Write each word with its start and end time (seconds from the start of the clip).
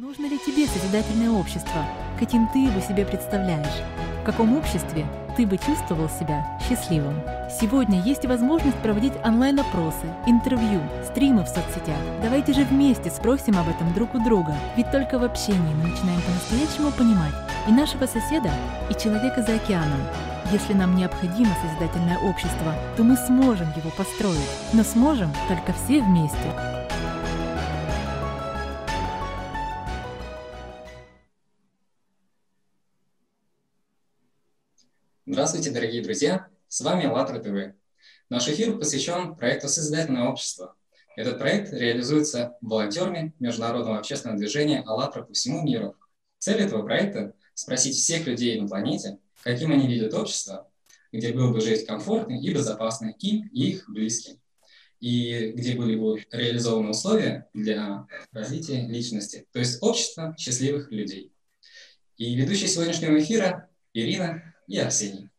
Нужно 0.00 0.24
ли 0.24 0.38
тебе 0.38 0.66
созидательное 0.66 1.30
общество? 1.30 1.84
Каким 2.18 2.48
ты 2.48 2.60
его 2.60 2.80
себе 2.80 3.04
представляешь? 3.04 3.82
В 4.22 4.24
каком 4.24 4.56
обществе 4.56 5.04
ты 5.36 5.46
бы 5.46 5.58
чувствовал 5.58 6.08
себя 6.08 6.58
счастливым? 6.66 7.20
Сегодня 7.50 8.00
есть 8.00 8.24
возможность 8.24 8.78
проводить 8.78 9.12
онлайн-опросы, 9.22 10.06
интервью, 10.26 10.80
стримы 11.04 11.44
в 11.44 11.48
соцсетях. 11.48 11.98
Давайте 12.22 12.54
же 12.54 12.64
вместе 12.64 13.10
спросим 13.10 13.58
об 13.58 13.68
этом 13.68 13.92
друг 13.92 14.14
у 14.14 14.24
друга, 14.24 14.54
ведь 14.74 14.90
только 14.90 15.18
в 15.18 15.22
общении 15.22 15.74
мы 15.74 15.90
начинаем 15.90 16.22
по-настоящему 16.22 16.92
понимать 16.92 17.34
и 17.68 17.70
нашего 17.70 18.06
соседа, 18.06 18.50
и 18.88 18.94
человека 18.94 19.42
за 19.42 19.56
океаном. 19.56 20.00
Если 20.50 20.72
нам 20.72 20.96
необходимо 20.96 21.54
созидательное 21.60 22.18
общество, 22.20 22.74
то 22.96 23.04
мы 23.04 23.18
сможем 23.18 23.68
его 23.76 23.90
построить, 23.90 24.38
но 24.72 24.82
сможем 24.82 25.30
только 25.46 25.74
все 25.74 26.00
вместе. 26.00 26.79
Здравствуйте, 35.40 35.70
дорогие 35.70 36.02
друзья! 36.02 36.48
С 36.68 36.82
вами 36.82 37.06
АЛЛАТРА 37.06 37.38
ТВ. 37.38 37.74
Наш 38.28 38.46
эфир 38.46 38.76
посвящен 38.76 39.34
проекту 39.36 39.70
«Созидательное 39.70 40.24
общество». 40.24 40.76
Этот 41.16 41.38
проект 41.38 41.72
реализуется 41.72 42.58
волонтерами 42.60 43.34
Международного 43.38 43.96
общественного 43.96 44.38
движения 44.38 44.82
«АЛЛАТРА» 44.82 45.22
по 45.22 45.32
всему 45.32 45.62
миру. 45.62 45.96
Цель 46.36 46.60
этого 46.60 46.82
проекта– 46.82 47.32
спросить 47.54 47.96
всех 47.96 48.26
людей 48.26 48.60
на 48.60 48.68
планете, 48.68 49.16
каким 49.42 49.72
они 49.72 49.88
видят 49.88 50.12
общество, 50.12 50.70
где 51.10 51.32
было 51.32 51.50
бы 51.50 51.62
жить 51.62 51.86
комфортно 51.86 52.38
и 52.38 52.52
безопасно 52.52 53.14
им 53.18 53.48
и 53.48 53.70
их 53.70 53.88
близким, 53.88 54.38
и 55.00 55.52
где 55.52 55.74
были 55.74 55.96
бы 55.96 56.22
реализованы 56.32 56.90
условия 56.90 57.48
для 57.54 58.06
развития 58.32 58.86
личности, 58.86 59.46
то 59.52 59.58
есть 59.58 59.78
общество 59.80 60.36
счастливых 60.38 60.92
людей. 60.92 61.32
И 62.18 62.34
ведущий 62.34 62.66
сегодняшнего 62.66 63.18
эфира 63.18 63.70
Ирина 63.94 64.54
и 64.66 64.76
Арсений. 64.76 65.29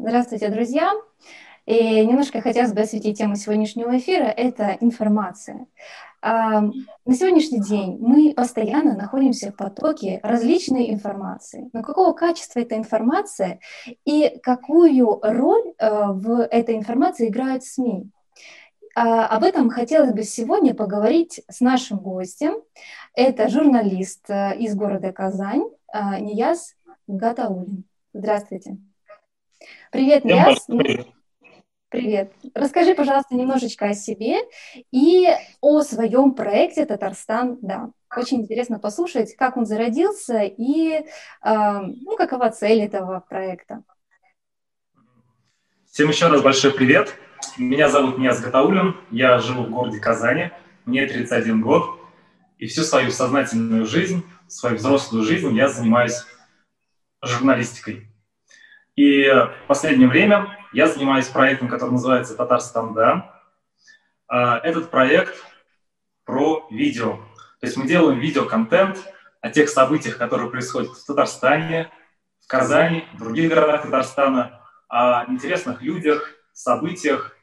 Здравствуйте, 0.00 0.48
друзья! 0.48 0.92
И 1.66 2.06
немножко 2.06 2.40
хотелось 2.40 2.72
бы 2.72 2.82
осветить 2.82 3.18
тему 3.18 3.34
сегодняшнего 3.34 3.98
эфира– 3.98 4.24
это 4.36 4.78
информация. 4.80 5.66
На 6.22 6.72
сегодняшний 7.04 7.60
день 7.60 7.98
мы 8.00 8.32
постоянно 8.32 8.96
находимся 8.96 9.50
в 9.50 9.56
потоке 9.56 10.20
различной 10.22 10.90
информации. 10.92 11.68
Но 11.72 11.82
какого 11.82 12.12
качества 12.12 12.60
эта 12.60 12.76
информация 12.76 13.58
и 14.04 14.38
какую 14.40 15.18
роль 15.20 15.74
э, 15.78 16.06
в 16.12 16.46
этой 16.46 16.76
информации 16.76 17.28
играют 17.28 17.64
СМИ? 17.64 18.08
А, 18.94 19.26
об 19.26 19.42
этом 19.42 19.68
хотелось 19.68 20.12
бы 20.12 20.22
сегодня 20.22 20.74
поговорить 20.74 21.42
с 21.50 21.60
нашим 21.60 21.98
гостем. 21.98 22.54
Это 23.14 23.48
журналист 23.48 24.30
э, 24.30 24.56
из 24.58 24.76
города 24.76 25.12
Казань 25.12 25.64
э, 25.92 26.20
Нияз 26.20 26.76
Гатаулин. 27.08 27.82
Здравствуйте. 28.12 28.78
Привет, 29.90 30.24
Нияз. 30.24 30.66
Привет. 30.66 31.06
Привет. 31.90 32.32
Расскажи, 32.54 32.94
пожалуйста, 32.94 33.34
немножечко 33.34 33.86
о 33.86 33.94
себе 33.94 34.40
и 34.92 35.26
о 35.62 35.80
своем 35.80 36.34
проекте 36.34 36.84
«Татарстан, 36.84 37.58
да». 37.62 37.90
Очень 38.14 38.42
интересно 38.42 38.78
послушать, 38.78 39.34
как 39.36 39.56
он 39.56 39.64
зародился 39.64 40.42
и 40.42 40.92
э, 40.92 41.02
ну, 41.42 42.16
какова 42.16 42.50
цель 42.50 42.80
этого 42.80 43.24
проекта. 43.26 43.84
Всем 45.90 46.10
еще 46.10 46.28
раз 46.28 46.42
большой 46.42 46.72
привет. 46.72 47.14
Меня 47.56 47.88
зовут 47.88 48.18
Нияз 48.18 48.40
Гатаулин, 48.40 48.96
я 49.10 49.38
живу 49.38 49.64
в 49.64 49.70
городе 49.70 49.98
Казани, 49.98 50.50
мне 50.84 51.06
31 51.06 51.62
год, 51.62 51.98
и 52.58 52.66
всю 52.66 52.82
свою 52.82 53.10
сознательную 53.10 53.86
жизнь, 53.86 54.22
свою 54.46 54.76
взрослую 54.76 55.24
жизнь 55.24 55.54
я 55.56 55.68
занимаюсь 55.68 56.24
журналистикой. 57.22 58.07
И 58.98 59.28
в 59.28 59.68
последнее 59.68 60.08
время 60.08 60.58
я 60.72 60.88
занимаюсь 60.88 61.28
проектом, 61.28 61.68
который 61.68 61.92
называется 61.92 62.36
«Татарстан, 62.36 62.94
да». 62.94 63.32
А, 64.26 64.58
этот 64.58 64.90
проект 64.90 65.36
про 66.24 66.66
видео. 66.68 67.12
То 67.60 67.66
есть 67.68 67.76
мы 67.76 67.86
делаем 67.86 68.18
видеоконтент 68.18 68.98
о 69.40 69.50
тех 69.50 69.68
событиях, 69.68 70.18
которые 70.18 70.50
происходят 70.50 70.90
в 70.90 71.06
Татарстане, 71.06 71.92
в 72.40 72.48
Казани, 72.48 73.04
в 73.14 73.20
других 73.20 73.50
городах 73.50 73.82
Татарстана, 73.82 74.62
о 74.88 75.26
интересных 75.28 75.80
людях, 75.80 76.32
событиях, 76.52 77.36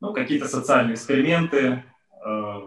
ну, 0.00 0.12
какие-то 0.12 0.46
социальные 0.46 0.94
эксперименты, 0.94 1.82
э, 2.24 2.60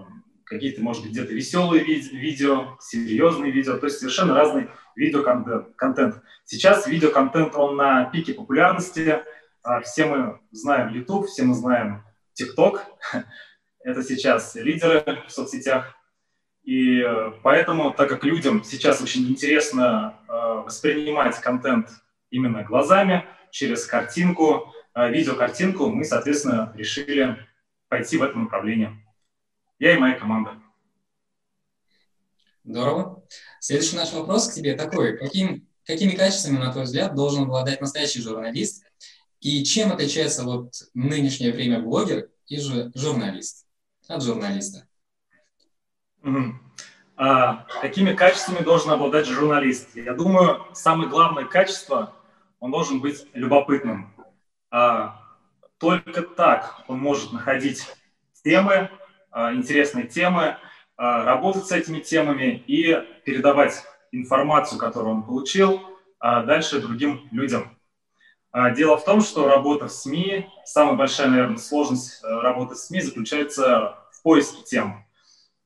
какие-то, 0.43 0.81
может 0.81 1.03
быть, 1.03 1.13
где-то 1.13 1.33
веселые 1.33 1.85
видео, 1.85 2.75
серьезные 2.81 3.53
видео, 3.53 3.77
то 3.77 3.85
есть 3.85 3.99
совершенно 3.99 4.35
разный 4.35 4.67
видеоконтент. 4.95 6.21
Сейчас 6.43 6.87
видеоконтент, 6.87 7.55
он 7.55 7.75
на 7.75 8.05
пике 8.05 8.33
популярности. 8.33 9.23
А, 9.63 9.81
все 9.81 10.05
мы 10.05 10.39
знаем 10.51 10.93
YouTube, 10.93 11.27
все 11.27 11.43
мы 11.43 11.53
знаем 11.53 12.03
TikTok. 12.39 12.79
Это 13.83 14.03
сейчас 14.03 14.55
лидеры 14.55 15.23
в 15.27 15.31
соцсетях. 15.31 15.95
И 16.63 16.99
э, 16.99 17.31
поэтому, 17.43 17.93
так 17.93 18.09
как 18.09 18.23
людям 18.23 18.63
сейчас 18.63 18.99
очень 18.99 19.29
интересно 19.29 20.19
э, 20.27 20.31
воспринимать 20.65 21.39
контент 21.39 21.89
именно 22.31 22.63
глазами, 22.63 23.25
через 23.51 23.85
картинку, 23.85 24.73
э, 24.95 25.11
видеокартинку, 25.11 25.89
мы, 25.89 26.03
соответственно, 26.03 26.73
решили 26.75 27.37
пойти 27.87 28.17
в 28.17 28.23
это 28.23 28.37
направление. 28.37 28.97
Я 29.77 29.93
и 29.93 29.99
моя 29.99 30.17
команда. 30.17 30.59
Здорово. 32.63 33.23
Следующий 33.65 33.95
наш 33.95 34.13
вопрос 34.13 34.47
к 34.47 34.53
тебе 34.53 34.75
такой. 34.75 35.17
Каким, 35.17 35.67
какими 35.87 36.11
качествами, 36.11 36.59
на 36.59 36.71
твой 36.71 36.83
взгляд, 36.83 37.15
должен 37.15 37.45
обладать 37.45 37.81
настоящий 37.81 38.21
журналист? 38.21 38.85
И 39.39 39.63
чем 39.63 39.91
отличается 39.91 40.43
вот 40.43 40.71
нынешнее 40.93 41.51
время 41.51 41.79
блогер 41.79 42.29
и 42.45 42.59
же 42.59 42.91
журналист 42.93 43.65
от 44.07 44.21
журналиста? 44.21 44.87
Угу. 46.21 46.59
А, 47.15 47.65
какими 47.81 48.13
качествами 48.13 48.63
должен 48.63 48.91
обладать 48.91 49.25
журналист? 49.25 49.95
Я 49.95 50.13
думаю, 50.13 50.61
самое 50.73 51.09
главное 51.09 51.45
качество, 51.45 52.13
он 52.59 52.69
должен 52.69 53.01
быть 53.01 53.25
любопытным. 53.33 54.13
А, 54.69 55.19
только 55.79 56.21
так 56.21 56.83
он 56.87 56.99
может 56.99 57.33
находить 57.33 57.83
темы, 58.43 58.91
а, 59.31 59.55
интересные 59.55 60.05
темы, 60.05 60.55
работать 60.97 61.65
с 61.65 61.71
этими 61.71 61.99
темами 61.99 62.63
и 62.67 62.95
передавать 63.25 63.83
информацию, 64.11 64.79
которую 64.79 65.15
он 65.15 65.23
получил, 65.23 65.81
а, 66.19 66.43
дальше 66.43 66.79
другим 66.79 67.27
людям. 67.31 67.77
Дело 68.77 68.97
в 68.97 69.03
том, 69.03 69.19
что 69.19 69.49
работа 69.49 69.87
в 69.87 69.91
СМИ, 69.91 70.47
самая 70.63 70.95
большая, 70.95 71.27
наверное, 71.27 71.57
сложность 71.57 72.23
э, 72.23 72.27
работы 72.27 72.75
в 72.75 72.77
СМИ 72.77 73.01
заключается 73.01 73.97
в 74.13 74.23
поиске 74.23 74.63
тем. 74.63 75.05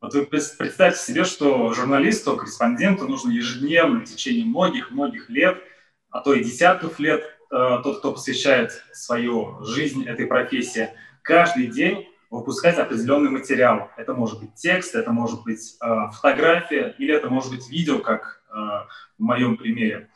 Вот 0.02 0.16
вы 0.16 0.26
представьте 0.26 1.00
себе, 1.00 1.24
что 1.24 1.72
журналисту, 1.74 2.36
корреспонденту 2.36 3.08
нужно 3.08 3.32
ежедневно 3.32 4.00
в 4.00 4.06
течение 4.06 4.44
многих-многих 4.44 5.30
лет, 5.30 5.62
а 6.10 6.22
то 6.22 6.34
и 6.34 6.44
десятков 6.44 6.98
лет, 6.98 7.22
э, 7.52 7.80
тот, 7.84 8.00
кто 8.00 8.12
посвящает 8.12 8.84
свою 8.92 9.64
жизнь 9.64 10.08
этой 10.08 10.26
профессии, 10.26 10.90
каждый 11.22 11.68
день 11.68 12.09
выпускать 12.30 12.78
определенный 12.78 13.32
материал. 13.32 13.90
Это 13.98 14.14
может 14.14 14.40
быть 14.40 14.54
текст, 14.56 14.96
это 14.96 15.12
может 15.12 15.44
быть 15.44 15.78
э, 15.82 16.12
фотография 16.12 16.96
или 17.00 17.14
это 17.14 17.30
может 17.30 17.52
быть 17.52 17.70
видео, 17.70 18.00
как 18.00 18.44
э, 18.50 18.54
в 18.54 18.88
моем 19.18 19.58
примере. 19.58 20.10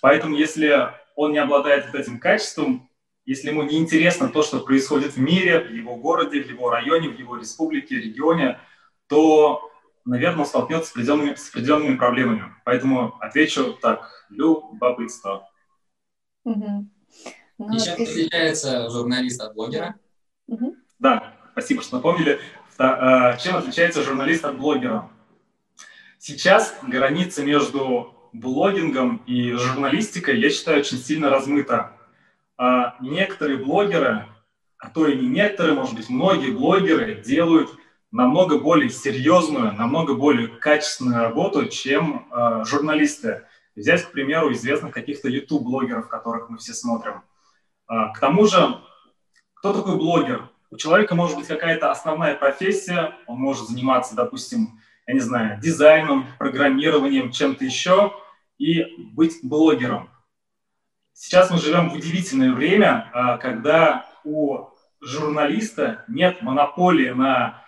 Поэтому 0.00 0.36
если 0.36 0.92
он 1.16 1.32
не 1.32 1.38
обладает 1.38 1.86
вот 1.86 1.96
этим 1.96 2.20
качеством, 2.20 2.88
если 3.24 3.48
ему 3.48 3.62
не 3.62 3.78
интересно 3.78 4.28
то, 4.28 4.42
что 4.42 4.60
происходит 4.60 5.14
в 5.14 5.20
мире, 5.20 5.60
в 5.60 5.70
его 5.70 5.96
городе, 5.96 6.42
в 6.42 6.48
его 6.48 6.70
районе, 6.70 7.08
в 7.08 7.18
его 7.18 7.36
республике, 7.36 7.96
регионе, 7.96 8.58
то, 9.08 9.70
наверное, 10.04 10.40
он 10.40 10.46
столкнется 10.46 10.88
с 10.88 10.92
определенными, 10.92 11.34
с 11.34 11.50
определенными 11.50 11.96
проблемами. 11.96 12.54
Поэтому 12.64 13.16
отвечу 13.20 13.74
так, 13.74 14.26
любопытство. 14.30 15.48
Угу. 16.44 16.88
Ну, 17.58 17.74
И 17.74 17.78
чем 17.80 17.96
ты... 17.96 18.04
отличается 18.04 18.88
журналист 18.88 19.40
от 19.40 19.54
блогера? 19.54 19.96
Угу. 20.46 20.76
Да, 21.00 21.37
Спасибо, 21.58 21.82
что 21.82 21.96
напомнили. 21.96 22.38
А, 22.78 23.36
чем 23.36 23.56
отличается 23.56 24.04
журналист 24.04 24.44
от 24.44 24.56
блогера? 24.56 25.10
Сейчас 26.20 26.78
граница 26.86 27.44
между 27.44 28.14
блогингом 28.32 29.24
и 29.26 29.50
журналистикой, 29.54 30.38
я 30.38 30.50
считаю, 30.50 30.78
очень 30.78 30.98
сильно 30.98 31.30
размыта. 31.30 31.96
А 32.58 32.94
некоторые 33.00 33.58
блогеры, 33.58 34.26
а 34.78 34.88
то 34.90 35.08
и 35.08 35.18
не 35.18 35.26
некоторые, 35.26 35.74
может 35.74 35.96
быть, 35.96 36.08
многие 36.08 36.52
блогеры 36.52 37.16
делают 37.16 37.70
намного 38.12 38.60
более 38.60 38.88
серьезную, 38.88 39.72
намного 39.72 40.14
более 40.14 40.46
качественную 40.46 41.22
работу, 41.24 41.66
чем 41.66 42.28
э, 42.30 42.64
журналисты. 42.66 43.46
Взять, 43.74 44.04
к 44.04 44.12
примеру, 44.12 44.52
известных 44.52 44.94
каких-то 44.94 45.28
YouTube-блогеров, 45.28 46.06
которых 46.08 46.50
мы 46.50 46.58
все 46.58 46.72
смотрим. 46.72 47.22
Э, 47.90 48.12
к 48.14 48.20
тому 48.20 48.46
же, 48.46 48.80
кто 49.54 49.72
такой 49.72 49.96
блогер? 49.96 50.48
У 50.70 50.76
человека 50.76 51.14
может 51.14 51.36
быть 51.36 51.46
какая-то 51.46 51.90
основная 51.90 52.34
профессия, 52.34 53.14
он 53.26 53.38
может 53.38 53.68
заниматься, 53.68 54.14
допустим, 54.14 54.80
я 55.06 55.14
не 55.14 55.20
знаю, 55.20 55.58
дизайном, 55.60 56.26
программированием, 56.38 57.32
чем-то 57.32 57.64
еще, 57.64 58.12
и 58.58 58.84
быть 59.14 59.38
блогером. 59.42 60.10
Сейчас 61.14 61.50
мы 61.50 61.58
живем 61.58 61.88
в 61.88 61.94
удивительное 61.94 62.52
время, 62.52 63.10
а, 63.14 63.38
когда 63.38 64.06
у 64.24 64.66
журналиста 65.00 66.04
нет 66.06 66.42
монополии 66.42 67.10
на 67.10 67.64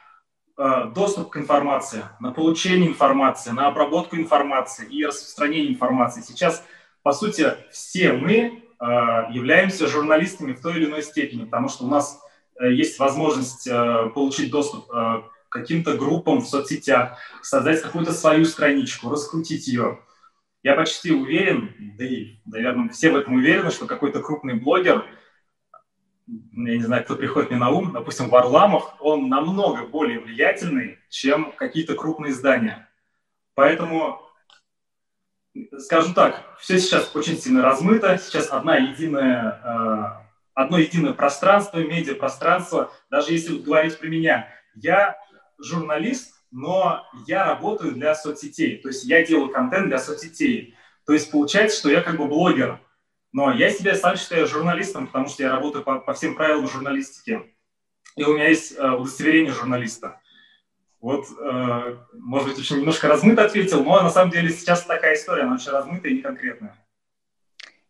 а, 0.56 0.85
доступ 0.85 1.31
к 1.31 1.37
информации, 1.38 2.05
на 2.20 2.32
получение 2.32 2.91
информации, 2.91 3.50
на 3.50 3.67
обработку 3.67 4.17
информации 4.17 4.87
и 4.87 5.06
распространение 5.06 5.73
информации. 5.73 6.20
Сейчас, 6.20 6.62
по 7.02 7.12
сути, 7.12 7.47
все 7.70 8.12
мы 8.12 8.62
а, 8.79 9.31
являемся 9.31 9.87
журналистами 9.87 10.52
в 10.52 10.61
той 10.61 10.75
или 10.75 10.85
иной 10.85 11.02
степени, 11.02 11.47
потому 11.47 11.69
что 11.69 11.87
у 11.87 11.88
нас 11.88 12.20
есть 12.68 12.98
возможность 12.98 13.66
э, 13.66 14.10
получить 14.14 14.50
доступ 14.50 14.90
э, 14.90 15.22
к 15.48 15.52
каким-то 15.52 15.96
группам 15.96 16.40
в 16.40 16.46
соцсетях, 16.46 17.18
создать 17.42 17.82
какую-то 17.82 18.12
свою 18.12 18.44
страничку, 18.44 19.10
раскрутить 19.10 19.66
ее. 19.66 20.00
Я 20.62 20.74
почти 20.74 21.10
уверен, 21.10 21.74
да 21.96 22.04
и, 22.04 22.36
наверное, 22.44 22.90
все 22.90 23.10
в 23.10 23.16
этом 23.16 23.34
уверены, 23.34 23.70
что 23.70 23.86
какой-то 23.86 24.20
крупный 24.20 24.54
блогер, 24.54 25.06
я 26.26 26.76
не 26.76 26.82
знаю, 26.82 27.02
кто 27.02 27.16
приходит 27.16 27.50
мне 27.50 27.58
на 27.58 27.70
ум, 27.70 27.92
допустим, 27.92 28.28
Варламов, 28.28 28.94
он 29.00 29.28
намного 29.28 29.86
более 29.86 30.20
влиятельный, 30.20 30.98
чем 31.08 31.52
какие-то 31.52 31.94
крупные 31.94 32.32
издания. 32.32 32.88
Поэтому, 33.54 34.20
скажем 35.78 36.14
так, 36.14 36.56
все 36.60 36.78
сейчас 36.78 37.14
очень 37.16 37.36
сильно 37.36 37.62
размыто, 37.62 38.18
сейчас 38.18 38.50
одна 38.50 38.76
единая, 38.76 39.60
э, 39.64 40.29
одно 40.55 40.79
единое 40.79 41.12
пространство, 41.12 41.79
медиапространство. 41.79 42.93
Даже 43.11 43.32
если 43.32 43.58
говорить 43.58 43.99
про 43.99 44.08
меня, 44.08 44.49
я 44.75 45.19
журналист, 45.58 46.35
но 46.50 47.06
я 47.26 47.44
работаю 47.47 47.93
для 47.93 48.14
соцсетей, 48.14 48.79
то 48.79 48.88
есть 48.88 49.05
я 49.05 49.25
делаю 49.25 49.50
контент 49.50 49.88
для 49.88 49.99
соцсетей. 49.99 50.75
То 51.06 51.12
есть 51.12 51.31
получается, 51.31 51.79
что 51.79 51.91
я 51.91 52.02
как 52.02 52.17
бы 52.17 52.26
блогер, 52.26 52.81
но 53.32 53.52
я 53.52 53.70
себя 53.70 53.94
сам 53.94 54.17
считаю 54.17 54.47
журналистом, 54.47 55.06
потому 55.06 55.29
что 55.29 55.43
я 55.43 55.50
работаю 55.50 55.85
по, 55.85 56.00
по 56.00 56.12
всем 56.14 56.35
правилам 56.35 56.69
журналистики. 56.69 57.43
И 58.17 58.25
у 58.25 58.35
меня 58.35 58.49
есть 58.49 58.76
э, 58.76 58.91
удостоверение 58.91 59.52
журналиста. 59.52 60.20
Вот, 61.00 61.26
э, 61.41 61.97
может 62.14 62.49
быть, 62.49 62.58
очень 62.58 62.79
немножко 62.79 63.08
размыто 63.08 63.44
ответил, 63.44 63.85
но 63.85 64.02
на 64.02 64.11
самом 64.11 64.32
деле 64.32 64.50
сейчас 64.50 64.85
такая 64.85 65.14
история, 65.14 65.44
она 65.44 65.55
очень 65.55 65.70
размытая 65.70 66.12
и 66.12 66.17
не 66.17 66.23
конкретная. 66.23 66.76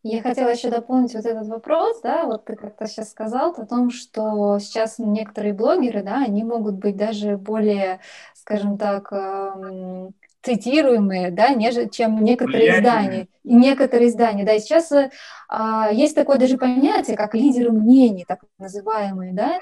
Я 0.02 0.22
хотела 0.22 0.48
еще 0.48 0.70
дополнить 0.70 1.14
вот 1.14 1.26
этот 1.26 1.46
вопрос, 1.48 2.00
да, 2.02 2.24
вот 2.24 2.46
ты 2.46 2.56
как-то 2.56 2.86
сейчас 2.86 3.10
сказал 3.10 3.50
о 3.50 3.66
том, 3.66 3.90
что 3.90 4.58
сейчас 4.58 4.98
некоторые 4.98 5.52
блогеры, 5.52 6.02
да, 6.02 6.22
они 6.26 6.42
могут 6.42 6.76
быть 6.76 6.96
даже 6.96 7.36
более, 7.36 8.00
скажем 8.34 8.78
так, 8.78 9.12
эм, 9.12 10.14
цитируемые, 10.42 11.30
да, 11.30 11.50
нежели, 11.50 11.86
чем 11.88 12.24
некоторые 12.24 12.70
издания. 12.70 13.28
И 13.44 13.54
некоторые 13.54 14.08
издания, 14.08 14.44
да, 14.44 14.54
и 14.54 14.60
сейчас 14.60 14.90
э, 14.92 15.10
а, 15.48 15.90
есть 15.92 16.14
такое 16.14 16.38
даже 16.38 16.56
понятие, 16.56 17.16
как 17.16 17.34
лидеры 17.34 17.70
мнений, 17.70 18.24
так 18.26 18.40
называемые, 18.58 19.34
да, 19.34 19.58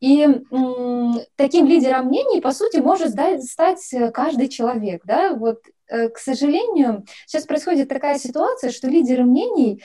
и 0.00 0.22
м, 0.24 1.20
таким 1.36 1.66
лидером 1.66 2.06
мнений, 2.06 2.40
по 2.40 2.52
сути, 2.52 2.78
может 2.78 3.10
стать, 3.10 3.44
стать 3.44 3.94
каждый 4.14 4.48
человек, 4.48 5.02
да, 5.04 5.34
вот 5.34 5.58
Э, 5.66 5.81
к 6.08 6.18
сожалению, 6.18 7.04
сейчас 7.26 7.46
происходит 7.46 7.88
такая 7.88 8.18
ситуация, 8.18 8.70
что 8.70 8.88
лидеры 8.88 9.24
мнений 9.24 9.82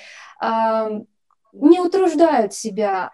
не 1.53 1.79
утруждают 1.79 2.53
себя 2.53 3.11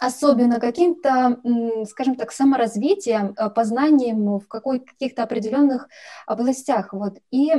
особенно 0.00 0.58
каким-то, 0.58 1.40
скажем 1.88 2.16
так, 2.16 2.32
саморазвитием, 2.32 3.34
э, 3.38 3.50
познанием 3.50 4.40
в 4.40 4.48
какой, 4.48 4.80
каких-то 4.80 5.22
определенных 5.22 5.88
областях. 6.26 6.92
Вот. 6.92 7.18
И 7.30 7.52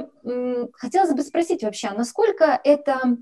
хотелось 0.74 1.14
бы 1.14 1.24
спросить 1.24 1.64
вообще, 1.64 1.90
насколько 1.92 2.60
это 2.64 3.18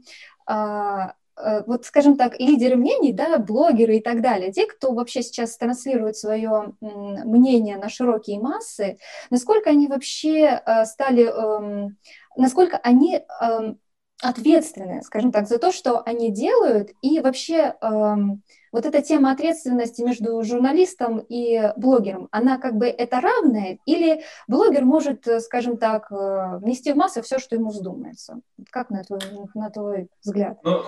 а, 0.48 1.14
Э, 1.14 1.14
вот, 1.38 1.86
скажем 1.86 2.18
так, 2.18 2.40
лидеры 2.40 2.76
мнений, 2.78 3.12
да, 3.12 3.38
блогеры 3.38 3.98
и 3.98 4.02
так 4.02 4.22
далее, 4.22 4.52
те, 4.52 4.66
кто 4.66 4.94
вообще 4.94 5.22
сейчас 5.22 5.58
транслирует 5.58 6.16
свое 6.16 6.74
мнение 6.82 7.78
на 7.78 7.90
широкие 7.90 8.40
массы, 8.40 8.98
насколько 9.30 9.70
они 9.70 9.88
вообще 9.88 10.62
э, 10.66 10.86
стали, 10.86 11.24
эм, 11.26 11.98
насколько 12.38 12.78
они 12.78 13.22
эм, 13.42 13.80
ответственны, 14.22 15.02
скажем 15.04 15.32
так, 15.32 15.48
за 15.48 15.60
то, 15.60 15.72
что 15.72 16.02
они 16.02 16.32
делают, 16.32 16.92
и 17.02 17.20
вообще 17.20 17.76
эм, 17.82 18.44
вот 18.72 18.86
эта 18.86 19.02
тема 19.02 19.32
ответственности 19.32 20.02
между 20.02 20.42
журналистом 20.44 21.20
и 21.20 21.74
блогером, 21.76 22.30
она 22.32 22.58
как 22.58 22.76
бы 22.76 22.88
это 22.88 23.20
равная, 23.20 23.80
или 23.86 24.24
блогер 24.48 24.86
может, 24.86 25.28
э, 25.28 25.42
скажем 25.42 25.78
так, 25.78 26.10
внести 26.10 26.94
в 26.94 26.96
массу 26.96 27.22
все, 27.22 27.40
что 27.40 27.56
ему 27.56 27.70
вздумается? 27.70 28.40
Как 28.72 28.90
на 28.90 29.04
твой, 29.04 29.20
на 29.54 29.70
твой 29.70 30.08
взгляд? 30.24 30.60
Ну, 30.64 30.82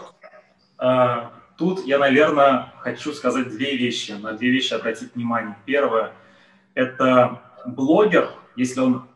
тут 1.58 1.86
я, 1.86 2.00
наверное, 2.00 2.74
хочу 2.80 3.14
сказать 3.14 3.50
две 3.50 3.76
вещи, 3.76 4.12
на 4.12 4.34
две 4.34 4.50
вещи 4.50 4.74
обратить 4.74 5.16
внимание. 5.16 5.58
Первое– 5.66 6.14
это 6.76 7.42
блогер, 7.66 8.30
если 8.56 8.80
он 8.80 9.08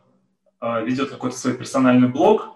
а, 0.60 0.80
ведет 0.80 1.10
какой-то 1.10 1.36
свой 1.36 1.54
персональный 1.54 2.08
блог, 2.08 2.48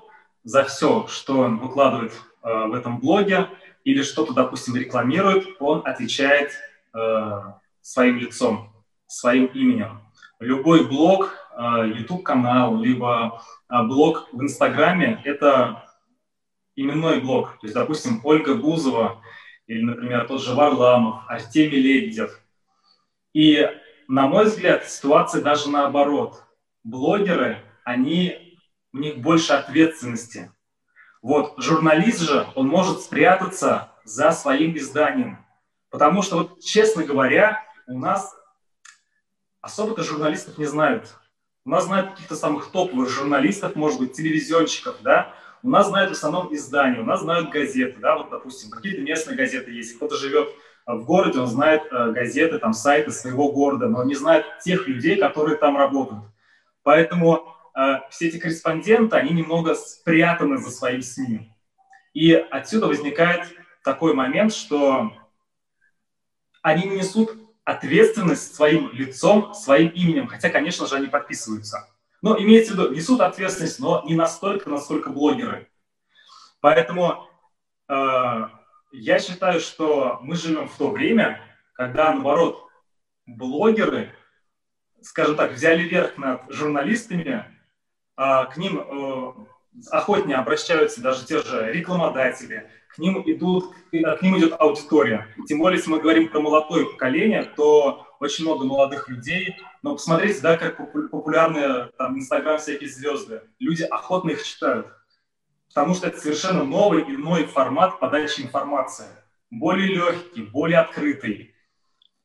за 0.45 0.63
все, 0.65 1.07
что 1.09 1.41
он 1.41 1.59
выкладывает 1.59 2.13
а, 2.43 2.67
в 2.67 2.75
этом 2.75 2.99
блоге 2.99 3.49
или 3.85 4.03
что-то, 4.03 4.33
допустим, 4.33 4.77
рекламирует, 4.77 5.47
он 5.61 5.83
отвечает 5.85 6.53
своим 7.83 8.17
лицом, 8.17 8.73
своим 9.07 9.47
именем. 9.47 10.01
Любой 10.41 10.87
блог, 10.89 11.31
YouTube-канал, 11.55 12.81
либо 12.81 13.43
блог 13.69 14.31
в 14.33 14.43
Инстаграме– 14.43 15.21
это 15.25 15.85
именной 16.77 17.21
блок. 17.21 17.59
То 17.61 17.67
есть, 17.67 17.75
допустим, 17.75 18.21
Ольга 18.23 18.55
Бузова 18.55 19.23
или, 19.67 19.83
например, 19.83 20.27
тот 20.29 20.43
же 20.43 20.55
Варламов, 20.55 21.25
Артемий 21.27 21.81
Лебедев. 21.81 22.41
И, 23.33 23.69
на 24.07 24.29
мой 24.29 24.45
взгляд, 24.45 24.89
ситуация 24.89 25.43
даже 25.43 25.69
наоборот. 25.69 26.45
Блогеры, 26.85 27.63
они, 27.85 28.59
у 28.93 28.99
них 28.99 29.19
больше 29.19 29.55
ответственности. 29.55 30.53
Вот, 31.23 31.55
журналист 31.59 32.21
же, 32.21 32.47
он 32.55 32.69
может 32.69 33.01
спрятаться 33.01 33.93
за 34.05 34.31
своим 34.31 34.77
изданием. 34.77 35.45
Потому 35.91 36.23
что, 36.23 36.37
вот, 36.37 36.61
честно 36.61 37.03
говоря, 37.03 37.65
у 37.89 37.99
нас 37.99 38.37
особо-то 39.61 40.05
журналистов 40.05 40.59
не 40.59 40.67
знают. 40.67 41.17
У 41.65 41.71
нас 41.71 41.87
знают 41.87 42.13
каких-то 42.13 42.37
самых 42.37 42.71
топовых 42.71 43.09
журналистов, 43.09 43.75
может 43.75 43.99
быть, 43.99 44.13
телевизионщиков, 44.13 44.97
да, 45.03 45.35
у 45.67 45.69
нас 45.69 45.89
знают 45.89 46.11
в 46.11 46.15
основном 46.15 46.55
издания, 46.55 47.01
у 47.01 47.05
нас 47.05 47.23
знают 47.23 47.51
газеты, 47.51 47.99
да, 47.99 48.17
вот, 48.17 48.31
допустим, 48.31 48.71
какие-то 48.71 49.03
местные 49.03 49.37
газеты 49.37 49.73
есть. 49.73 49.97
Кто-то 49.97 50.17
живет 50.17 50.49
э, 50.49 50.93
в 50.95 51.05
городе, 51.05 51.41
он 51.41 51.49
знает 51.49 51.83
э, 51.91 52.13
газеты, 52.13 52.59
там, 52.61 52.73
сайты 52.73 53.11
своего 53.11 53.51
города, 53.51 53.89
но 53.89 54.05
не 54.05 54.15
знает 54.15 54.47
тех 54.65 54.87
людей, 54.87 55.17
которые 55.17 55.57
там 55.57 55.77
работают. 55.77 56.23
Поэтому 56.85 57.53
э, 57.77 57.97
все 58.11 58.29
эти 58.29 58.39
корреспонденты, 58.39 59.17
они 59.17 59.35
немного 59.35 59.75
спрятаны 59.75 60.59
за 60.59 60.71
своим 60.71 61.03
СМИ. 61.03 61.53
И 62.15 62.33
отсюда 62.33 62.87
возникает 62.87 63.43
такой 63.83 64.15
момент, 64.15 64.53
что 64.53 65.11
они 66.63 66.85
не 66.85 66.99
несут 66.99 67.37
ответственность 67.65 68.55
своим 68.55 68.93
лицом, 68.93 69.53
своим 69.53 69.89
именем, 69.89 70.29
хотя, 70.29 70.49
конечно 70.49 70.87
же, 70.87 70.95
они 70.95 71.09
подписываются. 71.09 71.89
Но 72.27 72.37
имеется 72.37 72.73
в 72.73 72.77
виду, 72.77 72.93
несут 72.93 73.21
ответственность, 73.21 73.79
но 73.79 74.03
не 74.05 74.17
настолько, 74.17 74.69
насколько 74.69 75.11
блогеры. 75.11 75.69
Поэтому 76.61 77.29
э, 77.89 78.49
я 78.91 79.19
считаю, 79.21 79.61
что 79.61 80.19
мы 80.23 80.35
живем 80.35 80.69
в 80.69 80.77
то 80.77 80.91
время, 80.91 81.41
когда, 81.73 82.13
наоборот, 82.13 82.69
блогеры, 83.27 84.13
скажем 85.03 85.37
так, 85.37 85.53
взяли 85.53 85.85
верх 85.85 86.19
над 86.19 86.43
журналистами, 86.49 87.45
э, 88.17 88.45
к 88.53 88.57
ним 88.57 88.81
э, 88.81 89.33
охотнее 89.93 90.39
обращаются 90.39 91.01
даже 91.01 91.25
те 91.27 91.41
же 91.41 91.71
рекламодатели, 91.71 92.69
к 92.97 92.99
ним, 92.99 93.23
идут, 93.27 93.75
к 93.91 94.23
ним 94.23 94.39
идет 94.39 94.55
аудитория. 94.59 95.29
Тем 95.47 95.59
более, 95.59 95.77
если 95.77 95.91
мы 95.91 96.01
говорим 96.01 96.29
про 96.29 96.41
молодое 96.41 96.87
поколение, 96.87 97.45
то 97.45 98.07
очень 98.19 98.45
много 98.45 98.65
молодых 98.65 99.09
людей. 99.11 99.55
Но 99.83 99.93
посмотрите, 99.93 100.41
да, 100.41 100.57
как 100.57 100.79
популярны 101.11 101.91
там 101.99 102.19
Инстаграм 102.19 102.59
всякие 102.59 102.89
звезды. 102.89 103.43
Люди 103.59 103.83
охотно 103.83 104.31
их 104.31 104.43
читают. 104.43 104.87
Потому 105.69 105.95
что 105.95 106.07
это 106.07 106.19
совершенно 106.19 106.65
новый, 106.65 107.03
иной 107.03 107.45
формат 107.45 108.01
подачи 108.01 108.41
информации. 108.41 109.09
Более 109.51 109.89
легкий, 109.89 110.43
более 110.43 110.79
открытый. 110.79 111.55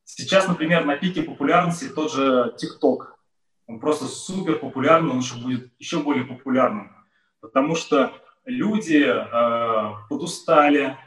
Сейчас, 0.05 0.47
например, 0.47 0.85
на 0.85 0.95
пике 0.95 1.21
популярности 1.21 1.89
тот 1.89 2.13
же 2.13 2.55
ТикТок. 2.57 3.19
Он 3.67 3.79
просто 3.79 4.05
супер 4.05 4.57
популярный, 4.57 5.11
он 5.11 5.19
еще 5.19 5.35
будет 5.35 5.69
еще 5.79 5.99
более 5.99 6.23
популярным. 6.23 6.95
Потому 7.41 7.75
что 7.75 8.13
люди 8.45 9.03
э, 9.05 9.93
подустали 10.09 10.97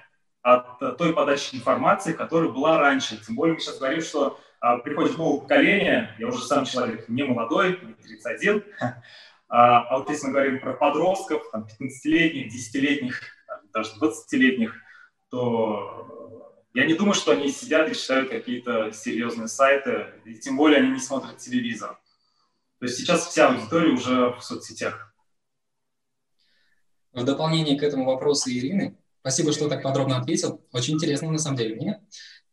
от 0.42 0.78
той 0.98 1.14
подачи 1.14 1.56
информации, 1.56 2.12
которая 2.12 2.50
была 2.50 2.78
раньше. 2.78 3.16
Тем 3.24 3.34
более 3.34 3.54
мы 3.54 3.60
сейчас 3.60 3.78
говорим, 3.78 4.02
что 4.02 4.38
а, 4.60 4.78
приходит 4.78 5.18
новое 5.18 5.40
поколение, 5.40 6.14
я 6.18 6.26
уже 6.26 6.42
сам 6.42 6.64
человек 6.64 7.06
не 7.08 7.22
молодой, 7.22 7.78
мне 7.82 7.94
31, 7.94 8.64
а, 9.48 9.80
а 9.80 9.98
вот 9.98 10.08
если 10.08 10.26
мы 10.26 10.32
говорим 10.32 10.58
про 10.58 10.72
подростков, 10.72 11.42
там, 11.50 11.66
15-летних, 11.80 12.50
10-летних, 12.50 13.20
даже 13.72 13.90
20-летних, 14.00 14.74
то 15.30 16.60
я 16.74 16.86
не 16.86 16.94
думаю, 16.94 17.14
что 17.14 17.32
они 17.32 17.48
сидят 17.48 17.90
и 17.90 17.94
читают 17.94 18.30
какие-то 18.30 18.90
серьезные 18.92 19.48
сайты, 19.48 20.06
и 20.24 20.34
тем 20.34 20.56
более 20.56 20.80
они 20.80 20.92
не 20.92 21.00
смотрят 21.00 21.36
телевизор. 21.36 21.98
То 22.80 22.86
есть 22.86 22.96
сейчас 22.96 23.26
вся 23.26 23.48
аудитория 23.48 23.92
уже 23.92 24.30
в 24.30 24.40
соцсетях. 24.40 25.13
В 27.14 27.24
дополнение 27.24 27.78
к 27.78 27.82
этому 27.84 28.06
вопросу 28.06 28.50
Ирины, 28.50 28.96
спасибо, 29.20 29.52
что 29.52 29.68
так 29.68 29.82
подробно 29.82 30.18
ответил. 30.18 30.60
Очень 30.72 30.94
интересно 30.94 31.30
на 31.30 31.38
самом 31.38 31.56
деле 31.56 31.76
мне. 31.76 32.00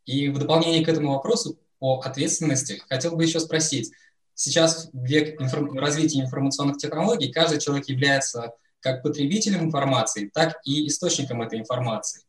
И 0.06 0.30
в 0.30 0.38
дополнение 0.38 0.86
к 0.86 0.90
этому 0.90 1.14
вопросу 1.14 1.58
по 1.80 2.00
ответственности 2.00 2.82
хотел 2.88 3.16
бы 3.16 3.24
еще 3.24 3.40
спросить. 3.40 3.92
Сейчас 4.36 4.90
век 4.94 5.42
информ... 5.42 5.78
развития 5.78 6.22
информационных 6.22 6.78
технологий 6.78 7.32
каждый 7.32 7.60
человек 7.60 7.90
является 7.90 8.54
как 8.82 9.02
потребителем 9.02 9.64
информации, 9.64 10.30
так 10.32 10.60
и 10.64 10.88
источником 10.88 11.42
этой 11.42 11.60
информации. 11.60 12.22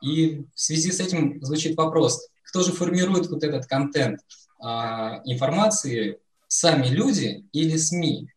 И 0.00 0.44
в 0.54 0.60
связи 0.60 0.92
с 0.92 1.00
этим 1.00 1.42
звучит 1.44 1.76
вопрос, 1.76 2.28
кто 2.42 2.62
же 2.62 2.72
формирует 2.72 3.28
вот 3.28 3.42
этот 3.42 3.66
контент 3.66 4.20
а, 4.60 5.22
информации, 5.24 6.18
сами 6.46 6.86
люди 6.86 7.44
или 7.52 7.76
СМИ? 7.76 8.28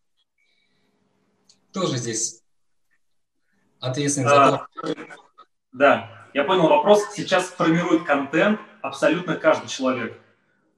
Кто 1.70 1.86
же 1.86 1.98
здесь 1.98 2.43
ответственен 3.84 4.28
за 4.28 4.34
то? 4.34 4.94
Да, 5.72 6.28
я 6.34 6.44
понял 6.44 6.68
вопрос. 6.68 7.02
Сейчас 7.14 7.48
формирует 7.48 8.04
контент 8.04 8.60
абсолютно 8.82 9.36
каждый 9.36 9.68
человек. 9.68 10.18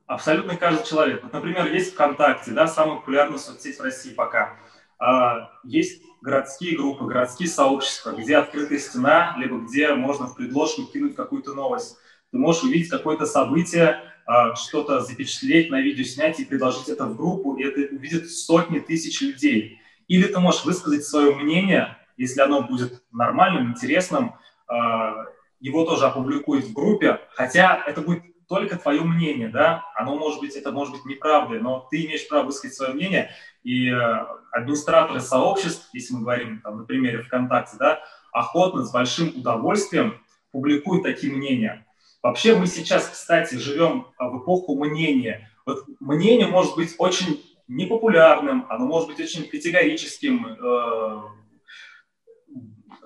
Абсолютно 0.06 0.56
каждый 0.56 0.86
человек. 0.86 1.22
Вот, 1.22 1.32
например, 1.32 1.66
есть 1.72 1.94
ВКонтакте, 1.94 2.52
да, 2.52 2.66
самая 2.66 2.96
популярная 2.96 3.38
соцсеть 3.38 3.78
в 3.78 3.82
России 3.82 4.14
пока. 4.14 4.56
А, 4.98 5.50
есть 5.64 6.02
городские 6.22 6.76
группы, 6.76 7.04
городские 7.04 7.48
сообщества, 7.48 8.12
где 8.12 8.36
открытая 8.36 8.78
стена, 8.78 9.34
либо 9.38 9.58
где 9.58 9.94
можно 9.94 10.26
в 10.26 10.36
предложку 10.36 10.84
кинуть 10.84 11.16
какую-то 11.16 11.54
новость. 11.54 11.96
Ты 12.30 12.38
можешь 12.38 12.62
увидеть 12.62 12.88
какое-то 12.88 13.26
событие, 13.26 14.00
а, 14.26 14.54
что-то 14.54 15.00
запечатлеть, 15.00 15.70
на 15.70 15.80
видео 15.80 16.04
снять 16.04 16.40
и 16.40 16.44
предложить 16.44 16.88
это 16.88 17.06
в 17.06 17.16
группу, 17.16 17.56
и 17.56 17.64
это 17.64 17.94
увидят 17.94 18.30
сотни 18.30 18.78
тысяч 18.78 19.20
людей. 19.20 19.80
Или 20.08 20.26
ты 20.28 20.38
можешь 20.38 20.64
высказать 20.64 21.04
свое 21.04 21.34
мнение, 21.34 21.96
если 22.16 22.40
оно 22.40 22.62
будет 22.62 23.02
нормальным, 23.12 23.70
интересным, 23.70 24.34
а, 24.68 25.26
его 25.60 25.84
тоже 25.84 26.06
опубликуют 26.06 26.66
в 26.66 26.72
группе, 26.72 27.20
хотя 27.34 27.82
это 27.86 28.00
будет 28.00 28.22
только 28.48 28.76
твое 28.76 29.02
мнение, 29.02 29.48
да, 29.48 29.84
оно 29.94 30.16
может 30.16 30.40
быть, 30.40 30.54
это 30.54 30.70
может 30.70 30.94
быть 30.94 31.04
неправдой, 31.04 31.60
но 31.60 31.86
ты 31.90 32.04
имеешь 32.04 32.28
право 32.28 32.46
высказать 32.46 32.76
свое 32.76 32.92
мнение, 32.92 33.30
и 33.64 33.88
э, 33.88 34.26
администраторы 34.52 35.20
сообществ, 35.20 35.88
если 35.92 36.14
мы 36.14 36.20
говорим 36.20 36.60
там, 36.60 36.78
на 36.78 36.84
примере 36.84 37.22
ВКонтакте, 37.22 37.76
да, 37.78 38.00
охотно, 38.32 38.84
с 38.84 38.92
большим 38.92 39.28
удовольствием 39.30 40.20
публикуют 40.52 41.02
такие 41.02 41.32
мнения. 41.32 41.84
Вообще 42.22 42.54
мы 42.56 42.66
сейчас, 42.66 43.08
кстати, 43.08 43.56
живем 43.56 44.06
а, 44.16 44.28
в 44.28 44.42
эпоху 44.42 44.76
мнения. 44.76 45.50
Вот 45.64 45.84
мнение 46.00 46.46
может 46.46 46.76
быть 46.76 46.94
очень 46.98 47.42
непопулярным, 47.68 48.66
оно 48.68 48.86
может 48.86 49.08
быть 49.08 49.20
очень 49.20 49.48
категорическим. 49.48 50.46
Э, 50.46 51.22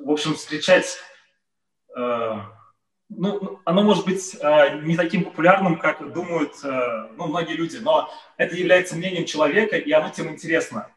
в 0.04 0.10
общем, 0.10 0.34
встречать 0.34 0.98
э, 1.96 2.36
ну, 3.10 3.60
оно 3.64 3.82
может 3.82 4.04
быть 4.04 4.36
э, 4.40 4.80
не 4.82 4.96
таким 4.96 5.24
популярным, 5.24 5.78
как 5.78 6.12
думают 6.12 6.52
э, 6.62 7.08
ну, 7.16 7.26
многие 7.26 7.54
люди, 7.54 7.76
но 7.78 8.08
это 8.36 8.56
является 8.56 8.96
мнением 8.96 9.26
человека, 9.26 9.76
и 9.76 9.90
оно 9.92 10.10
тем 10.10 10.28
интересно. 10.28 10.88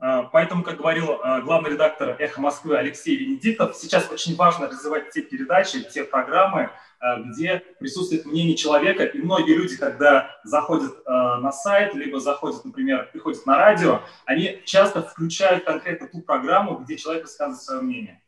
Э, 0.00 0.24
поэтому, 0.30 0.62
как 0.62 0.76
говорил 0.76 1.12
э, 1.12 1.42
главный 1.42 1.70
редактор 1.70 2.16
«Эхо 2.18 2.40
Москвы» 2.40 2.76
Алексей 2.76 3.16
Венедиктов, 3.16 3.76
сейчас 3.76 4.10
очень 4.10 4.36
важно 4.36 4.68
развивать 4.68 5.10
те 5.10 5.22
передачи, 5.22 5.82
те 5.82 6.04
программы, 6.04 6.70
э, 7.00 7.22
где 7.24 7.62
присутствует 7.78 8.26
мнение 8.26 8.56
человека, 8.56 9.04
и 9.04 9.18
многие 9.18 9.54
люди, 9.54 9.76
когда 9.76 10.38
заходят 10.44 11.04
на 11.06 11.52
сайт, 11.52 11.94
либо 11.94 12.20
заходят, 12.20 12.64
например, 12.64 13.08
приходят 13.12 13.44
на 13.46 13.56
радио, 13.56 14.02
они 14.24 14.62
часто 14.64 15.02
включают 15.02 15.64
конкретно 15.64 16.08
ту 16.08 16.20
программу, 16.20 16.78
где 16.78 16.96
человек 16.96 17.24
высказывает 17.24 17.62
свое 17.62 17.80
мнение. 17.82 18.22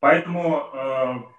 Поэтому 0.00 1.32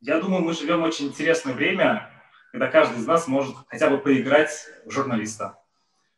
я 0.00 0.20
думаю, 0.20 0.42
мы 0.42 0.52
живем 0.52 0.82
в 0.82 0.84
очень 0.84 1.06
интересное 1.06 1.54
время, 1.54 2.10
когда 2.52 2.66
каждый 2.68 2.98
из 2.98 3.06
нас 3.06 3.26
может 3.26 3.56
хотя 3.68 3.88
бы 3.88 3.98
поиграть 3.98 4.50
в 4.84 4.90
журналиста. 4.90 5.58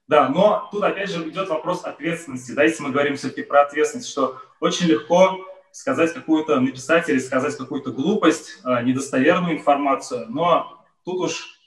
Да, 0.08 0.28
но 0.28 0.68
тут 0.70 0.84
опять 0.84 1.10
же 1.10 1.28
идет 1.28 1.48
вопрос 1.48 1.84
ответственности. 1.84 2.52
Да, 2.52 2.62
если 2.62 2.82
мы 2.82 2.90
говорим 2.90 3.16
все-таки 3.16 3.42
про 3.42 3.62
ответственность, 3.62 4.08
что 4.08 4.40
очень 4.60 4.86
легко 4.86 5.44
сказать 5.72 6.14
какую-то, 6.14 6.60
написать 6.60 7.08
или 7.08 7.18
сказать 7.18 7.56
какую-то 7.56 7.90
глупость, 7.90 8.60
э, 8.64 8.82
недостоверную 8.82 9.58
информацию, 9.58 10.26
но 10.28 10.84
тут 11.04 11.16
уж 11.16 11.60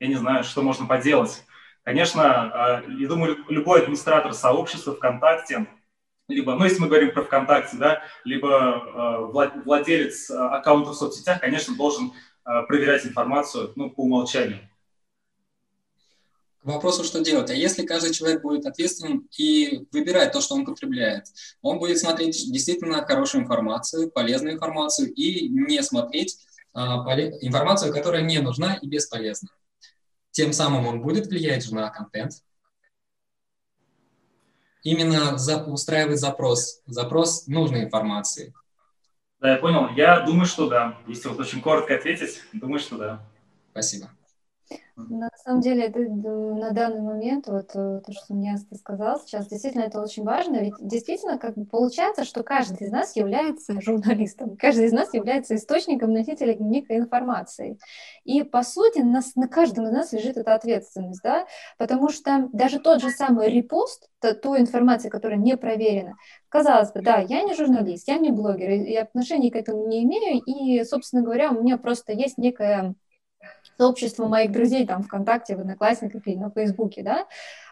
я 0.00 0.08
не 0.08 0.16
знаю, 0.16 0.42
что 0.42 0.62
можно 0.62 0.86
поделать. 0.86 1.44
Конечно, 1.84 2.82
э, 2.86 2.90
я 2.98 3.08
думаю, 3.08 3.44
любой 3.48 3.82
администратор 3.82 4.32
сообщества 4.32 4.94
ВКонтакте 4.94 5.66
либо, 6.28 6.56
ну, 6.56 6.64
если 6.64 6.80
мы 6.80 6.88
говорим 6.88 7.12
про 7.12 7.22
ВКонтакте, 7.22 7.76
да, 7.76 8.02
либо 8.24 9.30
э, 9.30 9.60
владелец 9.64 10.28
аккаунта 10.28 10.90
в 10.90 10.94
соцсетях, 10.94 11.40
конечно, 11.40 11.76
должен 11.76 12.12
проверять 12.68 13.04
информацию, 13.04 13.72
ну, 13.74 13.90
по 13.90 14.02
умолчанию. 14.02 14.60
Вопросу, 16.66 17.04
что 17.04 17.20
делать. 17.20 17.48
А 17.50 17.54
если 17.54 17.86
каждый 17.86 18.12
человек 18.12 18.42
будет 18.42 18.66
ответственным 18.66 19.28
и 19.38 19.86
выбирать 19.92 20.32
то, 20.32 20.40
что 20.40 20.56
он 20.56 20.64
потребляет, 20.64 21.26
он 21.62 21.78
будет 21.78 21.98
смотреть 21.98 22.50
действительно 22.50 23.06
хорошую 23.06 23.44
информацию, 23.44 24.10
полезную 24.10 24.54
информацию 24.54 25.12
и 25.14 25.48
не 25.48 25.80
смотреть 25.84 26.38
э, 26.74 26.80
информацию, 26.80 27.92
которая 27.92 28.22
не 28.22 28.40
нужна 28.40 28.74
и 28.82 28.88
бесполезна. 28.88 29.48
Тем 30.32 30.52
самым 30.52 30.88
он 30.88 31.02
будет 31.02 31.28
влиять 31.28 31.70
на 31.70 31.88
контент, 31.88 32.32
именно 34.82 35.38
за, 35.38 35.62
устраивать 35.62 36.18
запрос, 36.18 36.82
запрос 36.86 37.46
нужной 37.46 37.84
информации. 37.84 38.52
Да, 39.38 39.52
я 39.52 39.58
понял. 39.58 39.90
Я 39.94 40.22
думаю, 40.22 40.46
что 40.46 40.68
да. 40.68 40.98
Если 41.06 41.28
вот 41.28 41.38
очень 41.38 41.60
коротко 41.60 41.94
ответить, 41.94 42.42
думаю, 42.52 42.80
что 42.80 42.96
да. 42.96 43.24
Спасибо. 43.70 44.10
На 44.96 45.28
самом 45.44 45.60
деле, 45.60 45.90
на 45.90 46.70
данный 46.70 47.02
момент, 47.02 47.46
вот 47.48 47.70
э, 47.74 48.00
то, 48.04 48.12
что 48.12 48.32
мне 48.32 48.56
сказал 48.74 49.20
сейчас, 49.20 49.46
действительно 49.46 49.82
это 49.82 50.00
очень 50.00 50.24
важно, 50.24 50.56
ведь 50.56 50.74
действительно 50.80 51.38
как 51.38 51.54
бы 51.54 51.66
получается, 51.66 52.24
что 52.24 52.42
каждый 52.42 52.86
из 52.86 52.90
нас 52.90 53.14
является 53.14 53.78
журналистом, 53.82 54.56
каждый 54.56 54.86
из 54.86 54.92
нас 54.92 55.12
является 55.12 55.54
источником, 55.54 56.14
носителем 56.14 56.70
некой 56.70 56.96
информации. 56.96 57.78
И, 58.24 58.42
по 58.42 58.62
сути, 58.62 59.00
нас, 59.00 59.36
на 59.36 59.48
каждом 59.48 59.86
из 59.86 59.92
нас 59.92 60.12
лежит 60.12 60.38
эта 60.38 60.54
ответственность, 60.54 61.20
да, 61.22 61.46
потому 61.76 62.08
что 62.08 62.48
даже 62.54 62.80
тот 62.80 63.02
же 63.02 63.10
самый 63.10 63.50
репост, 63.50 64.08
то, 64.20 64.34
той 64.34 64.60
информации, 64.60 65.10
которая 65.10 65.38
не 65.38 65.58
проверена, 65.58 66.14
казалось 66.48 66.90
бы, 66.92 67.02
да, 67.02 67.18
я 67.18 67.42
не 67.42 67.54
журналист, 67.54 68.08
я 68.08 68.16
не 68.16 68.32
блогер, 68.32 68.70
и 68.70 68.96
отношений 68.96 69.50
к 69.50 69.56
этому 69.56 69.86
не 69.86 70.04
имею, 70.04 70.42
и, 70.42 70.82
собственно 70.84 71.22
говоря, 71.22 71.50
у 71.50 71.62
меня 71.62 71.76
просто 71.76 72.12
есть 72.12 72.38
некая 72.38 72.94
сообщество 73.78 74.26
моих 74.26 74.52
друзей 74.52 74.86
там 74.86 75.02
ВКонтакте, 75.02 75.56
в 75.56 75.60
Одноклассниках 75.60 76.26
или 76.26 76.36
на 76.36 76.50
Фейсбуке, 76.50 77.02
да, 77.02 77.26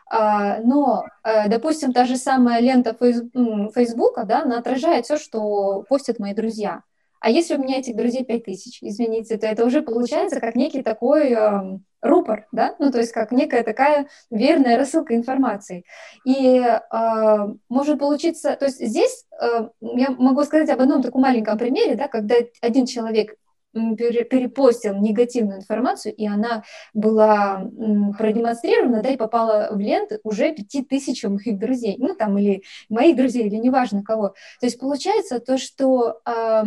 а, 0.07 0.61
но, 0.61 1.07
э, 1.25 1.49
допустим, 1.49 1.93
та 1.93 2.05
же 2.05 2.17
самая 2.17 2.61
лента 2.61 2.95
Фейсбука, 2.95 4.25
да, 4.25 4.43
она 4.43 4.59
отражает 4.59 5.07
все, 5.07 5.17
что 5.17 5.85
постят 5.89 6.19
мои 6.19 6.35
друзья. 6.35 6.83
А 7.21 7.31
если 7.31 7.55
у 7.55 7.59
меня 7.59 7.79
этих 7.79 7.97
друзей 7.97 8.23
5000, 8.23 8.81
извините, 8.83 9.39
то 9.39 9.47
это 9.47 9.65
уже 9.65 9.81
получается 9.81 10.41
как 10.41 10.55
некий 10.57 10.83
такой 10.83 11.33
э, 11.33 11.79
рупор, 12.03 12.47
да, 12.53 12.77
ну 12.79 12.93
то 12.93 12.99
есть 12.99 13.13
как 13.13 13.33
некая 13.33 13.63
такая 13.63 14.09
верная 14.31 14.77
рассылка 14.77 15.17
информации. 15.17 15.85
И 16.27 16.59
э, 16.59 17.49
может 17.71 17.99
получиться, 17.99 18.57
то 18.57 18.67
есть 18.67 18.79
здесь 18.79 19.25
э, 19.41 19.69
я 19.81 20.11
могу 20.11 20.45
сказать 20.45 20.69
об 20.69 20.83
одном 20.83 21.01
таком 21.01 21.23
маленьком 21.23 21.57
примере, 21.57 21.95
да, 21.95 22.09
когда 22.09 22.35
один 22.61 22.85
человек 22.85 23.37
перепостил 23.75 24.97
негативную 24.97 25.59
информацию, 25.59 26.15
и 26.15 26.27
она 26.27 26.63
была 26.93 27.71
продемонстрирована, 28.19 29.03
да, 29.03 29.11
и 29.11 29.17
попала 29.17 29.69
в 29.71 29.79
ленты 29.79 30.21
уже 30.23 30.53
пяти 30.53 30.83
тысячам 30.83 31.35
моих 31.35 31.59
друзей, 31.59 31.97
ну, 31.99 32.15
там, 32.15 32.39
или 32.39 32.63
моих 32.89 33.17
друзей, 33.17 33.47
или 33.47 33.57
неважно 33.57 34.03
кого. 34.03 34.35
То 34.61 34.67
есть 34.67 34.79
получается 34.79 35.41
то, 35.41 35.59
что 35.59 36.21
э, 36.27 36.65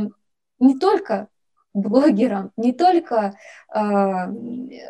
не 0.59 0.77
только 0.77 1.29
блогерам, 1.77 2.51
не 2.57 2.74
только 2.74 3.36
э, 3.74 3.79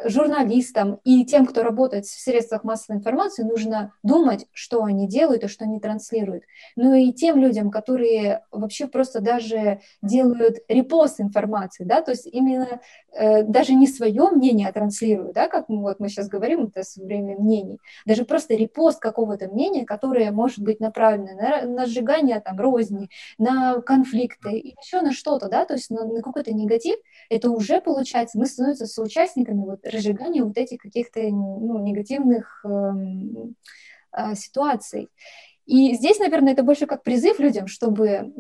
журналистам 0.06 1.00
и 1.04 1.26
тем, 1.26 1.46
кто 1.46 1.64
работает 1.64 2.06
в 2.06 2.22
средствах 2.22 2.64
массовой 2.64 2.98
информации, 2.98 3.44
нужно 3.44 3.94
думать, 4.04 4.48
что 4.54 4.84
они 4.84 5.08
делают 5.08 5.44
и 5.44 5.48
что 5.48 5.66
они 5.66 5.80
транслируют. 5.80 6.44
Ну 6.76 6.94
и 6.94 7.12
тем 7.12 7.40
людям, 7.40 7.72
которые 7.72 8.44
вообще 8.52 8.88
просто 8.88 9.20
даже 9.20 9.82
делают 10.02 10.58
репост 10.68 11.20
информации, 11.20 11.84
да, 11.84 12.02
то 12.02 12.12
есть 12.12 12.26
именно 12.26 12.80
э, 13.14 13.44
даже 13.44 13.74
не 13.74 13.88
свое 13.88 14.30
мнение 14.30 14.72
транслируют, 14.72 15.34
да, 15.34 15.48
как 15.48 15.70
мы, 15.70 15.82
вот 15.82 16.00
мы 16.00 16.10
сейчас 16.10 16.30
говорим, 16.30 16.72
это 16.74 16.84
время 16.98 17.38
мнений, 17.38 17.80
даже 18.06 18.24
просто 18.24 18.56
репост 18.56 19.00
какого-то 19.00 19.50
мнения, 19.50 19.86
которое 19.86 20.32
может 20.32 20.60
быть 20.60 20.80
направлено 20.80 21.34
на, 21.36 21.62
на 21.64 21.86
сжигание 21.86 22.40
там 22.40 22.60
розни, 22.60 23.10
на 23.38 23.82
конфликты, 23.82 24.76
еще 24.82 25.02
на 25.02 25.12
что-то, 25.12 25.50
да, 25.50 25.66
то 25.66 25.74
есть 25.74 25.90
на, 25.90 26.06
на 26.06 26.22
какой-то 26.22 26.54
негатив, 26.54 26.77
это 27.30 27.50
уже 27.50 27.82
получается, 27.82 28.38
мы 28.38 28.46
становимся 28.46 28.86
соучастниками 28.86 29.64
вот 29.64 29.86
разжигания 29.86 30.44
вот 30.44 30.58
этих 30.58 30.80
каких-то 30.80 31.22
ну, 31.22 31.80
негативных 31.80 32.66
э, 32.66 32.70
э, 34.18 34.36
ситуаций. 34.36 35.10
И 35.66 35.94
здесь, 35.96 36.20
наверное, 36.20 36.54
это 36.54 36.64
больше 36.64 36.86
как 36.86 37.04
призыв 37.04 37.40
людям, 37.40 37.68
чтобы 37.68 38.34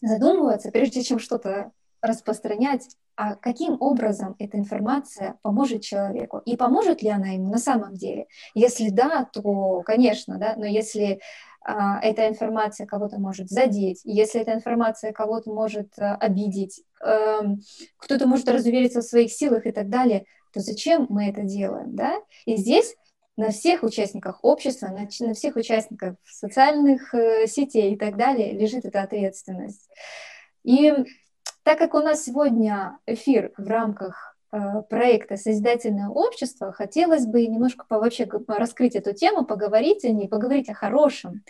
задумываться, 0.00 0.70
прежде 0.70 1.02
чем 1.02 1.18
что-то 1.18 1.72
распространять, 2.00 2.88
а 3.16 3.36
каким 3.36 3.76
образом 3.80 4.34
эта 4.38 4.58
информация 4.58 5.38
поможет 5.42 5.82
человеку 5.82 6.38
и 6.44 6.56
поможет 6.56 7.02
ли 7.02 7.08
она 7.08 7.28
ему 7.28 7.50
на 7.50 7.58
самом 7.58 7.94
деле. 7.94 8.26
Если 8.54 8.90
да, 8.90 9.24
то, 9.24 9.82
конечно, 9.82 10.36
да, 10.36 10.54
но 10.56 10.66
если 10.66 11.20
эта 11.64 12.28
информация 12.28 12.86
кого-то 12.86 13.18
может 13.18 13.48
задеть, 13.48 14.00
если 14.04 14.40
эта 14.40 14.52
информация 14.52 15.12
кого-то 15.12 15.50
может 15.50 15.98
а, 15.98 16.14
обидеть, 16.16 16.82
а, 17.02 17.40
кто-то 17.96 18.26
может 18.26 18.48
разувериться 18.48 19.00
в 19.00 19.04
своих 19.04 19.32
силах 19.32 19.66
и 19.66 19.72
так 19.72 19.88
далее, 19.88 20.26
то 20.52 20.60
зачем 20.60 21.06
мы 21.08 21.28
это 21.28 21.42
делаем, 21.42 21.96
да? 21.96 22.16
И 22.44 22.56
здесь 22.56 22.94
на 23.36 23.50
всех 23.50 23.82
участниках 23.82 24.38
общества, 24.42 24.88
на, 24.88 25.08
на 25.26 25.34
всех 25.34 25.56
участниках 25.56 26.14
социальных 26.24 27.12
э, 27.14 27.46
сетей 27.46 27.94
и 27.94 27.98
так 27.98 28.16
далее 28.16 28.52
лежит 28.52 28.84
эта 28.84 29.02
ответственность. 29.02 29.88
И 30.62 30.92
так 31.64 31.78
как 31.78 31.94
у 31.94 31.98
нас 31.98 32.24
сегодня 32.24 32.98
эфир 33.06 33.52
в 33.56 33.66
рамках 33.66 34.33
проекта 34.88 35.36
«Созидательное 35.36 36.08
общество», 36.08 36.72
хотелось 36.72 37.26
бы 37.26 37.46
немножко 37.46 37.84
вообще 37.88 38.28
раскрыть 38.46 38.94
эту 38.96 39.12
тему, 39.12 39.44
поговорить 39.44 40.04
о 40.04 40.10
ней, 40.10 40.28
поговорить 40.28 40.68
о 40.68 40.74
хорошем. 40.74 41.42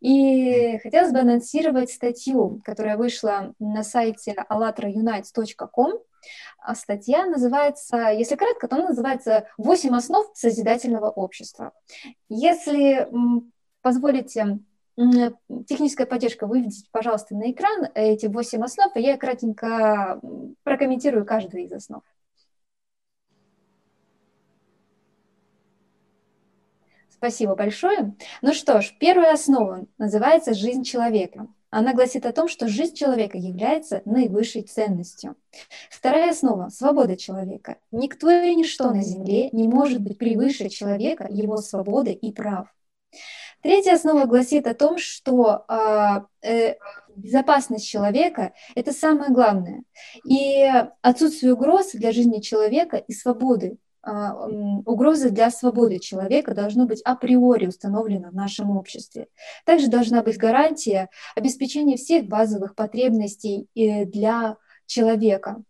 И 0.00 0.78
хотелось 0.78 1.12
бы 1.12 1.20
анонсировать 1.20 1.90
статью, 1.90 2.60
которая 2.64 2.96
вышла 2.96 3.54
на 3.58 3.82
сайте 3.82 4.34
allatraunites.com. 4.50 5.98
А 6.60 6.74
статья 6.74 7.26
называется, 7.26 8.08
если 8.08 8.34
кратко, 8.34 8.66
то 8.66 8.76
она 8.76 8.88
называется 8.88 9.46
«Восемь 9.56 9.94
основ 9.94 10.26
созидательного 10.34 11.10
общества». 11.10 11.72
Если 12.28 13.08
позволите, 13.82 14.58
техническая 14.96 16.06
поддержка, 16.06 16.48
выведите, 16.48 16.88
пожалуйста, 16.90 17.36
на 17.36 17.52
экран 17.52 17.86
эти 17.94 18.26
восемь 18.26 18.64
основ, 18.64 18.94
и 18.96 19.00
я 19.00 19.16
кратенько 19.16 20.20
прокомментирую 20.64 21.24
каждую 21.24 21.64
из 21.64 21.72
основ. 21.72 22.02
Спасибо 27.18 27.56
большое. 27.56 28.14
Ну 28.42 28.54
что 28.54 28.80
ж, 28.80 28.94
первая 29.00 29.32
основа 29.32 29.86
называется 29.98 30.54
«Жизнь 30.54 30.84
человека». 30.84 31.48
Она 31.70 31.92
гласит 31.92 32.24
о 32.24 32.32
том, 32.32 32.48
что 32.48 32.68
жизнь 32.68 32.94
человека 32.94 33.36
является 33.36 34.02
наивысшей 34.04 34.62
ценностью. 34.62 35.34
Вторая 35.90 36.30
основа– 36.30 36.68
свобода 36.70 37.16
человека. 37.16 37.78
Никто 37.90 38.30
и 38.30 38.54
ничто 38.54 38.92
на 38.92 39.02
Земле 39.02 39.50
не 39.50 39.66
может 39.66 40.00
быть 40.00 40.16
превыше 40.16 40.68
человека, 40.68 41.26
его 41.28 41.56
свободы 41.56 42.12
и 42.12 42.32
прав. 42.32 42.72
Третья 43.62 43.94
основа 43.94 44.24
гласит 44.24 44.68
о 44.68 44.74
том, 44.74 44.96
что 44.98 45.64
э, 45.68 46.48
э, 46.48 46.76
безопасность 47.16 47.88
человека– 47.88 48.54
это 48.76 48.92
самое 48.92 49.32
главное. 49.32 49.82
И 50.24 50.70
отсутствие 51.02 51.54
угроз 51.54 51.90
для 51.92 52.12
жизни 52.12 52.38
человека 52.38 52.96
и 52.96 53.12
свободы 53.12 53.76
угрозы 54.84 55.30
для 55.30 55.50
свободы 55.50 55.98
человека 55.98 56.54
должно 56.54 56.86
быть 56.86 57.02
априори 57.02 57.66
установлено 57.66 58.30
в 58.30 58.34
нашем 58.34 58.76
обществе. 58.76 59.28
Также 59.64 59.88
должна 59.88 60.22
быть 60.22 60.38
гарантия 60.38 61.08
обеспечения 61.34 61.96
всех 61.96 62.26
базовых 62.26 62.74
потребностей 62.74 63.68
э, 63.74 64.04
для 64.04 64.56
человека. 64.86 65.62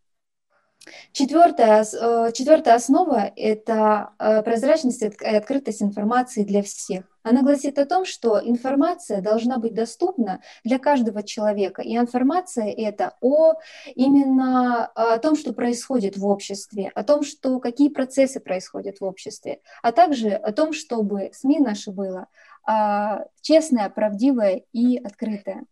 Четвертая, 1.13 1.85
э, 1.85 2.33
четвертая 2.33 2.77
основа– 2.77 3.33
это 3.37 4.11
э, 4.19 4.43
прозрачность 4.43 5.03
и 5.03 5.07
открытость 5.07 5.83
информации 5.83 6.45
для 6.45 6.63
всех. 6.63 7.05
Она 7.23 7.43
гласит 7.43 7.79
о 7.79 7.85
том, 7.85 8.05
что 8.05 8.41
информация 8.43 9.21
должна 9.21 9.59
быть 9.59 9.75
доступна 9.75 10.41
для 10.65 10.79
каждого 10.79 11.23
человека. 11.23 11.83
И 11.83 11.97
информация 11.97 12.73
это 12.73 13.17
о 13.21 13.55
именно 13.95 14.87
о 14.87 15.19
том, 15.19 15.37
что 15.37 15.53
происходит 15.53 16.17
в 16.17 16.27
обществе, 16.27 16.91
о 16.95 17.03
том, 17.03 17.23
что, 17.23 17.59
какие 17.61 17.91
процессы 17.91 18.41
происходят 18.41 19.01
в 19.01 19.05
обществе, 19.05 19.61
а 19.83 19.93
также 19.93 20.31
о 20.31 20.53
том, 20.53 20.73
чтобы 20.73 21.31
СМИ 21.35 21.59
наше 21.59 21.91
было 21.91 22.29
а, 22.65 23.25
честное, 23.43 23.91
правдивое 23.91 24.63
и 24.73 24.97
открытое. 24.97 25.65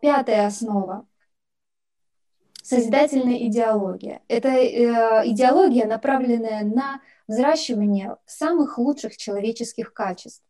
Пятая 0.00 0.46
основа 0.46 1.06
созидательная 2.70 3.38
идеология. 3.48 4.20
Это 4.28 4.48
э, 4.48 5.28
идеология, 5.28 5.86
направленная 5.86 6.64
на 6.64 7.00
взращивание 7.26 8.16
самых 8.26 8.78
лучших 8.78 9.16
человеческих 9.16 9.92
качеств. 9.92 10.44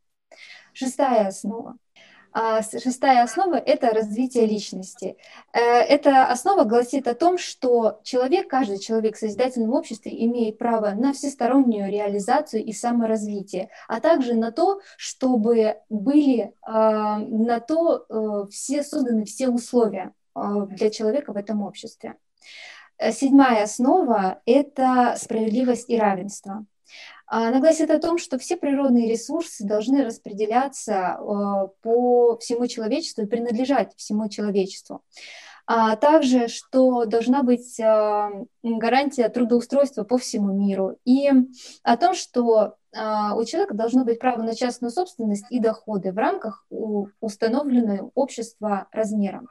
Шестая 0.75 1.29
основа. 1.29 1.77
А, 2.33 2.63
шестая 2.63 3.25
основа– 3.25 3.55
это 3.67 3.89
развитие 3.91 4.47
личности. 4.47 5.17
Э, 5.53 5.61
эта 5.61 6.27
основа 6.27 6.65
гласит 6.65 7.09
о 7.09 7.15
том, 7.15 7.39
что 7.39 8.01
человек, 8.05 8.49
каждый 8.49 8.79
человек 8.79 9.17
в 9.17 9.19
созидательном 9.19 9.73
обществе 9.73 10.13
имеет 10.27 10.59
право 10.59 10.91
на 10.91 11.13
всестороннюю 11.13 11.91
реализацию 11.91 12.63
и 12.65 12.73
саморазвитие, 12.73 13.71
а 13.89 14.01
также 14.01 14.35
на 14.35 14.53
то, 14.53 14.81
чтобы 14.97 15.79
были 15.89 16.55
а, 16.63 17.19
на 17.19 17.61
то 17.61 18.05
э, 18.09 18.47
все 18.51 18.85
созданы 18.85 19.25
все 19.25 19.49
условия 19.49 20.13
для 20.35 20.91
человека 20.91 21.33
в 21.33 21.37
этом 21.37 21.63
обществе. 21.63 22.17
Э, 23.01 23.13
седьмая 23.13 23.65
основа– 23.65 24.41
это 24.47 25.15
справедливость 25.17 25.89
и 25.89 25.99
равенство. 25.99 26.67
Она 27.27 27.61
гласит 27.61 27.91
о 27.91 28.01
том, 28.01 28.19
что 28.19 28.39
все 28.39 28.57
природные 28.57 29.09
ресурсы 29.09 29.65
должны 29.65 30.05
распределяться 30.05 31.17
э, 31.19 31.69
по 31.83 32.37
всему 32.39 32.67
человечеству 32.67 33.23
и 33.23 33.27
принадлежать 33.27 33.95
всему 33.97 34.29
человечеству. 34.29 35.03
А 35.67 35.97
также, 35.97 36.49
что 36.49 37.07
должна 37.07 37.43
быть 37.43 37.79
э, 37.81 38.31
гарантия 38.63 39.29
трудоустройства 39.31 40.03
по 40.05 40.19
всему 40.19 40.53
миру. 40.53 40.99
И 41.05 41.31
о 41.83 41.97
том, 41.97 42.15
что 42.15 42.75
у 42.93 43.45
человека 43.45 43.73
должно 43.75 44.05
быть 44.05 44.19
право 44.19 44.43
на 44.43 44.53
частную 44.53 44.91
собственность 44.91 45.45
и 45.49 45.61
доходы 45.61 46.11
в 46.11 46.19
рамках 46.19 46.67
установленного 47.21 48.11
общества 48.17 48.89
размером. 48.91 49.49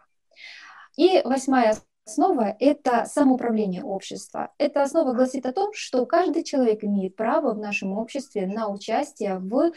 И 0.98 1.22
восьмая 1.24 1.76
основа– 2.06 2.56
это 2.60 3.06
самоуправление 3.06 3.84
общества. 3.84 4.52
Эта 4.58 4.82
основа 4.82 5.14
гласит 5.14 5.46
о 5.46 5.54
том, 5.54 5.72
что 5.74 6.06
каждый 6.06 6.44
человек 6.44 6.84
имеет 6.84 7.16
право 7.16 7.54
в 7.54 7.60
нашем 7.60 7.94
обществе 7.94 8.48
на 8.48 8.70
участие 8.70 9.38
в 9.38 9.62
э, 9.62 9.72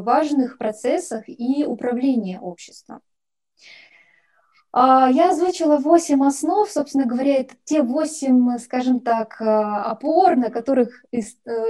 важных 0.00 0.58
процессах 0.58 1.24
и 1.26 1.64
управлении 1.64 2.38
обществом. 2.38 3.00
А, 4.72 5.10
я 5.10 5.30
озвучила 5.30 5.78
восемь 5.78 6.24
основ, 6.24 6.70
собственно 6.70 7.04
говоря, 7.04 7.38
это 7.38 7.56
те 7.64 7.82
восемь, 7.82 8.56
скажем 8.58 9.00
так, 9.00 9.40
э, 9.40 9.44
опор, 9.44 10.36
на 10.36 10.48
которых 10.50 11.04
э, 11.12 11.20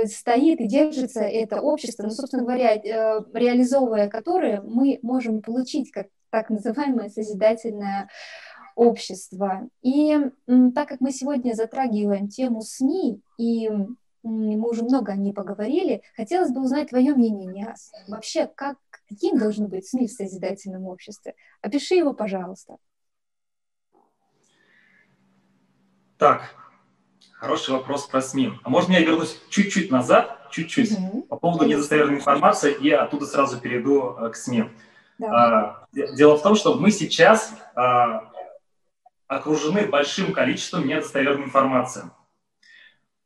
стоит 0.06 0.60
и 0.60 0.68
держится 0.68 1.20
это 1.22 1.62
общество, 1.62 2.04
ну, 2.04 2.10
собственно 2.10 2.44
говоря, 2.44 2.76
реализовывая 2.76 4.08
которые 4.08 4.60
мы 4.60 4.98
можем 5.02 5.40
получить 5.40 5.90
как 5.90 6.08
так 6.30 6.48
называемое 6.50 7.08
созидательное 7.08 8.08
общества. 8.80 9.68
И 9.82 10.16
так 10.74 10.88
как 10.88 11.00
мы 11.00 11.12
сегодня 11.12 11.52
затрагиваем 11.52 12.28
тему 12.28 12.62
СМИ, 12.62 13.20
и 13.36 13.68
мы 14.22 14.68
уже 14.70 14.82
много 14.84 15.12
о 15.12 15.16
ней 15.16 15.34
поговорили, 15.34 16.02
хотелось 16.16 16.50
бы 16.50 16.62
узнать 16.62 16.88
твое 16.88 17.14
мнение, 17.14 17.46
Ниас. 17.46 17.92
Вообще, 18.08 18.46
как, 18.46 18.78
каким 19.06 19.38
должен 19.38 19.68
быть 19.68 19.86
СМИ 19.86 20.06
в 20.06 20.12
созидательном 20.12 20.86
обществе? 20.86 21.34
Опиши 21.60 21.94
его, 21.94 22.14
пожалуйста. 22.14 22.76
Так, 26.16 26.54
хороший 27.32 27.74
вопрос 27.74 28.06
про 28.06 28.22
СМИ. 28.22 28.52
А 28.62 28.70
можно 28.70 28.92
я 28.92 29.00
вернусь 29.00 29.38
чуть-чуть 29.50 29.90
назад, 29.90 30.48
чуть-чуть, 30.50 30.92
mm-hmm. 30.92 31.22
по 31.28 31.36
поводу 31.36 31.66
недостоверной 31.66 32.16
информации, 32.16 32.74
и 32.80 32.90
оттуда 32.90 33.26
сразу 33.26 33.60
перейду 33.60 34.16
э, 34.18 34.30
к 34.30 34.36
СМИ. 34.36 34.64
Да. 35.18 35.28
А, 35.28 35.86
дело 35.92 36.38
в 36.38 36.42
том, 36.42 36.54
что 36.54 36.74
мы 36.74 36.90
сейчас 36.90 37.52
а, 37.74 38.29
окружены 39.30 39.86
большим 39.86 40.32
количеством 40.32 40.88
недостоверной 40.88 41.44
информации. 41.44 42.10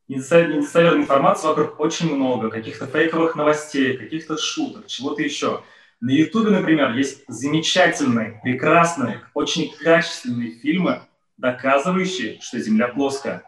Недостоверной 0.07 1.01
информации 1.01 1.47
вокруг 1.47 1.81
очень 1.81 2.15
много, 2.15 2.51
каких-то 2.51 2.87
фейковых 2.87 3.37
новостей, 3.37 3.97
каких-то 3.97 4.37
шуток, 4.37 4.87
чего-то 4.87 5.23
еще. 5.23 5.63
На 6.03 6.11
Ютубе, 6.11 6.51
например, 6.51 6.93
есть 6.93 7.25
замечательные, 7.27 8.39
прекрасные, 8.43 9.23
очень 9.33 9.75
качественные 9.75 10.51
фильмы, 10.59 11.01
доказывающие, 11.39 12.39
что 12.43 12.59
Земля 12.59 12.89
плоская. 12.89 13.43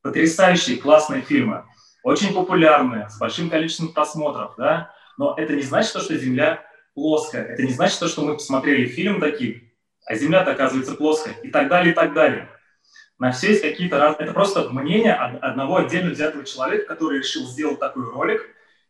Потрясающие, 0.00 0.78
классные 0.78 1.20
фильмы, 1.20 1.64
очень 2.02 2.32
популярные, 2.32 3.10
с 3.10 3.18
большим 3.18 3.50
количеством 3.50 3.92
просмотров, 3.92 4.54
да? 4.56 4.94
Но 5.18 5.34
это 5.36 5.54
не 5.54 5.62
значит, 5.62 5.90
что 5.90 6.16
Земля 6.16 6.64
плоская. 6.94 7.44
Это 7.44 7.62
не 7.64 7.72
значит, 7.74 7.96
что 8.08 8.24
мы 8.24 8.32
посмотрели 8.32 8.86
фильм 8.86 9.20
такие, 9.20 9.71
а 10.06 10.14
Земля-то 10.14 10.52
оказывается 10.52 10.94
плоская, 10.94 11.34
и 11.42 11.48
так 11.48 11.68
далее, 11.68 11.92
и 11.92 11.94
так 11.94 12.12
далее. 12.12 12.48
На 13.18 13.30
все 13.30 13.50
есть 13.50 13.62
какие-то 13.62 13.98
раз... 13.98 14.16
Это 14.18 14.32
просто 14.32 14.68
мнение 14.70 15.14
одного 15.14 15.76
отдельно 15.76 16.10
взятого 16.10 16.44
человека, 16.44 16.86
который 16.86 17.18
решил 17.18 17.46
сделать 17.46 17.78
такой 17.78 18.04
ролик, 18.10 18.42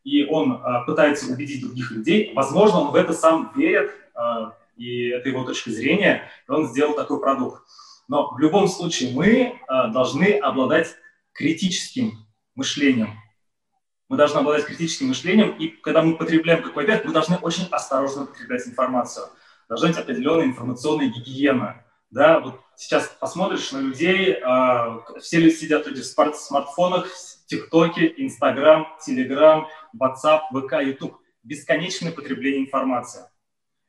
и 0.05 0.25
он 0.25 0.53
э, 0.55 0.85
пытается 0.87 1.31
убедить 1.31 1.63
других 1.63 1.91
людей. 1.91 2.33
Возможно, 2.35 2.81
он 2.81 2.91
в 2.93 2.95
это 2.95 3.13
сам 3.13 3.53
верит, 3.55 3.93
э, 4.15 4.51
и 4.77 5.09
это 5.09 5.29
его 5.29 5.45
точка 5.45 5.71
зрения, 5.71 6.31
и 6.49 6.51
он 6.51 6.67
сделал 6.67 6.95
такой 6.95 7.21
продукт. 7.21 7.63
Но 8.09 8.33
в 8.33 8.39
любом 8.39 8.69
случае 8.69 9.15
мы 9.15 9.29
э, 9.29 9.93
должны 9.93 10.39
обладать 10.39 10.97
критическим 11.33 12.13
мышлением. 12.55 13.11
Мы 14.09 14.17
должны 14.17 14.39
обладать 14.39 14.67
критическим 14.67 15.09
мышлением, 15.09 15.57
и 15.59 15.69
когда 15.69 16.03
мы 16.03 16.17
потребляем 16.17 16.63
какой-то 16.63 17.01
мы 17.05 17.13
должны 17.13 17.37
очень 17.37 17.67
осторожно 17.71 18.27
потреблять 18.27 18.67
информацию. 18.67 19.27
Должна 19.73 19.89
быть 19.89 19.97
определенная 19.97 20.45
информационная 20.45 21.09
гигиена. 21.09 21.83
Да, 22.11 22.41
вот 22.41 22.61
сейчас 22.77 23.09
посмотришь 23.19 23.73
на 23.73 23.79
людей, 23.79 24.35
э, 24.35 25.19
все 25.19 25.41
люди 25.41 25.55
сидят 25.55 25.87
люди 25.87 26.03
в 26.03 26.37
смартфонах, 26.37 27.07
в 27.07 27.47
ТикТоке, 27.47 28.13
Инстаграм, 28.19 28.87
Телеграм, 29.03 29.67
WhatsApp, 29.99 30.41
ВК, 30.53 30.75
YouTube. 30.83 31.17
Бесконечное 31.43 32.13
потребление 32.13 32.67
информации. 32.67 33.23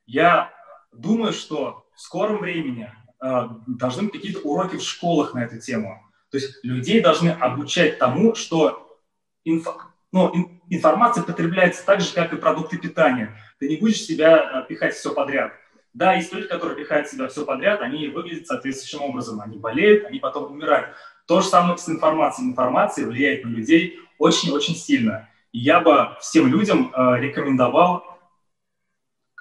Я 0.05 0.53
думаю, 0.93 1.33
что 1.33 1.85
в 1.93 1.99
скором 1.99 2.37
времени 2.37 2.89
э, 3.21 3.49
должны 3.67 4.03
быть 4.03 4.13
какие-то 4.13 4.39
уроки 4.39 4.77
в 4.77 4.83
школах 4.83 5.33
на 5.33 5.43
эту 5.43 5.59
тему. 5.59 6.01
То 6.31 6.37
есть 6.37 6.63
людей 6.63 7.01
должны 7.01 7.31
обучать 7.31 7.99
тому, 7.99 8.35
что 8.35 9.01
инфо, 9.43 9.81
ну, 10.13 10.33
ин, 10.33 10.61
информация 10.69 11.25
потребляется 11.25 11.85
так 11.85 11.99
же, 11.99 12.13
как 12.13 12.31
и 12.31 12.37
продукты 12.37 12.77
питания. 12.77 13.37
Ты 13.59 13.67
не 13.67 13.75
будешь 13.75 13.99
себя 14.01 14.61
э, 14.63 14.65
пихать 14.69 14.93
все 14.93 15.13
подряд. 15.13 15.51
Да, 15.93 16.13
есть 16.13 16.33
люди, 16.33 16.47
которые 16.47 16.75
пихают 16.75 17.07
себя 17.07 17.27
все 17.27 17.45
подряд, 17.45 17.81
они 17.81 18.07
выглядят 18.07 18.47
соответствующим 18.47 19.03
образом. 19.03 19.41
Они 19.41 19.57
болеют, 19.57 20.05
они 20.05 20.19
потом 20.19 20.51
умирают. 20.51 20.95
То 21.27 21.41
же 21.41 21.47
самое 21.47 21.77
с 21.77 21.87
информацией. 21.87 22.47
Информация 22.47 23.05
влияет 23.05 23.45
на 23.45 23.49
людей 23.49 23.99
очень-очень 24.17 24.75
сильно. 24.75 25.29
И 25.51 25.59
я 25.59 25.81
бы 25.81 26.17
всем 26.19 26.47
людям 26.47 26.91
э, 26.95 27.19
рекомендовал 27.19 28.03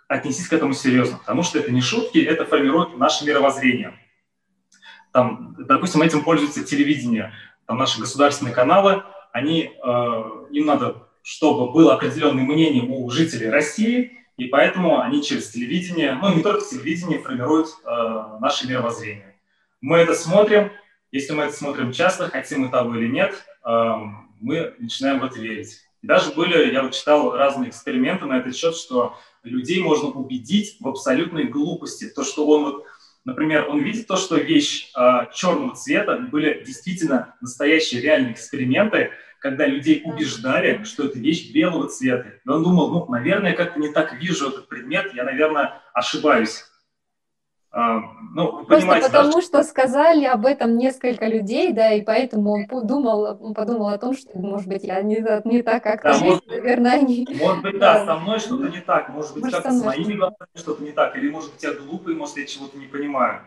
отнестись 0.09 0.49
к 0.49 0.53
этому 0.53 0.75
серьезно, 0.75 1.19
потому 1.19 1.43
что 1.43 1.59
это 1.59 1.73
не 1.73 1.81
шутки, 1.81 2.19
это 2.19 2.45
формирует 2.45 2.99
наше 2.99 3.25
мировоззрение. 3.25 3.99
Там, 5.11 5.57
допустим, 5.59 6.03
этим 6.03 6.23
пользуется 6.23 6.65
телевидение, 6.65 7.33
там 7.67 7.79
наши 7.79 7.99
государственные 7.99 8.55
каналы, 8.55 9.03
они, 9.33 9.73
э, 9.73 10.23
им 10.51 10.67
надо, 10.67 11.09
чтобы 11.23 11.73
было 11.73 11.95
определенное 11.95 12.45
мнение 12.45 12.85
у 12.87 13.09
жителей 13.09 13.49
России, 13.49 14.22
и 14.37 14.47
поэтому 14.47 15.01
они 15.01 15.23
через 15.23 15.51
телевидение, 15.51 16.14
ну 16.21 16.35
не 16.35 16.42
только 16.42 16.64
телевидение, 16.64 17.18
формируют 17.18 17.68
э, 17.85 18.38
наше 18.40 18.66
мировоззрение. 18.66 19.37
Мы 19.81 19.99
это 19.99 20.14
смотрим, 20.14 20.71
если 21.11 21.35
мы 21.35 21.45
это 21.45 21.55
смотрим 21.55 21.92
часто, 21.92 22.29
хотим 22.29 22.61
мы 22.61 22.71
того 22.71 22.95
или 22.97 23.09
нет, 23.09 23.35
э, 23.64 23.92
мы 24.40 24.75
начинаем 24.79 25.21
в 25.21 25.25
это 25.25 25.38
верить. 25.38 25.81
И 26.03 26.07
даже 26.07 26.33
были, 26.33 26.73
я 26.73 26.83
вот 26.83 26.95
читал 26.95 27.37
разные 27.37 27.71
эксперименты 27.71 28.25
на 28.25 28.38
этот 28.38 28.57
счет, 28.57 28.75
что 28.75 29.16
людей 29.42 29.83
можно 29.83 30.09
убедить 30.09 30.77
в 30.81 30.88
абсолютной 30.88 31.45
глупости. 31.45 32.09
То, 32.09 32.25
что 32.25 32.47
он 32.47 32.64
вот, 32.64 32.87
например, 33.25 33.68
он 33.68 33.81
видит 33.81 34.07
то, 34.07 34.16
что 34.16 34.37
вещь 34.37 34.90
э, 34.97 35.27
черного 35.35 35.77
цвета, 35.77 36.18
были 36.18 36.64
действительно 36.64 37.37
настоящие 37.40 38.01
реальные 38.01 38.33
эксперименты, 38.33 39.11
когда 39.42 39.66
людей 39.66 40.02
убеждали, 40.05 40.85
что 40.85 41.05
это 41.05 41.18
вещь 41.18 41.52
белого 41.52 41.88
цвета. 41.88 42.28
И 42.44 42.48
он 42.48 42.62
думал, 42.62 42.90
ну, 42.90 43.07
наверное, 43.11 43.50
я 43.50 43.57
как-то 43.57 43.81
не 43.81 43.88
так 43.88 44.14
вижу 44.14 44.48
этот 44.48 44.68
предмет, 44.68 45.12
я, 45.14 45.24
наверное, 45.24 45.83
ошибаюсь. 45.92 46.64
А, 47.72 48.00
ну, 48.35 48.59
вы 48.59 48.66
Просто 48.66 49.00
потому 49.00 49.33
да, 49.33 49.40
что 49.40 49.62
сказали 49.64 50.26
об 50.26 50.46
этом 50.46 50.76
несколько 50.76 51.26
людей, 51.26 51.72
да, 51.72 51.92
и 51.92 52.02
поэтому 52.02 52.52
он 52.52 52.66
подумал, 52.66 53.38
он 53.40 53.55
подумал 53.55 53.88
о 53.88 53.98
том, 53.98 54.14
что, 54.14 54.31
может 54.38 54.68
быть, 54.68 54.85
я 54.85 55.02
не, 55.02 55.24
не 55.44 55.62
так 55.62 55.83
как-то, 55.83 56.12
да, 56.12 56.24
может, 56.24 56.46
наверное, 56.46 56.92
они... 56.92 57.26
Может 57.40 57.62
быть, 57.62 57.78
да, 57.78 58.05
со 58.07 58.16
мной 58.16 58.38
что-то 58.38 58.68
не 58.68 58.81
так, 58.81 59.09
может 59.09 59.35
быть, 59.35 59.50
как-то 59.50 59.72
с 59.72 59.83
моими 59.83 60.12
глазами 60.12 60.50
что-то 60.55 60.85
не 60.85 60.92
так, 60.92 61.16
или, 61.16 61.31
может 61.31 61.52
быть, 61.52 61.62
я 61.62 61.72
глупый, 61.72 62.14
может, 62.14 62.37
я 62.37 62.46
чего-то 62.46 62.78
не 62.78 62.87
понимаю. 62.87 63.40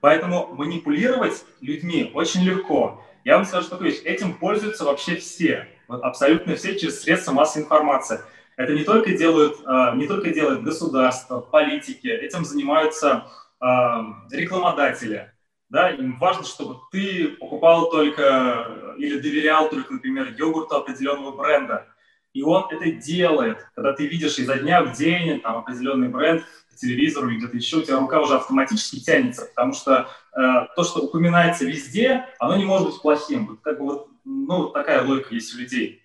Поэтому 0.00 0.48
манипулировать 0.52 1.44
людьми 1.60 2.12
очень 2.14 2.42
легко. 2.42 3.02
Я 3.24 3.36
вам 3.36 3.44
скажу 3.44 3.68
такую 3.68 3.90
вещь, 3.90 4.00
этим 4.04 4.34
пользуются 4.34 4.84
вообще 4.84 5.16
все, 5.16 5.68
вот 5.88 6.02
абсолютно 6.02 6.56
все 6.56 6.78
через 6.78 7.02
средства 7.02 7.32
массовой 7.32 7.64
информации. 7.64 8.20
Это 8.56 8.72
не 8.72 8.84
только 8.84 9.16
делают, 9.16 9.58
а, 9.64 9.94
не 9.94 10.06
только 10.06 10.30
делают 10.30 10.62
государство, 10.62 11.40
политики, 11.40 12.06
этим 12.06 12.44
занимаются 12.44 13.26
а, 13.58 14.04
рекламодатели. 14.30 15.32
Да, 15.68 15.90
им 15.90 16.18
важно, 16.18 16.44
чтобы 16.44 16.76
ты 16.90 17.28
покупал 17.38 17.90
только 17.90 18.94
или 18.98 19.20
доверял 19.20 19.68
только, 19.68 19.94
например, 19.94 20.34
йогурту 20.36 20.76
определенного 20.76 21.36
бренда. 21.36 21.86
И 22.32 22.42
он 22.42 22.66
это 22.70 22.90
делает, 22.90 23.58
когда 23.74 23.92
ты 23.92 24.06
видишь 24.06 24.38
изо 24.38 24.56
дня 24.56 24.82
в 24.82 24.96
день 24.96 25.40
там, 25.40 25.58
определенный 25.58 26.08
бренд 26.08 26.44
телевизору 26.80 27.28
или 27.28 27.38
где-то 27.38 27.56
еще, 27.56 27.78
у 27.78 27.82
тебя 27.82 27.98
рука 27.98 28.20
уже 28.20 28.36
автоматически 28.36 29.00
тянется, 29.00 29.46
потому 29.46 29.72
что 29.72 30.08
э, 30.36 30.66
то, 30.74 30.84
что 30.84 31.00
упоминается 31.00 31.64
везде, 31.64 32.26
оно 32.38 32.56
не 32.56 32.64
может 32.64 32.88
быть 32.88 33.00
плохим. 33.00 33.46
Вот, 33.46 33.60
как 33.60 33.78
бы 33.78 33.84
вот, 33.84 34.08
ну, 34.24 34.68
такая 34.68 35.04
логика 35.04 35.34
есть 35.34 35.54
у 35.54 35.58
людей. 35.58 36.02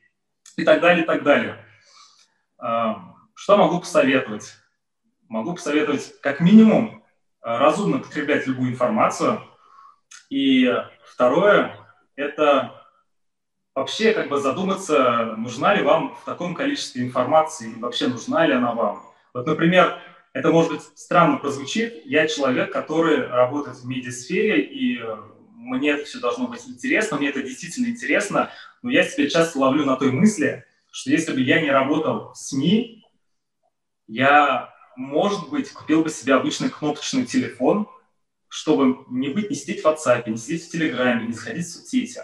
И 0.58 0.64
так 0.64 0.82
далее, 0.82 1.04
и 1.04 1.08
так 1.08 1.24
далее. 1.24 1.58
Э, 2.62 2.96
что 3.34 3.58
могу 3.58 3.80
посоветовать? 3.80 4.56
Могу 5.28 5.54
посоветовать 5.56 6.20
как 6.22 6.40
минимум 6.40 7.04
Э, 7.46 7.58
разумно 7.60 8.00
потреблять 8.00 8.48
любую 8.48 8.72
информацию. 8.72 9.40
И 10.32 10.68
второе– 11.04 11.78
это 12.16 12.82
вообще 13.76 14.14
как 14.14 14.30
бы 14.30 14.40
задуматься, 14.40 15.36
нужна 15.38 15.76
ли 15.76 15.84
вам 15.84 16.16
в 16.16 16.26
таком 16.26 16.56
количестве 16.56 17.04
информации, 17.04 17.76
вообще 17.78 18.08
нужна 18.08 18.48
ли 18.48 18.54
она 18.54 18.74
вам. 18.74 19.04
Вот, 19.36 19.46
например, 19.46 20.00
это 20.36 20.52
может 20.52 20.74
быть 20.74 20.82
странно 20.96 21.38
прозвучит, 21.38 22.06
я 22.06 22.28
человек, 22.28 22.70
который 22.74 23.26
работает 23.26 23.78
в 23.78 23.88
медиасфере, 23.88 24.62
и 24.62 25.00
мне 25.56 25.92
это 25.92 26.04
все 26.04 26.20
должно 26.20 26.50
быть 26.50 26.68
интересно, 26.68 27.16
мне 27.16 27.30
это 27.30 27.42
действительно 27.42 27.88
интересно, 27.88 28.52
но 28.82 28.92
я 28.92 29.04
себя 29.06 29.30
часто 29.30 29.60
ловлю 29.60 29.86
на 29.86 29.96
той 29.96 30.12
мысли, 30.12 30.66
что 30.92 31.10
если 31.10 31.32
бы 31.32 31.40
я 31.40 31.62
не 31.62 31.72
работал 31.72 32.34
в 32.34 32.36
СМИ, 32.36 33.06
я 34.08 34.74
может 34.98 35.50
быть, 35.50 35.72
купил 35.72 36.04
бы 36.04 36.10
себе 36.10 36.34
обычный 36.34 36.70
кнопочный 36.70 37.26
телефон, 37.26 37.88
чтобы 38.50 39.06
не 39.10 39.30
быть, 39.30 39.50
не 39.50 39.56
сидеть 39.56 39.84
в 39.84 39.86
WhatsApp, 39.86 40.30
не 40.30 40.36
сидеть 40.36 40.68
в 40.68 40.72
Телеграме, 40.72 41.28
не 41.28 41.34
сходить 41.34 41.66
в 41.66 41.72
соцсети, 41.72 42.20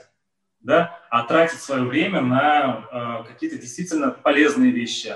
да, 0.60 1.00
а 1.10 1.24
тратить 1.24 1.62
свое 1.62 1.86
время 1.86 2.20
на 2.20 3.24
э, 3.24 3.32
какие-то 3.32 3.58
действительно 3.58 4.12
полезные 4.12 4.72
вещи. 4.72 5.16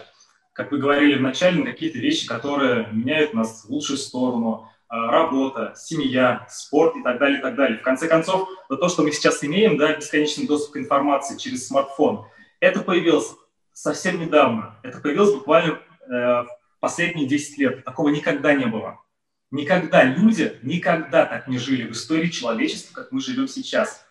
Как 0.56 0.72
вы 0.72 0.78
говорили 0.78 1.18
вначале, 1.18 1.62
на 1.62 1.72
какие-то 1.72 2.00
вещи, 2.00 2.26
которые 2.26 2.88
меняют 2.94 3.34
нас 3.34 3.66
в 3.66 3.70
лучшую 3.70 3.98
сторону, 3.98 4.72
э, 4.90 4.96
работа, 4.96 5.74
семья, 5.76 6.48
спорт 6.50 6.96
и 6.96 7.04
так 7.04 7.20
далее, 7.20 7.40
и 7.40 7.42
так 7.42 7.56
далее. 7.56 7.78
В 7.78 7.82
конце 7.82 8.08
концов, 8.08 8.48
то, 8.70 8.88
что 8.88 9.04
мы 9.04 9.12
сейчас 9.12 9.44
имеем, 9.44 9.78
да, 9.78 9.94
бесконечный 9.94 10.48
доступ 10.48 10.76
к 10.76 10.78
информации 10.78 11.38
через 11.38 11.68
смартфон, 11.68 12.26
это 12.62 12.80
появилось 12.80 13.34
совсем 13.74 14.18
недавно. 14.18 14.80
Это 14.82 15.02
появилось 15.02 15.34
буквально 15.34 15.78
э, 16.10 16.46
последние 16.80 17.28
10 17.28 17.58
лет. 17.58 17.84
Такого 17.84 18.08
никогда 18.08 18.54
не 18.54 18.66
было. 18.66 19.02
Никогда 19.52 20.04
люди 20.04 20.58
никогда 20.64 21.26
так 21.26 21.50
не 21.50 21.58
жили 21.58 21.86
в 21.86 21.92
истории 21.92 22.30
человечества, 22.30 23.02
как 23.02 23.12
мы 23.12 23.20
живем 23.20 23.50
сейчас, 23.50 24.08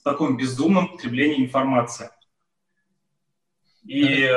в 0.00 0.02
таком 0.02 0.36
безумном 0.36 0.88
потреблении 0.88 1.44
информации. 1.44 2.10
И, 3.84 4.28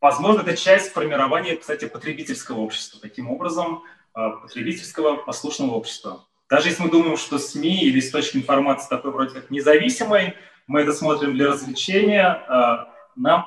возможно, 0.00 0.42
это 0.42 0.56
часть 0.56 0.92
формирования, 0.92 1.56
кстати, 1.56 1.86
потребительского 1.86 2.60
общества. 2.60 3.00
Таким 3.00 3.30
образом, 3.30 3.84
э, 4.14 4.20
потребительского 4.42 5.16
послушного 5.16 5.72
общества. 5.72 6.26
Даже 6.48 6.68
если 6.68 6.82
мы 6.82 6.90
думаем, 6.90 7.16
что 7.16 7.38
СМИ 7.38 7.84
или 7.84 8.00
источник 8.00 8.42
информации 8.42 8.88
такой 8.88 9.12
вроде 9.12 9.34
как 9.34 9.50
независимый, 9.50 10.34
мы 10.66 10.80
это 10.80 10.92
смотрим 10.92 11.34
для 11.34 11.48
развлечения, 11.48 12.44
э, 12.48 12.92
нам 13.16 13.46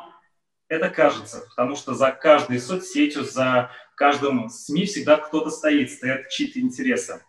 это 0.70 0.90
кажется, 0.90 1.46
потому 1.50 1.76
что 1.76 1.94
за 1.94 2.12
каждой 2.12 2.60
соцсетью, 2.60 3.24
за 3.24 3.72
каждом 3.96 4.50
СМИ 4.50 4.86
всегда 4.86 5.18
кто-то 5.18 5.50
стоит, 5.50 5.92
стоят 5.92 6.30
чьи-то 6.30 6.60
интересы. 6.60 7.22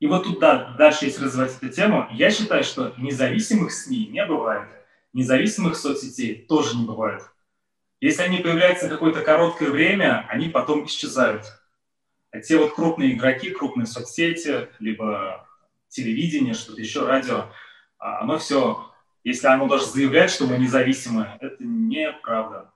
И 0.00 0.06
вот 0.06 0.24
тут, 0.24 0.40
да, 0.40 0.74
дальше, 0.78 1.04
если 1.04 1.24
развивать 1.24 1.56
эту 1.56 1.68
тему, 1.68 2.08
я 2.12 2.30
считаю, 2.30 2.64
что 2.64 2.94
независимых 2.96 3.70
СМИ 3.70 4.06
не 4.06 4.24
бывает. 4.24 4.68
Независимых 5.12 5.76
соцсетей 5.76 6.46
тоже 6.48 6.76
не 6.76 6.86
бывает. 6.86 7.22
Если 8.00 8.22
они 8.22 8.38
появляются 8.38 8.88
какое-то 8.88 9.20
короткое 9.20 9.70
время, 9.70 10.26
они 10.28 10.48
потом 10.48 10.86
исчезают. 10.86 11.44
А 12.30 12.40
те 12.40 12.56
вот 12.56 12.74
крупные 12.74 13.12
игроки, 13.12 13.50
крупные 13.50 13.86
соцсети, 13.86 14.68
либо 14.78 15.46
телевидение, 15.88 16.54
что-то 16.54 16.80
еще, 16.80 17.06
радио, 17.06 17.52
а 17.98 18.20
оно 18.20 18.38
все, 18.38 18.90
если 19.22 19.48
оно 19.48 19.68
даже 19.68 19.84
заявляет, 19.86 20.30
что 20.30 20.46
мы 20.46 20.56
независимы, 20.56 21.36
это 21.40 21.56
неправда. 21.62 22.70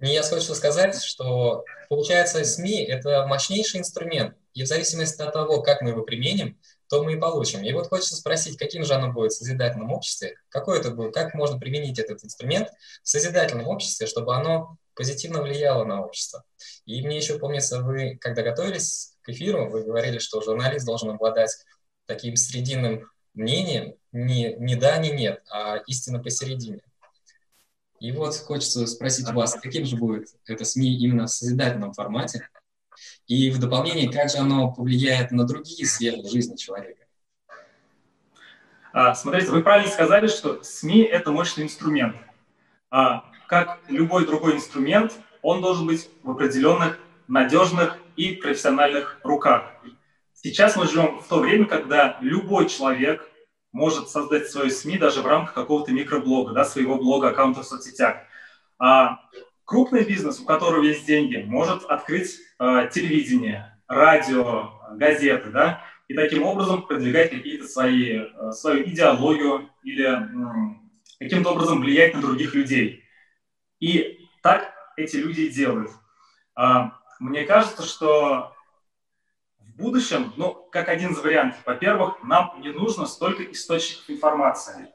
Я 0.00 0.22
хочу 0.22 0.54
сказать, 0.54 1.00
что 1.00 1.64
получается 1.88 2.42
СМИ– 2.44 2.82
это 2.88 3.24
мощнейший 3.28 3.78
инструмент, 3.78 4.36
и 4.54 4.64
в 4.64 4.66
зависимости 4.66 5.22
от 5.22 5.32
того, 5.32 5.62
как 5.62 5.82
мы 5.82 5.90
его 5.90 6.02
применим, 6.02 6.58
то 6.92 7.02
мы 7.02 7.14
и 7.14 7.16
получим. 7.16 7.64
И 7.64 7.72
вот 7.72 7.88
хочется 7.88 8.16
спросить, 8.16 8.58
каким 8.58 8.84
же 8.84 8.92
оно 8.92 9.10
будет 9.10 9.32
в 9.32 9.36
созидательном 9.36 9.90
обществе, 9.92 10.36
какой 10.50 10.78
это 10.78 10.90
будет, 10.90 11.14
как 11.14 11.32
можно 11.32 11.58
применить 11.58 11.98
этот 11.98 12.22
инструмент 12.22 12.68
в 13.02 13.08
созидательном 13.08 13.66
обществе, 13.66 14.06
чтобы 14.06 14.36
оно 14.36 14.76
позитивно 14.94 15.40
влияло 15.40 15.86
на 15.86 16.04
общество. 16.04 16.44
И 16.84 17.00
мне 17.00 17.16
еще 17.16 17.38
помнится, 17.38 17.80
вы, 17.80 18.18
когда 18.20 18.42
готовились 18.42 19.16
к 19.22 19.30
эфиру, 19.30 19.70
вы 19.70 19.84
говорили, 19.84 20.18
что 20.18 20.42
журналист 20.42 20.84
должен 20.84 21.08
обладать 21.08 21.56
таким 22.04 22.36
срединным 22.36 23.10
мнением, 23.32 23.94
не, 24.12 24.54
не 24.56 24.76
да, 24.76 24.98
не 24.98 25.12
нет, 25.12 25.42
а 25.50 25.78
истинно 25.86 26.22
посередине. 26.22 26.82
И 28.00 28.12
вот 28.12 28.36
хочется 28.36 28.86
спросить 28.86 29.30
у 29.30 29.32
вас, 29.32 29.54
каким 29.54 29.86
же 29.86 29.96
будет 29.96 30.28
это 30.44 30.66
СМИ 30.66 30.94
именно 30.98 31.24
в 31.24 31.30
созидательном 31.30 31.94
формате? 31.94 32.50
И 33.26 33.50
в 33.50 33.58
дополнение, 33.58 34.10
как 34.10 34.30
же 34.30 34.38
оно 34.38 34.72
повлияет 34.72 35.30
на 35.30 35.46
другие 35.46 35.86
сферы 35.86 36.28
жизни 36.28 36.56
человека? 36.56 37.04
А, 38.92 39.14
смотрите, 39.14 39.50
вы 39.50 39.62
правильно 39.62 39.90
сказали, 39.90 40.26
что 40.26 40.62
СМИ– 40.62 41.02
это 41.12 41.32
мощный 41.32 41.64
инструмент. 41.64 42.16
А, 42.90 43.24
как 43.48 43.80
любой 43.88 44.26
другой 44.26 44.56
инструмент, 44.56 45.12
он 45.40 45.62
должен 45.62 45.86
быть 45.86 46.10
в 46.22 46.30
определенных 46.30 46.98
надежных 47.26 47.96
и 48.16 48.32
профессиональных 48.32 49.18
руках. 49.22 49.70
Сейчас 50.34 50.76
мы 50.76 50.86
живем 50.86 51.20
в 51.20 51.28
то 51.28 51.38
время, 51.38 51.64
когда 51.66 52.18
любой 52.20 52.68
человек 52.68 53.26
может 53.72 54.10
создать 54.10 54.50
свою 54.50 54.70
СМИ 54.70 54.98
даже 54.98 55.22
в 55.22 55.26
рамках 55.26 55.54
какого-то 55.54 55.92
микроблога, 55.92 56.52
да, 56.52 56.64
своего 56.64 56.96
блога, 56.96 57.28
аккаунта 57.28 57.62
в 57.62 57.66
соцсетях. 57.66 58.16
А 58.78 59.20
крупный 59.64 60.04
бизнес, 60.04 60.40
у 60.40 60.44
которого 60.44 60.82
есть 60.82 61.06
деньги, 61.06 61.36
может 61.46 61.84
открыть 61.84 62.38
э, 62.58 62.88
телевидение, 62.92 63.80
радио, 63.88 64.70
газеты, 64.96 65.50
да, 65.50 65.82
и 66.08 66.14
таким 66.14 66.42
образом 66.42 66.86
продвигать 66.86 67.30
какие-то 67.30 67.66
свои, 67.66 68.18
э, 68.18 68.52
свою 68.52 68.84
идеологию 68.84 69.70
или 69.82 70.04
э, 70.04 70.74
каким-то 71.18 71.52
образом 71.52 71.80
влиять 71.80 72.14
на 72.14 72.20
других 72.20 72.54
людей. 72.54 73.04
И 73.80 74.28
так 74.42 74.72
эти 74.96 75.16
люди 75.16 75.48
делают. 75.48 75.90
Э, 76.58 76.90
мне 77.18 77.44
кажется, 77.44 77.82
что 77.82 78.54
в 79.58 79.76
будущем, 79.76 80.32
ну, 80.36 80.68
как 80.70 80.88
один 80.88 81.12
из 81.12 81.18
вариантов, 81.18 81.60
во-первых, 81.64 82.22
нам 82.22 82.60
не 82.60 82.70
нужно 82.72 83.06
столько 83.06 83.44
источников 83.44 84.10
информации. 84.10 84.91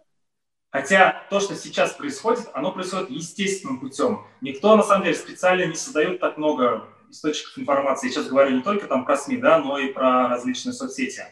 Хотя 0.77 1.23
то, 1.31 1.39
что 1.39 1.55
сейчас 1.55 1.93
происходит, 1.93 2.49
оно 2.53 2.71
происходит 2.71 3.09
естественным 3.09 3.79
путем. 3.79 4.27
Никто, 4.41 4.75
на 4.75 4.83
самом 4.83 5.05
деле, 5.05 5.15
специально 5.15 5.65
не 5.65 5.73
создает 5.73 6.19
так 6.19 6.37
много 6.37 6.87
источников 7.09 7.57
информации. 7.57 8.09
Я 8.09 8.13
сейчас 8.13 8.27
говорю 8.27 8.57
не 8.57 8.61
только 8.61 8.85
там 8.85 9.03
про 9.03 9.17
СМИ, 9.17 9.37
да, 9.37 9.57
но 9.57 9.79
и 9.79 9.91
про 9.91 10.27
различные 10.27 10.73
соцсети. 10.73 11.23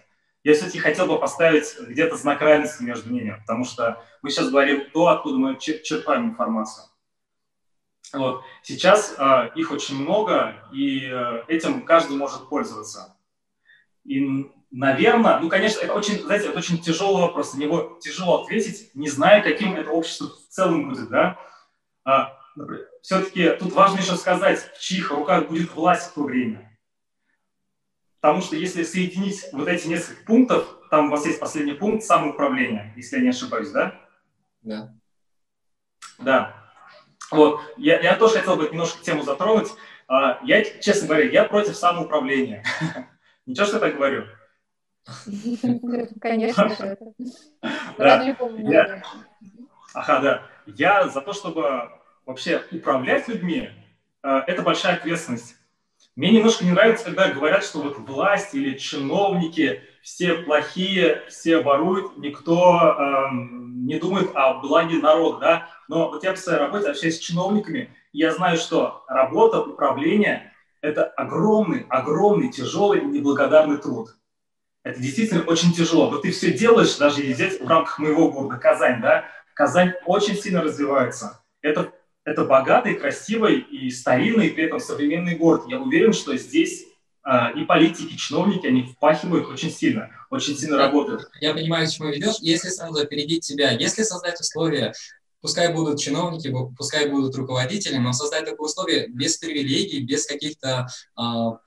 Я 0.43 0.53
все-таки 0.55 0.79
хотел 0.79 1.05
бы 1.05 1.19
поставить 1.19 1.75
где-то 1.79 2.15
знак 2.17 2.41
равенства 2.41 2.83
между 2.85 3.11
ними, 3.11 3.37
потому 3.45 3.65
что 3.65 4.03
мы 4.23 4.31
сейчас 4.31 4.49
говорим 4.49 4.89
то, 4.91 5.09
откуда 5.09 5.37
мы 5.37 5.59
черпаем 5.59 6.31
информацию. 6.31 6.85
Вот. 8.13 8.41
Сейчас 8.63 9.13
э, 9.15 9.51
их 9.53 9.71
очень 9.71 10.01
много, 10.01 10.55
и 10.73 11.05
э, 11.05 11.43
этим 11.47 11.85
каждый 11.85 12.17
может 12.17 12.49
пользоваться. 12.49 13.15
И, 14.05 14.49
наверное, 14.75 15.39
ну, 15.39 15.49
конечно, 15.49 15.81
это 15.81 15.93
очень, 15.93 16.19
знаете, 16.19 16.49
это 16.49 16.59
очень 16.59 16.81
тяжелый 16.81 17.21
вопрос, 17.21 17.53
на 17.53 17.59
него 17.59 17.97
тяжело 18.01 18.43
ответить, 18.43 18.91
не 18.93 19.07
зная, 19.09 19.41
каким 19.41 19.75
это 19.75 19.89
общество 19.89 20.27
в 20.27 20.53
целом 20.53 20.89
будет, 20.89 21.09
да. 21.09 21.39
А, 22.03 22.37
все-таки 23.01 23.51
тут 23.51 23.73
важно 23.73 23.99
еще 23.99 24.15
сказать, 24.15 24.59
в 24.59 24.81
чьих 24.81 25.11
руках 25.11 25.47
будет 25.47 25.73
власть 25.73 26.11
в 26.11 26.13
то 26.13 26.23
время. 26.23 26.77
Потому 28.19 28.41
что 28.41 28.55
если 28.55 28.83
соединить 28.83 29.45
вот 29.53 29.67
эти 29.67 29.87
несколько 29.87 30.25
пунктов, 30.25 30.67
там 30.89 31.07
у 31.07 31.11
вас 31.11 31.25
есть 31.25 31.39
последний 31.39 31.73
пункт 31.73 32.03
самоуправления, 32.03 32.93
если 32.97 33.17
я 33.17 33.23
не 33.23 33.29
ошибаюсь, 33.29 33.69
да? 33.69 33.99
Да. 34.61 34.93
Да. 36.19 36.71
Вот. 37.31 37.61
Я, 37.77 37.99
я 38.01 38.15
тоже 38.15 38.39
хотел 38.39 38.55
бы 38.55 38.67
немножко 38.69 39.03
тему 39.03 39.23
затронуть. 39.23 39.69
А, 40.07 40.39
я, 40.43 40.63
честно 40.63 41.07
говоря, 41.07 41.29
я 41.29 41.45
против 41.45 41.75
самоуправления. 41.75 42.63
Ничего, 43.45 43.65
что 43.65 43.75
я 43.75 43.81
так 43.81 43.95
говорю? 43.95 44.25
Конечно. 46.31 46.97
Да. 47.97 49.03
Ага, 49.93 50.19
да. 50.19 50.41
Я 50.65 51.07
за 51.07 51.21
то, 51.21 51.33
чтобы 51.33 51.89
вообще 52.25 52.63
управлять 52.71 53.27
людьми, 53.27 53.69
э, 54.23 54.41
это 54.47 54.61
большая 54.61 54.95
ответственность. 54.95 55.55
Мне 56.15 56.31
немножко 56.31 56.65
не 56.65 56.71
нравится, 56.71 57.05
когда 57.05 57.29
говорят, 57.29 57.63
что 57.63 57.81
вот 57.81 57.97
власть 57.99 58.53
или 58.55 58.77
чиновники 58.77 59.81
все 60.01 60.35
плохие, 60.35 61.23
все 61.27 61.61
воруют, 61.61 62.17
никто 62.17 62.79
эм, 62.79 63.85
не 63.85 63.99
думает 63.99 64.31
о 64.33 64.55
благе 64.55 64.97
народа, 64.97 65.39
да. 65.39 65.69
Но 65.87 66.09
вот 66.09 66.23
я 66.23 66.31
по 66.31 66.37
своей 66.37 66.59
работе 66.59 66.89
общаюсь 66.89 67.17
с 67.17 67.19
чиновниками, 67.19 67.93
и 68.13 68.19
я 68.19 68.31
знаю, 68.33 68.57
что 68.57 69.03
работа 69.07 69.61
управления 69.61 70.53
это 70.81 71.05
огромный, 71.05 71.85
огромный, 71.89 72.51
тяжелый, 72.51 73.01
неблагодарный 73.01 73.77
труд. 73.77 74.15
Это 74.85 74.99
действительно 74.99 75.41
очень 75.41 75.73
тяжело. 75.73 76.11
Вот 76.11 76.21
ты 76.21 76.31
все 76.31 76.53
делаешь, 76.53 76.95
даже 76.97 77.23
здесь 77.33 77.59
в 77.59 77.67
рамках 77.67 77.97
моего 77.97 78.31
города 78.31 78.57
Казань, 78.57 79.01
да, 79.01 79.25
Казань 79.55 79.93
очень 80.05 80.35
сильно 80.35 80.61
развивается. 80.61 81.41
Это, 81.63 81.91
это 82.23 82.45
богатый, 82.45 82.93
красивый 82.93 83.61
и 83.61 83.89
старинный, 83.89 84.51
при 84.51 84.65
этом 84.65 84.79
современный 84.79 85.35
город. 85.35 85.63
Я 85.67 85.81
уверен, 85.81 86.13
что 86.13 86.37
здесь 86.37 86.85
а, 87.23 87.49
и 87.49 87.65
политики, 87.65 88.13
и 88.13 88.17
чиновники, 88.17 88.67
они 88.67 88.83
впахивают 88.83 89.47
очень 89.47 89.71
сильно, 89.71 90.11
очень 90.29 90.55
сильно 90.55 90.77
работают. 90.77 91.31
Я 91.41 91.55
понимаю, 91.55 91.87
к 91.87 91.91
чему 91.91 92.09
ведешь. 92.09 92.35
Если 92.41 92.69
сразу 92.69 93.01
опередить 93.01 93.43
тебя, 93.43 93.71
если 93.71 94.03
создать 94.03 94.39
условия 94.39 94.93
пускай 95.41 95.73
будут 95.73 95.99
чиновники, 95.99 96.53
пускай 96.77 97.09
будут 97.09 97.35
руководители, 97.35 97.97
но 97.97 98.13
создать 98.13 98.45
такое 98.45 98.67
условие 98.67 99.07
без 99.07 99.37
привилегий, 99.37 100.01
без 100.01 100.27
каких-то 100.27 100.87
а, 101.15 101.57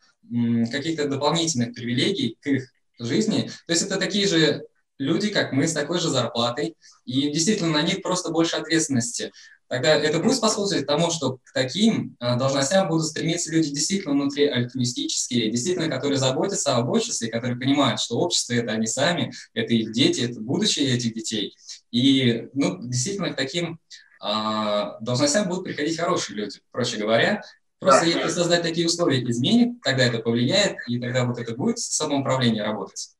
каких-то 0.71 1.09
дополнительных 1.09 1.75
привилегий 1.75 2.37
к 2.41 2.47
их 2.47 2.73
жизни. 2.99 3.51
То 3.67 3.73
есть 3.73 3.83
это 3.83 3.97
такие 3.97 4.27
же 4.27 4.67
люди, 4.99 5.31
как 5.31 5.53
мы, 5.53 5.67
с 5.69 5.73
такой 5.73 5.99
же 6.01 6.09
зарплатой, 6.09 6.77
и 7.05 7.31
действительно 7.31 7.71
на 7.71 7.83
них 7.83 8.03
просто 8.03 8.31
больше 8.31 8.57
ответственности. 8.57 9.33
Тогда 9.69 9.95
это 9.95 10.19
будет 10.19 10.37
способствовать 10.37 10.87
тому, 10.87 11.11
что 11.11 11.39
к 11.45 11.53
таким 11.53 12.17
а, 12.21 12.37
должностям 12.37 12.89
будут 12.89 13.07
стремиться 13.07 13.53
люди 13.53 13.71
действительно 13.71 14.15
внутри 14.15 14.47
альтруистические, 14.47 15.51
действительно, 15.51 15.91
которые 15.91 16.19
заботятся 16.19 16.77
об 16.77 16.89
обществе, 16.89 17.29
которые 17.29 17.59
понимают, 17.59 18.01
что 18.01 18.19
общество– 18.19 18.53
это 18.55 18.73
они 18.73 18.87
сами, 18.87 19.31
это 19.53 19.75
их 19.75 19.93
дети, 19.93 20.23
это 20.23 20.41
будущее 20.41 20.95
этих 20.95 21.13
детей. 21.13 21.55
И 21.91 22.49
ну, 22.55 22.79
действительно 22.83 23.31
к 23.31 23.37
таким 23.37 23.79
а, 24.21 24.99
должностям 25.01 25.49
будут 25.49 25.65
приходить 25.65 25.99
хорошие 25.99 26.37
люди, 26.37 26.61
проще 26.71 26.97
говоря. 26.97 27.43
Просто 27.81 28.03
да. 28.03 28.07
если 28.07 28.29
создать 28.29 28.63
такие 28.63 28.87
условия 28.87 29.23
изменит, 29.23 29.81
тогда 29.83 30.05
это 30.05 30.19
повлияет, 30.19 30.77
и 30.89 30.99
тогда 30.99 31.25
вот 31.25 31.39
это 31.39 31.55
будет 31.55 31.79
самоуправление 31.79 32.65
работать. 32.65 33.11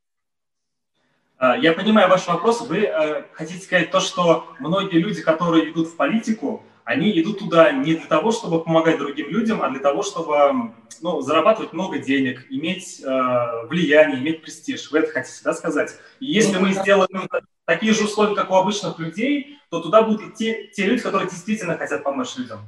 А, 1.37 1.57
я 1.57 1.71
понимаю 1.73 2.09
ваш 2.09 2.27
вопрос. 2.27 2.61
Вы 2.61 2.79
э, 2.79 3.23
хотите 3.33 3.63
сказать 3.63 3.91
то, 3.91 4.01
что 4.01 4.47
многие 4.59 4.99
люди, 4.99 5.21
которые 5.21 5.71
идут 5.71 5.87
в 5.87 5.95
политику, 5.95 6.63
они 6.83 7.17
идут 7.21 7.39
туда 7.39 7.71
не 7.71 7.93
для 7.93 8.07
того, 8.07 8.31
чтобы 8.31 8.63
помогать 8.63 8.97
другим 8.97 9.29
людям, 9.29 9.61
а 9.61 9.69
для 9.69 9.79
того, 9.79 10.03
чтобы 10.03 10.73
ну, 11.01 11.21
зарабатывать 11.21 11.71
много 11.71 11.99
денег, 11.99 12.45
иметь 12.49 12.99
э, 12.99 13.67
влияние, 13.67 14.19
иметь 14.19 14.41
престиж. 14.41 14.91
Вы 14.91 14.99
это 14.99 15.13
хотите 15.13 15.39
да, 15.43 15.53
сказать? 15.53 15.95
И 16.19 16.25
если 16.25 16.55
ну, 16.55 16.61
мы 16.65 16.73
сделаем 16.73 17.29
такие 17.63 17.93
же 17.93 18.03
условия, 18.03 18.35
как 18.35 18.51
у 18.51 18.55
обычных 18.55 18.99
людей, 18.99 19.59
то 19.69 19.79
туда 19.79 20.01
будут 20.01 20.33
идти 20.33 20.69
те 20.73 20.85
люди, 20.85 21.01
которые 21.01 21.29
действительно 21.29 21.77
хотят 21.77 22.03
помочь 22.03 22.35
людям. 22.35 22.59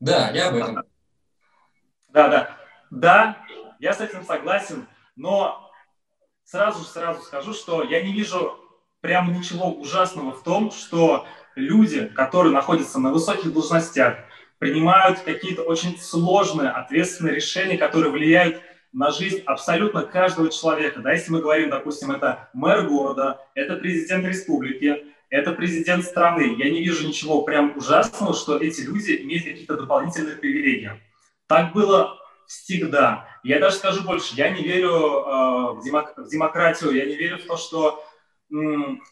Да, 0.00 0.30
я 0.30 0.48
об 0.48 0.56
этом. 0.56 0.84
Да, 2.08 2.28
да. 2.28 2.56
Да, 2.90 3.36
я 3.78 3.92
с 3.92 4.00
этим 4.00 4.24
согласен, 4.24 4.86
но 5.16 5.70
сразу 6.44 6.84
сразу 6.84 7.22
скажу, 7.22 7.52
что 7.52 7.82
я 7.82 8.02
не 8.02 8.12
вижу 8.12 8.58
прям 9.00 9.32
ничего 9.32 9.70
ужасного 9.70 10.32
в 10.32 10.42
том, 10.42 10.70
что 10.70 11.26
люди, 11.54 12.06
которые 12.06 12.52
находятся 12.52 12.98
на 12.98 13.12
высоких 13.12 13.52
должностях, 13.52 14.16
принимают 14.58 15.20
какие-то 15.20 15.62
очень 15.62 15.98
сложные, 15.98 16.70
ответственные 16.70 17.34
решения, 17.34 17.76
которые 17.76 18.10
влияют 18.10 18.60
на 18.92 19.10
жизнь 19.10 19.42
абсолютно 19.44 20.02
каждого 20.02 20.50
человека. 20.50 21.00
Да, 21.00 21.12
если 21.12 21.30
мы 21.30 21.40
говорим, 21.40 21.70
допустим, 21.70 22.10
это 22.10 22.48
мэр 22.54 22.88
города, 22.88 23.40
это 23.54 23.76
президент 23.76 24.24
республики, 24.24 25.06
это 25.30 25.52
президент 25.52 26.04
страны. 26.04 26.54
Я 26.58 26.70
не 26.70 26.82
вижу 26.82 27.06
ничего 27.06 27.42
прям 27.42 27.76
ужасного, 27.76 28.34
что 28.34 28.56
эти 28.58 28.82
люди 28.82 29.20
имеют 29.22 29.44
какие-то 29.44 29.76
дополнительные 29.76 30.36
привилегии. 30.36 30.92
Так 31.46 31.72
было 31.72 32.18
всегда. 32.46 33.28
Я 33.42 33.58
даже 33.60 33.76
скажу 33.76 34.02
больше, 34.04 34.34
я 34.34 34.50
не 34.50 34.62
верю 34.62 34.90
э, 34.90 35.72
в, 35.74 35.82
демок- 35.84 36.14
в 36.16 36.28
демократию, 36.28 36.92
я 36.92 37.04
не 37.04 37.14
верю 37.16 37.38
в 37.38 37.46
то, 37.46 37.56
что 37.56 38.02
м- 38.50 39.02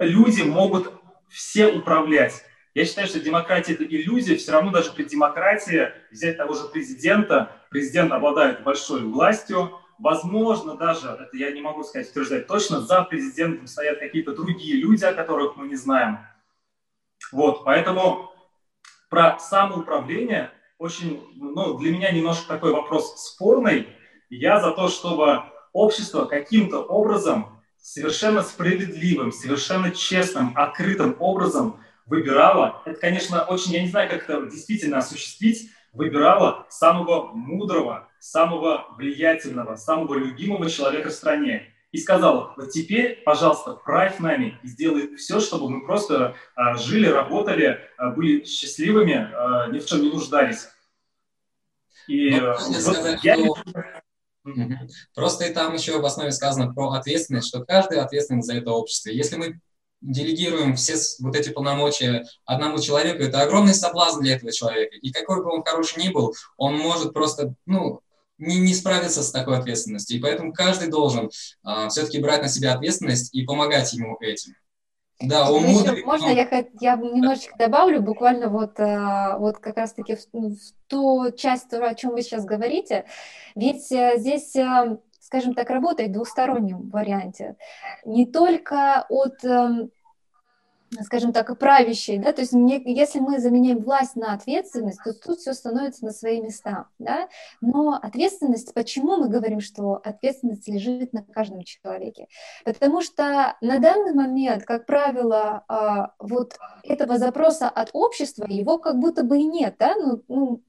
люди 0.00 0.42
могут 0.42 0.92
все 1.28 1.68
управлять. 1.68 2.42
Я 2.74 2.84
считаю, 2.84 3.06
что 3.06 3.20
демократия– 3.20 3.72
это 3.74 3.84
иллюзия. 3.84 4.36
Все 4.36 4.52
равно 4.52 4.70
даже 4.70 4.92
при 4.92 5.04
демократии 5.04 5.90
взять 6.10 6.36
того 6.36 6.54
же 6.54 6.64
президента, 6.68 7.52
президент 7.70 8.12
обладает 8.12 8.62
большой 8.64 9.02
властью, 9.02 9.72
возможно 9.98 10.76
даже, 10.76 11.08
это 11.08 11.36
я 11.36 11.50
не 11.50 11.60
могу 11.60 11.82
сказать, 11.82 12.10
утверждать 12.10 12.46
точно, 12.46 12.80
за 12.80 13.02
президентом 13.02 13.66
стоят 13.66 13.98
какие-то 13.98 14.34
другие 14.34 14.76
люди, 14.76 15.04
о 15.04 15.14
которых 15.14 15.56
мы 15.56 15.68
не 15.68 15.76
знаем. 15.76 16.18
Вот, 17.32 17.64
поэтому 17.64 18.30
про 19.08 19.38
самоуправление 19.38 20.50
очень, 20.78 21.22
ну, 21.36 21.78
для 21.78 21.92
меня 21.92 22.10
немножко 22.10 22.48
такой 22.48 22.72
вопрос 22.72 23.14
спорный. 23.24 23.88
Я 24.28 24.60
за 24.60 24.72
то, 24.72 24.88
чтобы 24.88 25.42
общество 25.72 26.26
каким-то 26.26 26.80
образом 26.80 27.62
совершенно 27.78 28.42
справедливым, 28.42 29.32
совершенно 29.32 29.90
честным, 29.90 30.52
открытым 30.56 31.16
образом 31.18 31.80
выбирала, 32.04 32.82
это, 32.84 32.98
конечно, 33.00 33.44
очень, 33.44 33.72
я 33.72 33.82
не 33.82 33.88
знаю, 33.88 34.10
как 34.10 34.28
это 34.28 34.46
действительно 34.46 34.98
осуществить, 34.98 35.70
выбирала 35.96 36.66
самого 36.68 37.32
мудрого, 37.32 38.08
самого 38.20 38.86
влиятельного, 38.96 39.76
самого 39.76 40.14
любимого 40.14 40.70
человека 40.70 41.08
в 41.08 41.12
стране. 41.12 41.72
И 41.92 41.98
сказала, 41.98 42.52
вот 42.56 42.70
теперь, 42.70 43.22
пожалуйста, 43.24 43.72
правь 43.72 44.18
нами 44.18 44.58
и 44.62 44.68
сделай 44.68 45.16
все, 45.16 45.40
чтобы 45.40 45.70
мы 45.70 45.86
просто 45.86 46.34
а, 46.54 46.76
жили, 46.76 47.06
работали, 47.06 47.80
а, 47.96 48.10
были 48.10 48.44
счастливыми, 48.44 49.30
а, 49.32 49.68
ни 49.68 49.78
в 49.78 49.86
чем 49.86 50.02
не 50.02 50.10
нуждались. 50.10 50.68
И 52.06 52.30
ну, 52.38 52.48
вот 52.48 52.60
сказать, 52.60 53.24
я... 53.24 53.36
что... 53.36 53.56
Просто 55.14 55.46
и 55.46 55.54
там 55.54 55.74
еще 55.74 55.98
в 55.98 56.04
основе 56.04 56.30
сказано 56.30 56.72
про 56.72 56.90
ответственность, 56.90 57.48
что 57.48 57.64
каждый 57.64 57.98
ответственен 57.98 58.42
за 58.42 58.54
это 58.54 58.70
общество. 58.70 59.10
Если 59.10 59.36
мы 59.36 59.60
делегируем 60.06 60.76
все 60.76 60.94
вот 61.20 61.34
эти 61.36 61.50
полномочия 61.50 62.24
одному 62.44 62.78
человеку, 62.78 63.22
это 63.22 63.42
огромный 63.42 63.74
соблазн 63.74 64.20
для 64.20 64.36
этого 64.36 64.52
человека. 64.52 64.96
И 64.96 65.10
какой 65.10 65.42
бы 65.42 65.52
он 65.52 65.64
хороший 65.64 66.02
ни 66.02 66.10
был, 66.10 66.34
он 66.56 66.78
может 66.78 67.12
просто, 67.12 67.54
ну, 67.66 68.00
не, 68.38 68.58
не 68.58 68.74
справиться 68.74 69.22
с 69.22 69.30
такой 69.30 69.58
ответственностью. 69.58 70.16
И 70.16 70.20
поэтому 70.20 70.52
каждый 70.52 70.88
должен 70.88 71.30
а, 71.62 71.88
все-таки 71.88 72.20
брать 72.20 72.42
на 72.42 72.48
себя 72.48 72.74
ответственность 72.74 73.34
и 73.34 73.44
помогать 73.44 73.92
ему 73.92 74.16
этим. 74.20 74.54
Да, 75.18 75.50
он 75.50 75.62
мудрый. 75.64 76.04
Можно 76.04 76.28
я, 76.28 76.66
я 76.80 76.96
немножечко 76.96 77.56
добавлю, 77.58 78.02
буквально 78.02 78.48
вот, 78.48 78.78
а, 78.78 79.38
вот 79.38 79.58
как 79.58 79.76
раз-таки 79.76 80.16
в, 80.16 80.20
ну, 80.32 80.50
в 80.50 80.88
ту 80.88 81.32
часть, 81.36 81.72
о 81.72 81.94
чем 81.94 82.12
вы 82.12 82.22
сейчас 82.22 82.44
говорите. 82.44 83.06
Ведь 83.54 83.90
э, 83.90 84.14
здесь 84.18 84.54
э, 84.54 84.98
скажем 85.26 85.54
так, 85.54 85.70
работает 85.70 86.10
в 86.10 86.14
двустороннем 86.14 86.88
варианте. 86.90 87.56
Не 88.04 88.26
только 88.26 89.04
от 89.08 89.44
эм, 89.44 89.90
скажем 91.02 91.32
так, 91.32 91.56
правящей, 91.58 92.18
да, 92.18 92.32
то 92.32 92.42
есть 92.42 92.52
не, 92.52 92.80
если 92.84 93.18
мы 93.18 93.38
заменяем 93.38 93.78
власть 93.78 94.16
на 94.16 94.32
ответственность, 94.32 95.00
то 95.04 95.12
тут 95.12 95.38
все 95.38 95.52
становится 95.52 96.04
на 96.04 96.12
свои 96.12 96.40
места, 96.40 96.88
да, 96.98 97.28
но 97.60 97.98
ответственность, 98.00 98.72
почему 98.74 99.16
мы 99.16 99.28
говорим, 99.28 99.60
что 99.60 99.94
ответственность 99.94 100.68
лежит 100.68 101.12
на 101.12 101.22
каждом 101.22 101.62
человеке? 101.64 102.28
Потому 102.64 103.02
что 103.02 103.56
на 103.60 103.78
данный 103.78 104.14
момент, 104.14 104.64
как 104.64 104.86
правило, 104.86 105.64
а, 105.68 106.12
вот 106.18 106.56
этого 106.82 107.18
запроса 107.18 107.68
от 107.68 107.90
общества, 107.92 108.46
его 108.48 108.78
как 108.78 108.98
будто 108.98 109.24
бы 109.24 109.38
и 109.38 109.44
нет, 109.44 109.76
да, 109.78 109.94
ну, 109.96 110.22
ну 110.28 110.62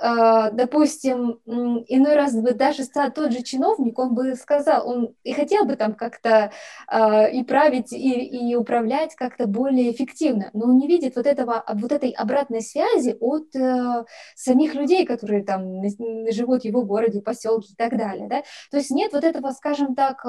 допустим, 0.00 1.40
иной 1.46 2.16
раз 2.16 2.34
бы 2.34 2.52
даже 2.52 2.84
тот 2.86 3.32
же 3.32 3.42
чиновник, 3.42 3.98
он 3.98 4.14
бы 4.14 4.34
сказал, 4.34 4.88
он 4.88 5.14
и 5.24 5.32
хотел 5.32 5.64
бы 5.64 5.76
там 5.76 5.94
как-то 5.94 6.52
э, 6.90 7.32
и 7.32 7.44
править, 7.44 7.92
и, 7.92 8.50
и 8.50 8.54
управлять 8.54 9.14
как-то 9.14 9.46
более 9.46 9.92
эффективно, 9.92 10.50
но 10.52 10.66
он 10.66 10.78
не 10.78 10.88
видит 10.88 11.16
вот, 11.16 11.26
этого, 11.26 11.64
вот 11.74 11.92
этой 11.92 12.10
обратной 12.10 12.62
связи 12.62 13.16
от 13.20 13.54
э, 13.54 14.04
самих 14.34 14.74
людей, 14.74 15.04
которые 15.04 15.44
там 15.44 15.82
живут 16.30 16.62
в 16.62 16.64
его 16.64 16.82
городе, 16.82 17.20
поселке 17.20 17.72
и 17.72 17.76
так 17.76 17.96
далее. 17.96 18.28
Да? 18.28 18.42
То 18.70 18.78
есть 18.78 18.90
нет 18.90 19.12
вот 19.12 19.24
этого, 19.24 19.50
скажем 19.50 19.94
так, 19.94 20.24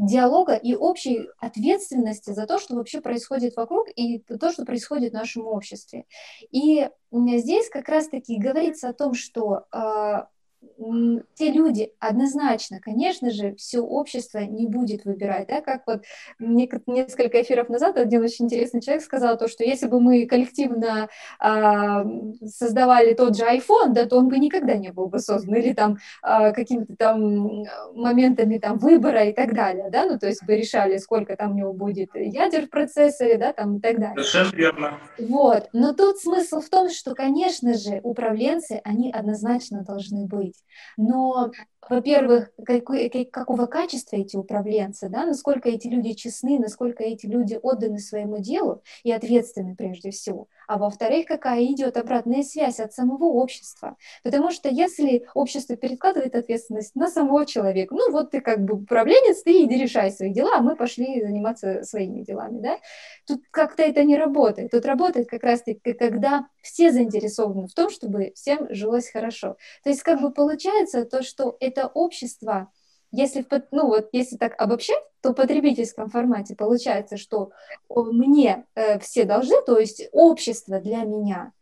диалога 0.00 0.54
и 0.54 0.74
общей 0.74 1.28
ответственности 1.38 2.30
за 2.30 2.46
то, 2.46 2.58
что 2.58 2.74
вообще 2.74 3.02
происходит 3.02 3.54
вокруг 3.56 3.88
и 3.94 4.18
то, 4.18 4.50
что 4.50 4.64
происходит 4.64 5.10
в 5.10 5.16
нашем 5.16 5.46
обществе. 5.46 6.06
И 6.50 6.88
здесь 7.12 7.68
как 7.68 7.88
раз-таки 7.88 8.38
говорится 8.38 8.88
о 8.88 8.94
том, 8.94 9.12
что 9.12 9.66
э, 9.72 10.24
те 11.34 11.50
люди 11.50 11.92
однозначно, 11.98 12.80
конечно 12.80 13.30
же, 13.30 13.54
все 13.56 13.80
общество 13.80 14.38
не 14.38 14.66
будет 14.66 15.04
выбирать, 15.04 15.48
да, 15.48 15.60
как 15.60 15.82
вот 15.86 16.04
несколько 16.38 17.42
эфиров 17.42 17.68
назад 17.68 17.98
один 17.98 18.22
очень 18.22 18.46
интересный 18.46 18.80
человек 18.80 19.04
сказал 19.04 19.36
то, 19.36 19.48
что 19.48 19.62
если 19.62 19.86
бы 19.86 20.00
мы 20.00 20.26
коллективно 20.26 21.08
а, 21.38 22.04
создавали 22.44 23.12
тот 23.12 23.36
же 23.36 23.44
iPhone, 23.44 23.90
да, 23.90 24.06
то 24.06 24.16
он 24.16 24.28
бы 24.28 24.38
никогда 24.38 24.74
не 24.74 24.90
был 24.90 25.06
бы 25.06 25.18
создан, 25.18 25.54
или 25.54 25.72
там 25.72 25.98
а, 26.22 26.52
какими-то 26.52 26.96
там 26.96 27.64
моментами 27.94 28.58
там 28.58 28.78
выбора 28.78 29.24
и 29.24 29.32
так 29.32 29.54
далее, 29.54 29.90
да, 29.90 30.06
ну, 30.06 30.18
то 30.18 30.26
есть 30.26 30.44
бы 30.44 30.56
решали, 30.56 30.96
сколько 30.96 31.36
там 31.36 31.52
у 31.52 31.54
него 31.54 31.72
будет 31.72 32.14
ядер 32.14 32.66
в 32.66 32.70
процессоре, 32.70 33.36
да, 33.36 33.52
там 33.52 33.76
и 33.76 33.80
так 33.80 33.98
далее. 33.98 34.24
Совершенно 34.24 34.56
верно. 34.56 34.98
Вот, 35.18 35.68
но 35.72 35.92
тут 35.92 36.18
смысл 36.18 36.60
в 36.60 36.68
том, 36.68 36.88
что, 36.88 37.14
конечно 37.14 37.74
же, 37.74 38.00
управленцы, 38.02 38.80
они 38.84 39.12
однозначно 39.12 39.82
должны 39.82 40.26
быть, 40.26 40.49
но 40.96 41.50
во-первых, 41.88 42.50
какого 43.32 43.66
качества 43.66 44.16
эти 44.16 44.36
управленцы, 44.36 45.08
да, 45.08 45.24
насколько 45.24 45.68
эти 45.68 45.88
люди 45.88 46.12
честны, 46.12 46.58
насколько 46.58 47.02
эти 47.02 47.26
люди 47.26 47.58
отданы 47.60 47.98
своему 47.98 48.38
делу 48.38 48.82
и 49.02 49.10
ответственны 49.12 49.74
прежде 49.74 50.10
всего. 50.10 50.48
А 50.68 50.78
во-вторых, 50.78 51.26
какая 51.26 51.64
идет 51.64 51.96
обратная 51.96 52.42
связь 52.42 52.78
от 52.78 52.92
самого 52.92 53.24
общества. 53.24 53.96
Потому 54.22 54.52
что 54.52 54.68
если 54.68 55.26
общество 55.34 55.74
перекладывает 55.74 56.36
ответственность 56.36 56.94
на 56.94 57.08
самого 57.08 57.44
человека, 57.44 57.94
ну 57.94 58.12
вот 58.12 58.30
ты 58.30 58.40
как 58.40 58.64
бы 58.64 58.74
управленец, 58.74 59.42
ты 59.42 59.64
иди 59.64 59.82
решай 59.82 60.12
свои 60.12 60.32
дела, 60.32 60.58
а 60.58 60.60
мы 60.60 60.76
пошли 60.76 61.20
заниматься 61.22 61.82
своими 61.82 62.22
делами, 62.22 62.60
да, 62.60 62.78
тут 63.26 63.42
как-то 63.50 63.82
это 63.82 64.04
не 64.04 64.16
работает. 64.16 64.70
Тут 64.70 64.84
работает 64.86 65.28
как 65.28 65.42
раз-таки, 65.42 65.92
когда 65.92 66.46
все 66.62 66.92
заинтересованы 66.92 67.66
в 67.66 67.74
том, 67.74 67.90
чтобы 67.90 68.32
всем 68.36 68.66
жилось 68.70 69.10
хорошо. 69.10 69.56
То 69.82 69.90
есть 69.90 70.02
как 70.02 70.20
бы 70.20 70.30
получается 70.30 71.04
то, 71.04 71.22
что 71.22 71.56
это 71.70 71.86
общество, 71.86 72.70
если, 73.12 73.44
ну, 73.70 73.86
вот, 73.86 74.08
если 74.12 74.36
так 74.36 74.60
обобщать, 74.60 75.02
то 75.20 75.30
в 75.30 75.34
потребительском 75.34 76.08
формате 76.10 76.54
получается, 76.54 77.16
что 77.16 77.50
мне 77.88 78.66
э, 78.74 78.98
все 79.00 79.24
должны, 79.24 79.60
то 79.62 79.78
есть 79.78 80.08
общество 80.12 80.80
для 80.80 81.04
меня, 81.04 81.52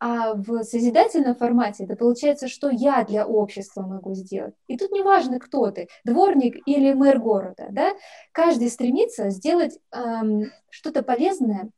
а 0.00 0.34
в 0.34 0.62
созидательном 0.62 1.34
формате 1.34 1.84
это 1.84 1.96
получается, 1.96 2.46
что 2.48 2.70
я 2.70 3.04
для 3.04 3.26
общества 3.26 3.82
могу 3.82 4.14
сделать. 4.14 4.54
И 4.68 4.76
тут 4.76 4.92
не 4.92 5.02
важно, 5.02 5.40
кто 5.40 5.70
ты, 5.70 5.88
дворник 6.04 6.56
или 6.66 6.92
мэр 6.92 7.18
города, 7.18 7.68
да? 7.70 7.92
каждый 8.32 8.70
стремится 8.70 9.30
сделать 9.30 9.78
эм, 9.90 10.52
что-то 10.70 11.02
полезное 11.02 11.70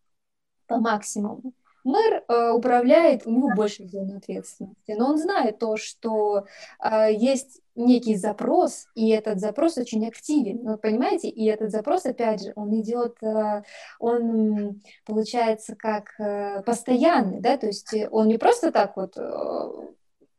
по 0.67 0.79
максимуму. 0.79 1.55
Мэр 1.85 2.25
э, 2.29 2.51
управляет, 2.51 3.27
у 3.27 3.31
него 3.31 3.51
больше 3.55 3.87
зоны 3.89 4.17
ответственности, 4.17 4.93
но 4.93 5.11
он 5.11 5.19
знает 5.19 5.59
то, 5.59 5.77
что 5.77 6.45
э, 6.83 7.13
есть 7.13 7.61
некий 7.75 8.17
запрос, 8.17 8.87
и 8.95 9.09
этот 9.09 9.41
запрос 9.41 9.79
очень 9.79 10.07
активен, 10.07 10.61
ну, 10.63 10.77
понимаете, 10.77 11.29
и 11.29 11.47
этот 11.47 11.71
запрос, 11.71 12.05
опять 12.05 12.43
же, 12.43 12.53
он 12.55 12.79
идет, 12.81 13.17
э, 13.23 13.63
он 13.99 14.83
получается 15.07 15.75
как 15.77 16.19
э, 16.19 16.63
постоянный, 16.63 17.41
да, 17.41 17.57
то 17.57 17.67
есть 17.67 17.95
он 18.11 18.29
не 18.29 18.39
просто 18.39 18.73
так 18.73 18.97
вот, 18.97 19.17
э, 19.17 19.71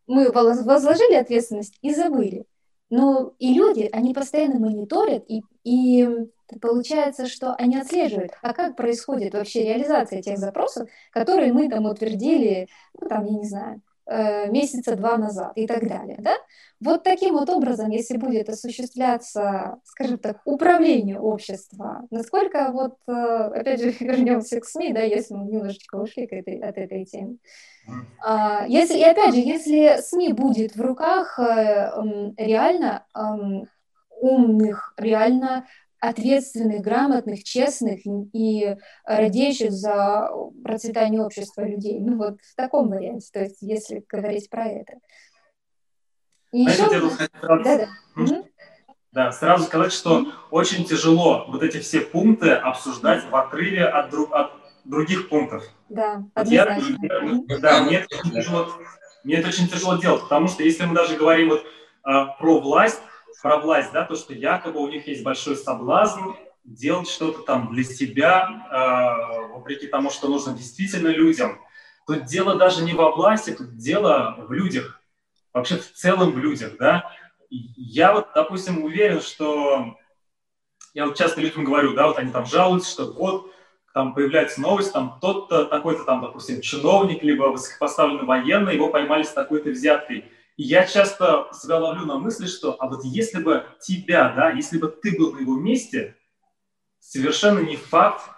мы 0.07 0.31
возложили 0.31 1.15
ответственность 1.15 1.77
и 1.81 1.93
забыли, 1.93 2.45
но 2.89 3.33
и 3.39 3.53
люди, 3.53 3.89
они 3.91 4.13
постоянно 4.13 4.59
мониторят, 4.59 5.23
и, 5.27 5.41
и 5.63 6.07
получается, 6.59 7.27
что 7.27 7.53
они 7.55 7.77
отслеживают, 7.77 8.31
а 8.41 8.53
как 8.53 8.75
происходит 8.75 9.33
вообще 9.33 9.63
реализация 9.63 10.21
тех 10.21 10.37
запросов, 10.37 10.89
которые 11.11 11.53
мы 11.53 11.69
там 11.69 11.85
утвердили, 11.85 12.67
ну, 12.99 13.07
там, 13.07 13.25
я 13.25 13.31
не 13.31 13.45
знаю, 13.45 13.81
э, 14.05 14.49
месяца 14.49 14.95
два 14.95 15.17
назад 15.17 15.53
и 15.55 15.67
так 15.67 15.87
далее. 15.87 16.17
Да? 16.19 16.35
Вот 16.79 17.03
таким 17.03 17.35
вот 17.35 17.49
образом, 17.49 17.91
если 17.91 18.17
будет 18.17 18.49
осуществляться, 18.49 19.79
скажем 19.85 20.17
так, 20.17 20.41
управление 20.45 21.19
общества, 21.19 22.07
насколько 22.09 22.71
вот, 22.71 22.97
э, 23.07 23.11
опять 23.11 23.81
же, 23.81 23.91
вернемся 23.99 24.59
к 24.59 24.65
СМИ, 24.65 24.93
да, 24.93 25.01
если 25.01 25.35
мы 25.35 25.45
немножечко 25.45 25.95
ушли 25.95 26.27
к 26.27 26.33
этой, 26.33 26.59
от 26.59 26.77
этой 26.77 27.05
темы. 27.05 27.37
А, 28.23 28.65
если, 28.67 28.97
и 28.97 29.03
опять 29.03 29.33
же, 29.33 29.41
если 29.41 30.01
СМИ 30.01 30.33
будет 30.33 30.75
в 30.75 30.81
руках 30.81 31.39
э, 31.39 31.91
реально 32.37 33.05
умных, 34.21 34.93
реально 34.97 35.67
ответственных, 36.01 36.81
грамотных, 36.81 37.43
честных 37.43 38.01
и 38.05 38.75
радеющих 39.05 39.71
за 39.71 40.29
процветание 40.63 41.21
общества 41.21 41.61
людей. 41.61 41.99
Ну 41.99 42.17
вот 42.17 42.37
в 42.41 42.55
таком 42.55 42.89
варианте, 42.89 43.29
то 43.31 43.39
есть 43.39 43.61
если 43.61 44.03
говорить 44.09 44.49
про 44.49 44.65
это. 44.65 44.93
И 46.51 46.63
еще... 46.63 46.89
сразу... 46.89 47.11
Да, 47.63 47.87
да. 48.17 48.43
да, 49.11 49.31
сразу 49.31 49.63
сказать, 49.65 49.93
что 49.93 50.25
очень 50.49 50.85
тяжело 50.85 51.45
вот 51.47 51.61
эти 51.61 51.77
все 51.77 52.01
пункты 52.01 52.49
обсуждать 52.49 53.23
в 53.29 53.35
отрыве 53.35 53.85
от, 53.85 54.09
друг, 54.09 54.33
от 54.33 54.51
других 54.83 55.29
пунктов. 55.29 55.63
Да, 55.87 56.23
вот 56.35 56.47
я, 56.47 56.77
я, 56.77 57.59
да, 57.59 57.83
мне 57.83 57.99
это, 57.99 58.29
тяжело, 58.29 58.67
мне 59.23 59.35
это 59.35 59.49
очень 59.49 59.67
тяжело 59.67 59.97
делать, 59.97 60.23
потому 60.23 60.47
что 60.47 60.63
если 60.63 60.83
мы 60.85 60.95
даже 60.95 61.15
говорим 61.15 61.49
вот, 61.49 61.63
а, 62.03 62.25
про 62.25 62.59
власть, 62.59 63.01
про 63.41 63.57
власть, 63.57 63.91
да, 63.91 64.05
то, 64.05 64.15
что 64.15 64.33
якобы 64.33 64.79
у 64.79 64.87
них 64.87 65.07
есть 65.07 65.23
большой 65.23 65.55
соблазн 65.55 66.31
делать 66.63 67.09
что-то 67.09 67.41
там 67.41 67.73
для 67.73 67.83
себя, 67.83 68.67
э, 68.71 69.53
вопреки 69.53 69.87
тому, 69.87 70.09
что 70.11 70.27
нужно 70.27 70.53
действительно 70.53 71.07
людям. 71.07 71.59
Тут 72.05 72.25
дело 72.25 72.55
даже 72.55 72.83
не 72.83 72.93
во 72.93 73.11
власти, 73.11 73.51
тут 73.51 73.77
дело 73.77 74.35
в 74.37 74.51
людях, 74.51 75.01
вообще 75.53 75.77
в 75.77 75.91
целом 75.93 76.31
в 76.31 76.37
людях, 76.37 76.77
да. 76.77 77.11
Я 77.49 78.13
вот, 78.13 78.27
допустим, 78.35 78.83
уверен, 78.83 79.21
что 79.21 79.97
я 80.93 81.05
вот 81.05 81.17
часто 81.17 81.41
людям 81.41 81.63
говорю, 81.63 81.93
да, 81.93 82.07
вот 82.07 82.17
они 82.17 82.31
там 82.31 82.45
жалуются, 82.45 82.91
что 82.91 83.11
вот 83.13 83.51
там 83.93 84.13
появляется 84.13 84.61
новость, 84.61 84.93
там 84.93 85.17
тот-то, 85.19 85.65
такой-то 85.65 86.03
там, 86.03 86.21
допустим, 86.21 86.61
чиновник, 86.61 87.23
либо 87.23 87.43
высокопоставленный 87.45 88.25
военный, 88.25 88.75
его 88.75 88.89
поймали 88.89 89.23
с 89.23 89.31
такой-то 89.31 89.69
взяткой. 89.69 90.25
Я 90.57 90.85
часто 90.85 91.47
себя 91.53 91.77
ловлю 91.79 92.05
на 92.05 92.17
мысли, 92.17 92.45
что 92.45 92.75
а 92.79 92.87
вот 92.87 93.03
если 93.03 93.41
бы 93.41 93.65
тебя, 93.79 94.33
да, 94.35 94.51
если 94.51 94.77
бы 94.77 94.89
ты 94.89 95.17
был 95.17 95.33
на 95.33 95.39
его 95.39 95.55
месте, 95.55 96.15
совершенно 96.99 97.59
не 97.59 97.77
факт, 97.77 98.29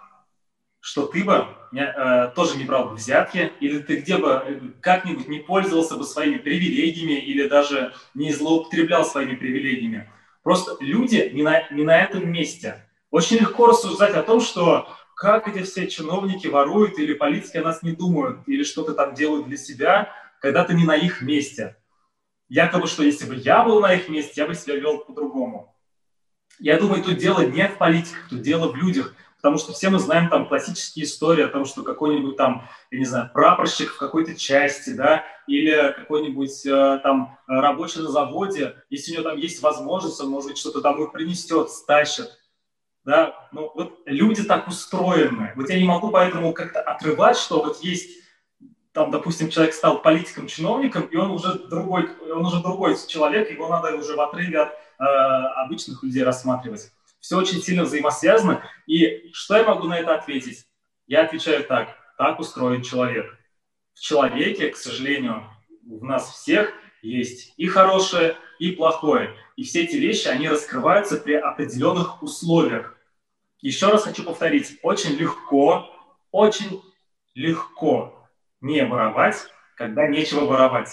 что 0.80 1.06
ты 1.06 1.24
бы 1.24 1.46
э, 1.72 2.30
тоже 2.34 2.56
не 2.56 2.64
брал 2.64 2.90
бы 2.90 2.96
взятки, 2.96 3.52
или 3.60 3.78
ты 3.80 3.96
где 3.96 4.18
бы 4.18 4.42
э, 4.44 4.60
как-нибудь 4.80 5.28
не 5.28 5.40
пользовался 5.40 5.96
бы 5.96 6.04
своими 6.04 6.38
привилегиями, 6.38 7.18
или 7.18 7.48
даже 7.48 7.94
не 8.14 8.32
злоупотреблял 8.32 9.04
своими 9.04 9.34
привилегиями. 9.34 10.10
Просто 10.42 10.76
люди 10.80 11.30
не 11.32 11.42
на, 11.42 11.68
не 11.70 11.84
на 11.84 12.00
этом 12.02 12.30
месте. 12.30 12.86
Очень 13.10 13.38
легко 13.38 13.66
рассуждать 13.66 14.14
о 14.14 14.22
том, 14.22 14.40
что 14.40 14.88
как 15.16 15.48
эти 15.48 15.62
все 15.62 15.88
чиновники 15.88 16.46
воруют, 16.46 16.98
или 16.98 17.14
политики 17.14 17.56
о 17.56 17.62
нас 17.62 17.82
не 17.82 17.92
думают, 17.92 18.40
или 18.46 18.62
что-то 18.62 18.92
там 18.92 19.14
делают 19.14 19.46
для 19.46 19.56
себя, 19.56 20.12
когда 20.40 20.64
ты 20.64 20.74
не 20.74 20.84
на 20.84 20.96
их 20.96 21.22
месте 21.22 21.76
якобы, 22.48 22.86
что 22.86 23.02
если 23.02 23.26
бы 23.26 23.36
я 23.36 23.64
был 23.64 23.80
на 23.80 23.94
их 23.94 24.08
месте, 24.08 24.40
я 24.40 24.46
бы 24.46 24.54
себя 24.54 24.76
вел 24.76 24.98
по-другому. 24.98 25.74
Я 26.58 26.78
думаю, 26.78 27.02
тут 27.02 27.16
дело 27.16 27.40
не 27.40 27.68
в 27.68 27.78
политиках, 27.78 28.28
тут 28.28 28.42
дело 28.42 28.70
в 28.70 28.76
людях, 28.76 29.14
потому 29.36 29.58
что 29.58 29.72
все 29.72 29.90
мы 29.90 29.98
знаем 29.98 30.30
там 30.30 30.46
классические 30.46 31.04
истории 31.04 31.44
о 31.44 31.48
том, 31.48 31.64
что 31.64 31.82
какой-нибудь 31.82 32.36
там, 32.36 32.68
я 32.90 32.98
не 32.98 33.04
знаю, 33.04 33.30
прапорщик 33.32 33.90
в 33.90 33.98
какой-то 33.98 34.34
части, 34.34 34.90
да, 34.90 35.24
или 35.46 35.92
какой-нибудь 35.96 36.64
э, 36.64 37.00
там 37.02 37.38
рабочий 37.46 38.00
на 38.00 38.08
заводе, 38.08 38.76
если 38.88 39.12
у 39.12 39.14
него 39.16 39.30
там 39.30 39.38
есть 39.38 39.60
возможность, 39.62 40.20
он, 40.20 40.28
может 40.28 40.50
быть, 40.50 40.58
что-то 40.58 40.80
домой 40.80 41.10
принесет, 41.10 41.70
стащит, 41.70 42.30
да, 43.04 43.48
ну 43.52 43.70
вот 43.74 44.00
люди 44.06 44.42
так 44.44 44.66
устроены. 44.66 45.52
Вот 45.56 45.68
я 45.68 45.78
не 45.78 45.84
могу 45.84 46.10
поэтому 46.10 46.54
как-то 46.54 46.80
отрывать, 46.80 47.36
что 47.36 47.62
вот 47.62 47.82
есть 47.82 48.23
там, 48.94 49.10
допустим, 49.10 49.50
человек 49.50 49.74
стал 49.74 50.00
политиком, 50.00 50.46
чиновником, 50.46 51.02
и 51.06 51.16
он 51.16 51.32
уже 51.32 51.58
другой, 51.68 52.08
он 52.30 52.46
уже 52.46 52.62
другой 52.62 52.96
человек, 53.08 53.50
его 53.50 53.68
надо 53.68 53.96
уже 53.96 54.14
в 54.14 54.20
отрыве 54.20 54.60
от 54.60 54.68
э, 54.70 55.04
обычных 55.64 56.00
людей 56.04 56.22
рассматривать. 56.22 56.92
Все 57.18 57.36
очень 57.36 57.60
сильно 57.60 57.82
взаимосвязано. 57.82 58.62
И 58.86 59.30
что 59.32 59.56
я 59.56 59.64
могу 59.64 59.88
на 59.88 59.98
это 59.98 60.14
ответить? 60.14 60.66
Я 61.08 61.24
отвечаю 61.24 61.64
так. 61.64 61.88
Так 62.16 62.38
устроен 62.38 62.82
человек. 62.82 63.36
В 63.94 64.00
человеке, 64.00 64.70
к 64.70 64.76
сожалению, 64.76 65.42
в 65.84 66.04
нас 66.04 66.30
всех 66.30 66.72
есть 67.02 67.52
и 67.56 67.66
хорошее, 67.66 68.36
и 68.60 68.70
плохое. 68.70 69.34
И 69.56 69.64
все 69.64 69.82
эти 69.82 69.96
вещи, 69.96 70.28
они 70.28 70.48
раскрываются 70.48 71.16
при 71.16 71.34
определенных 71.34 72.22
условиях. 72.22 72.96
Еще 73.60 73.88
раз 73.88 74.04
хочу 74.04 74.22
повторить. 74.22 74.78
Очень 74.82 75.16
легко, 75.16 75.90
очень 76.30 76.80
легко 77.34 78.23
не 78.64 78.84
воровать, 78.84 79.36
когда 79.76 80.08
нечего 80.08 80.46
воровать. 80.46 80.90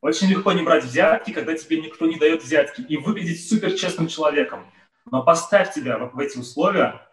Очень 0.00 0.28
легко 0.28 0.52
не 0.52 0.62
брать 0.62 0.84
взятки, 0.84 1.32
когда 1.32 1.54
тебе 1.54 1.80
никто 1.82 2.06
не 2.06 2.16
дает 2.16 2.42
взятки, 2.42 2.80
и 2.80 2.96
выглядеть 2.96 3.46
супер 3.46 3.74
честным 3.74 4.08
человеком. 4.08 4.72
Но 5.04 5.22
поставь 5.22 5.72
тебя 5.74 5.98
в 5.98 6.18
эти 6.18 6.38
условия. 6.38 7.06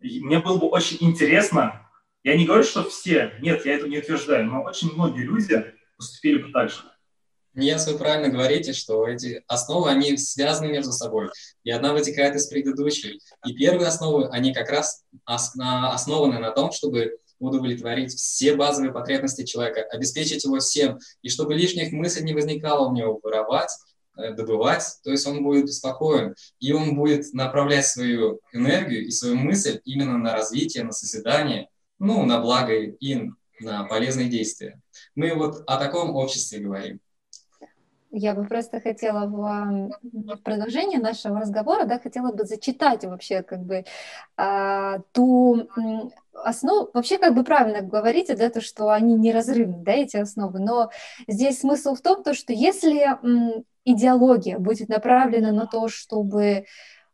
Мне 0.00 0.38
было 0.38 0.58
бы 0.58 0.68
очень 0.68 0.98
интересно, 1.00 1.80
я 2.22 2.36
не 2.36 2.46
говорю, 2.46 2.62
что 2.62 2.88
все, 2.88 3.34
нет, 3.40 3.64
я 3.66 3.74
это 3.74 3.88
не 3.88 3.98
утверждаю, 3.98 4.46
но 4.46 4.62
очень 4.62 4.92
многие 4.92 5.24
люди 5.24 5.64
поступили 5.96 6.42
бы 6.42 6.52
так 6.52 6.70
же. 6.70 6.76
Нет, 7.54 7.80
вы 7.86 7.96
правильно 7.96 8.28
говорите, 8.28 8.72
что 8.72 9.06
эти 9.06 9.44
основы, 9.46 9.90
они 9.90 10.16
связаны 10.16 10.68
между 10.72 10.90
собой, 10.92 11.30
и 11.62 11.70
одна 11.70 11.92
вытекает 11.92 12.34
из 12.34 12.48
предыдущей. 12.48 13.20
И 13.46 13.54
первые 13.54 13.88
основы, 13.88 14.28
они 14.28 14.52
как 14.52 14.70
раз 14.70 15.04
основаны 15.24 16.38
на 16.38 16.50
том, 16.50 16.72
чтобы 16.72 17.18
удовлетворить 17.38 18.14
все 18.14 18.54
базовые 18.54 18.92
потребности 18.92 19.44
человека, 19.44 19.82
обеспечить 19.82 20.44
его 20.44 20.58
всем, 20.58 20.98
и 21.22 21.28
чтобы 21.28 21.54
лишних 21.54 21.92
мыслей 21.92 22.24
не 22.24 22.34
возникало 22.34 22.88
у 22.88 22.94
него 22.94 23.20
воровать, 23.22 23.70
э, 24.16 24.32
добывать, 24.32 24.84
то 25.02 25.10
есть 25.10 25.26
он 25.26 25.42
будет 25.42 25.72
спокоен, 25.72 26.34
и 26.60 26.72
он 26.72 26.94
будет 26.94 27.32
направлять 27.32 27.86
свою 27.86 28.40
энергию 28.52 29.06
и 29.06 29.10
свою 29.10 29.36
мысль 29.36 29.80
именно 29.84 30.18
на 30.18 30.32
развитие, 30.32 30.84
на 30.84 30.92
созидание, 30.92 31.68
ну, 31.98 32.24
на 32.24 32.40
благо 32.40 32.74
и 32.74 33.30
на 33.60 33.84
полезные 33.84 34.28
действия. 34.28 34.80
Мы 35.14 35.34
вот 35.34 35.62
о 35.66 35.76
таком 35.76 36.14
обществе 36.14 36.58
говорим. 36.58 37.00
Я 38.16 38.34
бы 38.34 38.44
просто 38.44 38.80
хотела 38.80 39.26
в, 39.26 39.90
в 40.02 40.36
продолжение 40.44 41.00
нашего 41.00 41.40
разговора, 41.40 41.84
да, 41.84 41.98
хотела 41.98 42.30
бы 42.30 42.44
зачитать 42.44 43.04
вообще 43.04 43.42
как 43.42 43.64
бы 43.64 43.84
а, 44.36 45.00
ту 45.10 45.68
основу, 46.32 46.90
вообще 46.94 47.18
как 47.18 47.34
бы 47.34 47.42
правильно 47.42 47.80
говорите, 47.80 48.36
да, 48.36 48.50
то, 48.50 48.60
что 48.60 48.90
они 48.90 49.14
неразрывны, 49.14 49.78
да, 49.78 49.92
эти 49.92 50.16
основы, 50.16 50.60
но 50.60 50.90
здесь 51.26 51.58
смысл 51.58 51.96
в 51.96 52.02
том, 52.02 52.22
то, 52.22 52.34
что 52.34 52.52
если 52.52 53.18
идеология 53.84 54.60
будет 54.60 54.88
направлена 54.88 55.50
на 55.50 55.66
то, 55.66 55.88
чтобы 55.88 56.66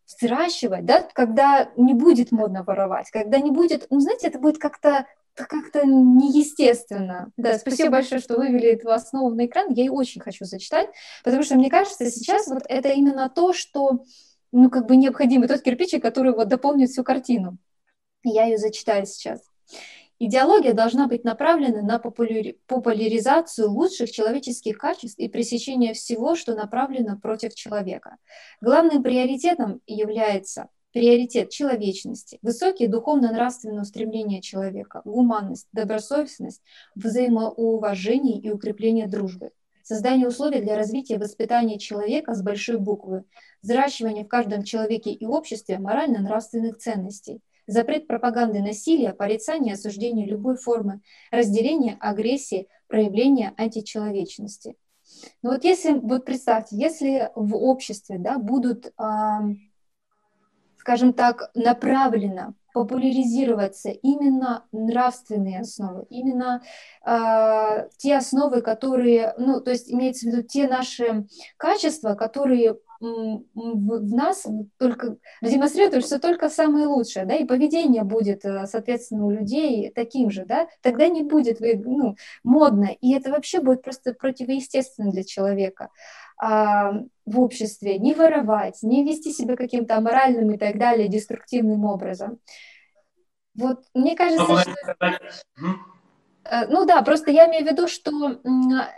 взращивать, 0.07 0.85
да, 0.85 1.09
когда 1.15 1.71
не 1.77 1.95
будет 1.95 2.31
модно 2.31 2.63
воровать, 2.63 3.11
когда 3.11 3.39
не 3.39 3.51
будет, 3.51 3.87
ну, 3.89 4.01
знаете, 4.01 4.29
это 4.29 4.39
будет 4.39 4.59
как-то 4.59 5.07
как-то 5.35 5.87
неестественно. 5.87 7.31
Да, 7.37 7.59
спасибо 7.59 7.91
большое, 7.91 8.21
что 8.21 8.37
вывели 8.37 8.73
эту 8.73 8.91
основу 8.91 9.35
на 9.35 9.47
экран. 9.47 9.73
Я 9.73 9.85
ее 9.85 9.93
очень 9.93 10.21
хочу 10.21 10.45
зачитать, 10.45 10.91
потому 11.25 11.43
что 11.43 11.57
мне 11.57 11.71
кажется, 11.71 12.11
сейчас 12.11 12.49
вот 12.49 12.63
это 12.69 12.91
именно 12.91 13.29
то, 13.29 13.53
что 13.53 14.05
ну, 14.53 14.71
как 14.71 14.87
бы 14.87 14.97
необходимо, 14.97 15.49
тот 15.49 15.63
кирпичик, 15.63 16.03
который 16.03 16.33
вот 16.33 16.49
дополнит 16.49 16.91
всю 16.91 17.05
картину. 17.05 17.59
Я 18.23 18.45
ее 18.45 18.59
зачитаю 18.59 19.07
сейчас. 19.07 19.43
Идеология 20.19 20.75
должна 20.75 21.07
быть 21.07 21.25
направлена 21.25 21.81
на 21.81 21.99
популяризацию 21.99 23.71
лучших 23.71 24.11
человеческих 24.11 24.77
качеств 24.77 25.19
и 25.19 25.29
пресечение 25.29 25.95
всего, 25.95 26.35
что 26.35 26.55
направлено 26.55 27.19
против 27.19 27.55
человека. 27.55 28.17
Главным 28.61 29.03
приоритетом 29.03 29.81
является 29.87 30.69
приоритет 30.93 31.51
человечности, 31.51 32.39
высокие 32.43 32.89
духовно-нравственные 32.89 33.83
устремления 33.83 34.41
человека, 34.41 35.03
гуманность, 35.05 35.69
добросовестность, 35.73 36.63
взаимоуважение 36.95 38.39
и 38.39 38.51
укрепление 38.51 39.07
дружбы, 39.07 39.53
создание 39.83 40.29
условий 40.29 40.61
для 40.61 40.77
развития 40.77 41.19
воспитания 41.19 41.79
человека 41.79 42.35
с 42.35 42.43
большой 42.43 42.79
буквы, 42.79 43.25
взращивание 43.63 44.25
в 44.25 44.29
каждом 44.29 44.63
человеке 44.63 45.13
и 45.13 45.27
обществе 45.27 45.79
морально-нравственных 45.79 46.79
ценностей, 46.79 47.41
запрет 47.67 48.07
пропаганды 48.07 48.61
насилия, 48.61 49.13
порицание 49.13 49.75
осуждение 49.75 50.27
любой 50.27 50.57
формы, 50.57 51.01
разделения, 51.31 51.97
агрессии, 52.01 52.69
проявления 52.89 53.55
античеловечности. 53.57 54.77
Но 55.43 55.51
вот 55.51 55.65
если, 55.65 55.93
вот 55.93 56.25
представьте, 56.25 56.77
если 56.77 57.31
в 57.35 57.57
обществе 57.57 58.19
да, 58.19 58.39
будут 58.39 58.93
скажем 60.91 61.13
так, 61.13 61.53
направлено 61.55 62.55
популяризироваться 62.75 63.91
именно 63.91 64.65
нравственные 64.73 65.61
основы, 65.61 66.05
именно 66.11 66.63
э, 67.07 67.89
те 67.97 68.17
основы, 68.17 68.61
которые, 68.61 69.35
ну, 69.39 69.61
то 69.61 69.71
есть 69.71 69.89
имеется 69.89 70.27
в 70.27 70.33
виду 70.33 70.43
те 70.43 70.67
наши 70.67 71.29
качества, 71.57 72.15
которые 72.15 72.77
в, 73.01 74.15
нас 74.15 74.47
только 74.79 75.17
демонстрируют 75.41 76.05
все 76.05 76.19
только 76.19 76.49
самое 76.51 76.87
лучшее, 76.87 77.25
да, 77.25 77.35
и 77.35 77.47
поведение 77.47 78.05
будет, 78.05 78.45
э, 78.45 78.67
соответственно, 78.67 79.27
у 79.27 79.31
людей 79.31 79.91
таким 79.91 80.31
же, 80.31 80.45
да, 80.45 80.69
тогда 80.83 81.09
не 81.09 81.23
будет 81.23 81.61
ну, 81.61 82.17
модно, 82.45 82.91
и 83.01 83.15
это 83.15 83.31
вообще 83.31 83.61
будет 83.61 83.83
просто 83.83 84.13
противоестественно 84.13 85.11
для 85.11 85.25
человека 85.25 85.89
а, 86.37 86.93
в 87.25 87.41
обществе, 87.41 87.99
не 87.99 88.15
воровать, 88.15 88.83
не 88.83 89.05
вести 89.05 89.33
себя 89.33 89.57
каким-то 89.57 89.97
аморальным 89.97 90.51
и 90.53 90.59
так 90.59 90.79
далее, 90.79 91.09
деструктивным 91.09 91.85
образом. 91.85 92.39
Вот 93.55 93.85
мне 93.95 94.15
кажется, 94.15 94.45
что... 94.45 94.75
Э, 96.45 96.67
ну 96.69 96.87
да, 96.87 97.03
просто 97.03 97.31
я 97.31 97.49
имею 97.49 97.67
в 97.67 97.71
виду, 97.71 97.89
что 97.89 98.41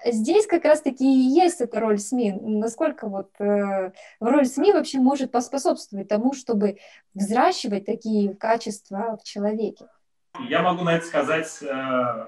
здесь 0.06 0.46
как 0.46 0.64
раз-таки 0.64 1.04
и 1.04 1.28
есть 1.28 1.60
эта 1.60 1.80
роль 1.80 1.98
СМИ. 1.98 2.32
Насколько 2.40 3.08
вот 3.08 3.30
э, 3.40 3.92
роль 4.20 4.46
СМИ 4.46 4.72
вообще 4.72 4.98
может 4.98 5.32
поспособствовать 5.32 6.08
тому, 6.08 6.34
чтобы 6.34 6.78
взращивать 7.14 7.86
такие 7.86 8.34
качества 8.34 9.18
в 9.20 9.24
человеке? 9.24 9.86
Я 10.48 10.62
могу 10.62 10.82
на 10.84 10.96
это 10.96 11.06
сказать 11.06 11.58
э, 11.62 12.26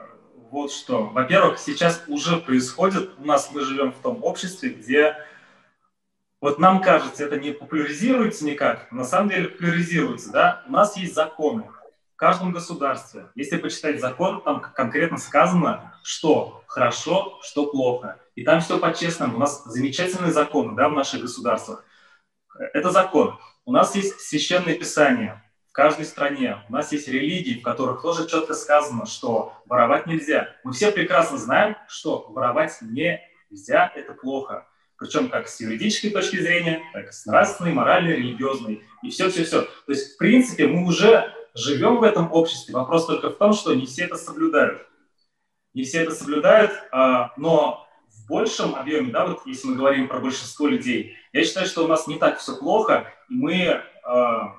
вот 0.51 0.71
что. 0.71 1.07
Во-первых, 1.07 1.59
сейчас 1.59 2.03
уже 2.09 2.37
происходит, 2.37 3.11
у 3.19 3.25
нас 3.25 3.51
мы 3.53 3.63
живем 3.63 3.93
в 3.93 3.99
том 3.99 4.23
обществе, 4.23 4.71
где 4.71 5.17
вот 6.41 6.59
нам 6.59 6.83
кажется, 6.83 7.25
это 7.25 7.39
не 7.39 7.53
популяризируется 7.53 8.45
никак, 8.45 8.93
на 8.93 9.05
самом 9.05 9.31
деле 9.31 9.49
популяризируется, 9.49 10.31
да? 10.31 10.63
У 10.69 10.73
нас 10.73 10.95
есть 10.97 11.15
законы, 11.15 11.65
каждом 12.25 12.53
государстве, 12.53 13.27
если 13.35 13.59
почитать 13.59 14.01
закон, 14.01 14.41
там 14.41 14.63
конкретно 14.63 15.19
сказано, 15.19 15.95
что 16.03 16.65
хорошо, 16.67 17.39
что 17.43 17.67
плохо. 17.67 18.19
И 18.35 18.45
там 18.45 18.63
все 18.63 18.79
по-честному. 18.79 19.37
У 19.37 19.39
нас 19.39 19.63
замечательные 19.67 20.33
законы 20.33 20.75
да, 20.75 20.89
в 20.89 20.95
наших 20.95 21.21
государствах. 21.21 21.85
Это 22.73 22.91
закон. 22.91 23.39
У 23.67 23.73
нас 23.73 23.95
есть 23.95 24.19
священное 24.23 24.75
писание 24.75 25.45
в 25.69 25.73
каждой 25.73 26.07
стране. 26.07 26.65
У 26.71 26.73
нас 26.73 26.93
есть 26.93 27.09
религии, 27.09 27.61
в 27.61 27.63
которых 27.63 28.01
тоже 28.01 28.27
четко 28.27 28.55
сказано, 28.55 29.05
что 29.05 29.53
воровать 29.67 30.07
нельзя. 30.07 30.49
Мы 30.65 30.73
все 30.73 30.93
прекрасно 30.93 31.37
знаем, 31.37 31.77
что 31.89 32.27
воровать 32.31 32.79
нельзя, 32.81 33.93
это 33.95 34.15
плохо. 34.15 34.67
Причем 34.97 35.29
как 35.29 35.47
с 35.47 35.61
юридической 35.61 36.09
точки 36.09 36.41
зрения, 36.41 36.81
так 36.95 37.11
и 37.11 37.13
с 37.13 37.27
нравственной, 37.27 37.75
моральной, 37.75 38.17
религиозной. 38.17 38.83
И 39.03 39.11
все-все-все. 39.11 39.61
То 39.61 39.93
есть, 39.93 40.15
в 40.15 40.17
принципе, 40.17 40.67
мы 40.67 40.87
уже 40.87 41.31
живем 41.55 41.99
в 41.99 42.03
этом 42.03 42.33
обществе. 42.33 42.75
Вопрос 42.75 43.07
только 43.07 43.31
в 43.31 43.37
том, 43.37 43.53
что 43.53 43.75
не 43.75 43.87
все 43.87 44.05
это 44.05 44.17
соблюдают. 44.17 44.87
Не 45.73 45.85
все 45.85 46.03
это 46.03 46.15
соблюдают, 46.15 46.73
а, 46.93 47.33
но 47.37 47.87
в 48.09 48.29
большем 48.29 48.75
объеме, 48.75 49.11
да, 49.11 49.27
вот 49.27 49.47
если 49.47 49.69
мы 49.69 49.77
говорим 49.77 50.09
про 50.09 50.21
большинство 50.21 50.67
людей, 50.67 51.17
я 51.33 51.45
считаю, 51.45 51.67
что 51.67 51.85
у 51.85 51.89
нас 51.89 52.07
не 52.07 52.19
так 52.19 52.39
все 52.39 52.57
плохо, 52.57 53.13
и 53.29 53.35
мы, 53.35 53.83
а, 54.05 54.55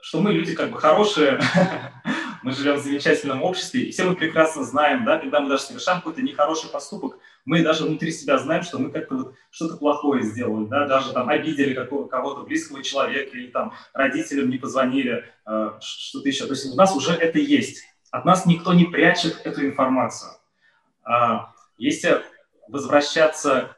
что 0.00 0.20
мы 0.20 0.32
люди 0.32 0.54
как 0.54 0.70
бы 0.70 0.78
хорошие, 0.78 1.40
мы 2.48 2.54
живем 2.54 2.76
в 2.76 2.82
замечательном 2.82 3.42
обществе, 3.42 3.82
и 3.82 3.90
все 3.90 4.04
мы 4.04 4.16
прекрасно 4.16 4.64
знаем, 4.64 5.04
да, 5.04 5.18
когда 5.18 5.40
мы 5.40 5.50
даже 5.50 5.64
совершаем 5.64 5.98
какой-то 5.98 6.22
нехороший 6.22 6.70
поступок, 6.70 7.18
мы 7.44 7.62
даже 7.62 7.84
внутри 7.84 8.10
себя 8.10 8.38
знаем, 8.38 8.62
что 8.62 8.78
мы 8.78 8.90
как-то 8.90 9.16
вот 9.16 9.34
что-то 9.50 9.76
плохое 9.76 10.22
сделали, 10.22 10.66
да, 10.66 10.86
даже 10.86 11.12
там 11.12 11.28
обидели 11.28 11.74
кого-то 11.74 12.42
близкого 12.44 12.82
человека 12.82 13.36
или 13.36 13.48
там 13.48 13.74
родителям 13.92 14.48
не 14.48 14.56
позвонили, 14.56 15.24
э, 15.46 15.70
что-то 15.80 16.26
еще. 16.26 16.46
То 16.46 16.54
есть 16.54 16.72
у 16.72 16.74
нас 16.74 16.96
уже 16.96 17.12
это 17.12 17.38
есть. 17.38 17.84
От 18.10 18.24
нас 18.24 18.46
никто 18.46 18.72
не 18.72 18.86
прячет 18.86 19.42
эту 19.44 19.66
информацию. 19.66 20.32
А, 21.04 21.52
если 21.76 22.22
возвращаться 22.66 23.76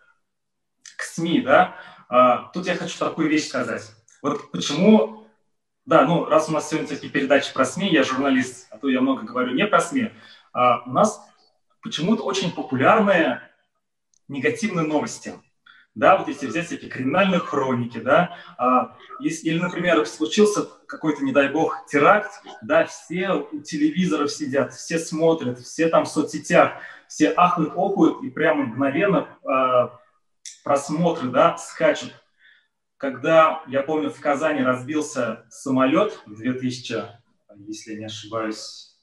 к 0.97 1.03
СМИ, 1.03 1.41
да, 1.41 1.75
а, 2.09 2.51
тут 2.53 2.66
я 2.66 2.77
хочу 2.77 2.97
такую 2.99 3.29
вещь 3.29 3.49
сказать. 3.49 3.91
Вот 4.23 4.53
почему 4.53 5.20
да, 5.91 6.05
ну 6.05 6.24
раз 6.24 6.49
у 6.49 6.53
нас 6.53 6.70
сегодня 6.70 6.86
такие 6.86 7.12
передачи 7.12 7.53
про 7.53 7.64
СМИ, 7.64 7.91
я 7.91 8.05
журналист, 8.05 8.68
а 8.70 8.78
то 8.78 8.88
я 8.88 9.01
много 9.01 9.24
говорю 9.24 9.55
не 9.55 9.66
про 9.66 9.80
СМИ, 9.80 10.12
а, 10.53 10.84
у 10.86 10.91
нас 10.93 11.20
почему-то 11.82 12.22
очень 12.22 12.53
популярные 12.53 13.43
негативные 14.28 14.86
новости. 14.86 15.34
Да, 15.97 16.16
вот 16.16 16.28
если 16.28 16.47
взять 16.47 16.66
всякие 16.66 16.88
криминальные 16.88 17.41
хроники, 17.41 17.99
да, 17.99 18.36
а, 18.57 18.97
если, 19.18 19.49
или, 19.49 19.59
например, 19.59 20.07
случился 20.07 20.64
какой-то, 20.86 21.24
не 21.24 21.32
дай 21.32 21.49
бог, 21.49 21.84
теракт, 21.88 22.41
да, 22.62 22.84
все 22.84 23.32
у 23.32 23.61
телевизоров 23.61 24.30
сидят, 24.30 24.72
все 24.72 24.97
смотрят, 24.97 25.59
все 25.59 25.88
там 25.88 26.05
в 26.05 26.09
соцсетях, 26.09 26.74
все 27.09 27.30
ахают, 27.30 27.72
охуют, 27.72 28.22
и 28.22 28.30
прямо 28.30 28.62
мгновенно 28.62 29.26
а, 29.45 29.99
просмотры, 30.62 31.30
да, 31.30 31.57
скачут 31.57 32.14
когда, 33.01 33.63
я 33.67 33.83
помню, 33.83 34.11
в 34.11 34.21
Казани 34.21 34.63
разбился 34.63 35.47
самолет 35.49 36.21
в 36.27 36.37
2000, 36.37 37.07
если 37.67 37.95
не 37.95 38.05
ошибаюсь, 38.05 38.95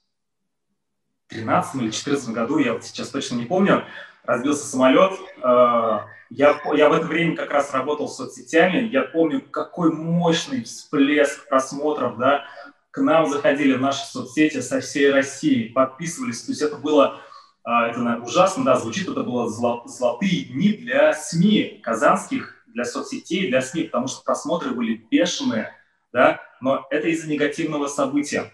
13 1.30 1.82
или 1.82 1.90
14 1.90 2.30
году, 2.30 2.60
я 2.60 2.74
вот 2.74 2.84
сейчас 2.84 3.10
точно 3.10 3.38
не 3.38 3.46
помню, 3.46 3.86
разбился 4.24 4.68
самолет. 4.68 5.14
Э, 5.38 6.02
я, 6.30 6.62
я 6.76 6.90
в 6.90 6.94
это 6.94 7.08
время 7.08 7.36
как 7.36 7.50
раз 7.50 7.74
работал 7.74 8.08
с 8.08 8.18
соцсетями. 8.18 8.88
Я 8.88 9.02
помню, 9.02 9.42
какой 9.42 9.92
мощный 9.92 10.64
всплеск 10.64 11.50
просмотров, 11.50 12.20
да, 12.20 12.46
к 12.92 13.02
нам 13.02 13.28
заходили 13.28 13.74
в 13.74 13.82
наши 13.82 14.06
соцсети 14.06 14.62
со 14.62 14.80
всей 14.80 15.12
России, 15.12 15.70
подписывались. 15.70 16.44
То 16.44 16.52
есть 16.52 16.62
это 16.62 16.76
было 16.76 17.20
э, 17.66 17.72
это 17.72 18.22
ужасно, 18.24 18.64
да, 18.64 18.76
звучит, 18.76 19.10
это 19.10 19.24
было 19.24 19.50
золотые 19.50 20.46
дни 20.46 20.74
для 20.74 21.16
СМИ 21.16 21.82
казанских, 21.84 22.57
для 22.78 22.86
соцсетей, 22.86 23.50
для 23.50 23.64
СМИ, 23.64 23.86
потому 23.86 24.08
что 24.08 24.24
просмотры 24.24 24.70
были 24.70 25.04
бешеные, 25.10 25.74
да, 26.14 26.40
но 26.62 26.86
это 26.92 27.08
из-за 27.08 27.28
негативного 27.28 27.88
события, 27.88 28.54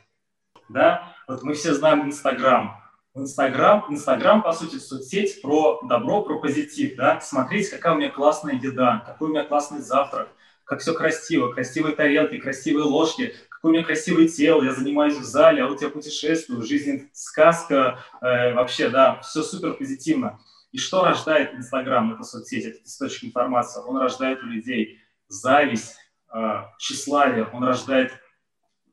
да. 0.70 1.14
Вот 1.28 1.44
мы 1.44 1.54
все 1.56 1.74
знаем 1.74 2.06
Инстаграм. 2.06 2.82
Инстаграм, 3.14 3.86
Инстаграм, 3.90 4.42
по 4.42 4.54
сути, 4.54 4.78
соцсеть 4.78 5.42
про 5.42 5.82
добро, 5.84 6.22
про 6.22 6.40
позитив, 6.40 6.96
да. 6.96 7.20
Смотрите, 7.20 7.72
какая 7.72 7.96
у 7.96 7.98
меня 7.98 8.10
классная 8.10 8.56
еда, 8.56 9.04
какой 9.06 9.28
у 9.28 9.32
меня 9.32 9.44
классный 9.44 9.82
завтрак, 9.82 10.30
как 10.64 10.80
все 10.80 10.94
красиво, 10.94 11.52
красивые 11.52 11.94
тарелки, 11.94 12.38
красивые 12.38 12.86
ложки, 12.86 13.36
какое 13.50 13.72
у 13.72 13.74
меня 13.74 13.84
красивое 13.84 14.30
тело, 14.30 14.64
я 14.64 14.72
занимаюсь 14.74 15.18
в 15.18 15.24
зале, 15.24 15.64
а 15.64 15.68
вот 15.68 15.82
я 15.82 15.90
путешествую, 15.90 16.64
жизнь 16.64 17.10
сказка, 17.12 18.00
э, 18.22 18.54
вообще, 18.54 18.88
да, 18.88 19.20
все 19.20 19.44
супер 19.44 19.74
позитивно. 19.74 20.40
И 20.74 20.80
что 20.80 21.04
рождает 21.06 21.54
Инстаграм, 21.54 22.12
это 22.14 22.24
соцсеть, 22.24 22.66
это 22.66 22.84
источник 22.84 23.30
информации? 23.30 23.80
Он 23.86 23.98
рождает 23.98 24.42
у 24.42 24.48
людей 24.48 25.00
зависть, 25.28 25.96
э, 26.34 26.64
тщеславие, 26.80 27.48
он 27.54 27.64
рождает 27.64 28.12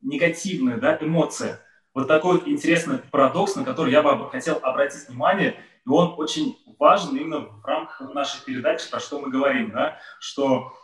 негативные 0.02 0.76
да, 0.76 0.98
эмоции. 1.00 1.56
Вот 1.94 2.06
такой 2.06 2.34
вот 2.34 2.46
интересный 2.46 2.98
парадокс, 2.98 3.56
на 3.56 3.64
который 3.64 3.92
я 3.92 4.02
бы 4.02 4.28
хотел 4.30 4.58
обратить 4.62 5.08
внимание, 5.08 5.58
и 5.86 5.88
он 5.88 6.14
очень 6.18 6.58
важен 6.78 7.16
именно 7.16 7.40
в 7.40 7.64
рамках 7.64 8.12
нашей 8.12 8.44
передачи, 8.44 8.90
про 8.90 9.00
что 9.00 9.18
мы 9.18 9.30
говорим, 9.30 9.70
да, 9.70 9.98
что 10.20 10.74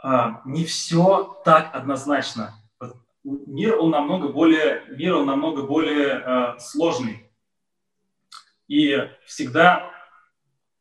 а, 0.00 0.40
не 0.44 0.64
все 0.64 1.40
так 1.44 1.74
однозначно. 1.74 2.54
Мир 3.24 3.76
он 3.80 3.90
намного 3.90 4.28
более, 4.28 4.84
мир 4.90 5.16
он 5.16 5.26
намного 5.26 5.62
более 5.62 6.12
а, 6.12 6.58
сложный. 6.60 7.28
И 8.68 8.96
всегда 9.26 9.97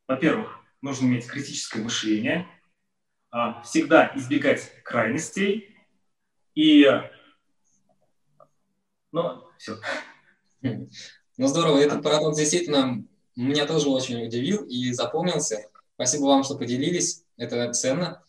во-первых, 0.07 0.59
нужно 0.81 1.05
иметь 1.05 1.27
критическое 1.27 1.83
мышление, 1.83 2.47
а, 3.29 3.61
всегда 3.61 4.11
избегать 4.15 4.71
крайностей 4.83 5.75
и... 6.55 6.85
Ну, 9.11 9.43
все. 9.57 9.77
Ну, 10.61 11.47
здорово. 11.47 11.77
Этот 11.77 12.03
парадокс 12.03 12.37
действительно 12.37 13.03
меня 13.35 13.65
тоже 13.65 13.89
очень 13.89 14.25
удивил 14.25 14.63
и 14.63 14.91
запомнился. 14.91 15.69
Спасибо 15.95 16.23
вам, 16.23 16.43
что 16.43 16.57
поделились. 16.57 17.23
Это 17.37 17.71
ценно. 17.73 18.23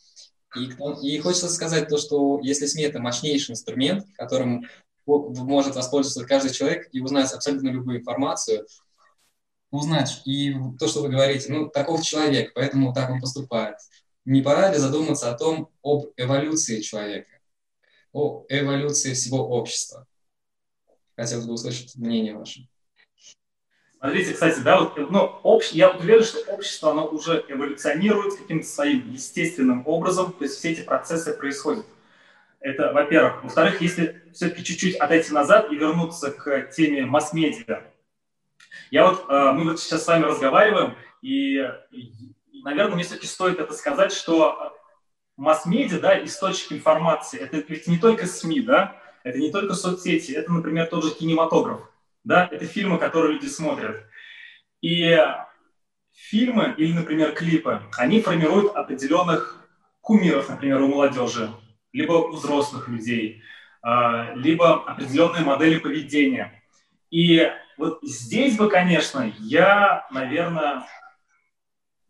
И, 0.57 0.71
и 1.03 1.19
хочется 1.19 1.49
сказать 1.49 1.89
то, 1.89 1.99
что 1.99 2.41
если 2.43 2.67
СМИ– 2.67 2.83
это 2.85 3.01
мощнейший 3.01 3.53
инструмент, 3.53 4.07
которым 4.15 4.67
может 5.07 5.75
воспользоваться 5.75 6.27
каждый 6.27 6.53
человек 6.53 6.89
и 6.93 7.01
узнать 7.01 7.33
абсолютно 7.33 7.69
любую 7.69 8.01
информацию– 8.01 8.67
узнать 9.71 10.23
и 10.25 10.55
то, 10.79 10.89
что 10.89 11.03
вы 11.03 11.09
говорите, 11.09 11.53
ну, 11.53 11.69
таков 11.69 12.03
человек, 12.03 12.53
поэтому 12.55 12.93
так 12.93 13.11
он 13.11 13.21
поступает. 13.21 13.77
Не 14.25 14.43
пора 14.43 14.71
ли 14.73 14.79
задуматься 14.79 15.31
о 15.31 15.37
том, 15.37 15.71
об 15.83 16.07
эволюции 16.17 16.81
человека, 16.81 17.41
о 18.13 18.45
эволюции 18.49 19.15
всего 19.15 19.49
общества? 19.49 20.07
Хотелось 21.17 21.47
бы 21.47 21.55
услышать 21.55 21.97
мнение 21.97 22.37
ваше. 22.37 22.69
Смотрите, 23.99 24.33
кстати, 24.33 24.61
да, 24.61 24.81
вот, 24.81 24.97
ну, 25.11 25.41
общ... 25.43 25.73
я 25.73 25.91
уверен, 25.91 26.23
что 26.23 26.39
общество, 26.53 26.93
оно 26.93 27.09
уже 27.09 27.45
эволюционирует 27.49 28.37
каким-то 28.37 28.67
своим 28.67 29.11
естественным 29.13 29.83
образом, 29.87 30.33
то 30.33 30.45
есть 30.45 30.57
все 30.57 30.71
эти 30.71 30.83
процессы 30.83 31.33
происходят. 31.33 31.85
Это, 32.61 32.93
во-первых. 32.93 33.43
Во-вторых, 33.43 33.81
если 33.81 34.23
все-таки 34.33 34.63
чуть-чуть 34.63 34.97
отойти 34.97 35.33
назад 35.33 35.73
и 35.73 35.77
вернуться 35.77 36.31
к 36.31 36.71
теме 36.71 37.07
масс-медиа. 37.07 37.83
Я 38.91 39.09
вот, 39.09 39.27
э, 39.29 39.53
мы 39.53 39.65
вот 39.65 39.81
сейчас 39.81 40.05
с 40.05 40.07
вами 40.09 40.25
разговариваем, 40.25 40.97
и, 41.21 41.69
наверное, 42.65 42.95
мне 42.95 43.05
все-таки 43.05 43.27
стоит 43.27 43.59
это 43.59 43.73
сказать, 43.73 44.13
что 44.13 44.77
масс-медиа, 45.37 46.01
да, 46.01 46.25
источник 46.25 46.73
информации, 46.73 47.39
это 47.39 47.59
ведь 47.59 47.87
не 47.87 47.99
только 47.99 48.27
СМИ, 48.27 48.61
да, 48.61 48.97
это 49.25 49.39
не 49.39 49.51
только 49.51 49.75
соцсети, 49.75 50.33
это, 50.33 50.53
например, 50.53 50.87
тот 50.87 51.05
же 51.05 51.11
кинематограф, 51.11 51.81
да, 52.25 52.49
это 52.51 52.65
фильмы, 52.67 52.99
которые 52.99 53.35
люди 53.35 53.47
смотрят. 53.47 54.05
И 54.81 55.19
фильмы 56.13 56.75
или, 56.77 56.93
например, 56.93 57.33
клипы, 57.33 57.83
они 57.97 58.21
формируют 58.21 58.75
определенных 58.75 59.67
кумиров, 60.01 60.49
например, 60.49 60.81
у 60.83 60.89
молодежи, 60.89 61.51
либо 61.93 62.13
у 62.13 62.33
взрослых 62.33 62.89
людей, 62.89 63.43
а, 63.83 64.33
либо 64.35 64.85
определенные 64.85 65.45
модели 65.45 65.79
поведения. 65.79 66.63
И 67.11 67.51
вот 67.79 68.01
здесь 68.03 68.57
бы, 68.57 68.69
конечно, 68.69 69.33
я, 69.39 70.07
наверное, 70.11 70.85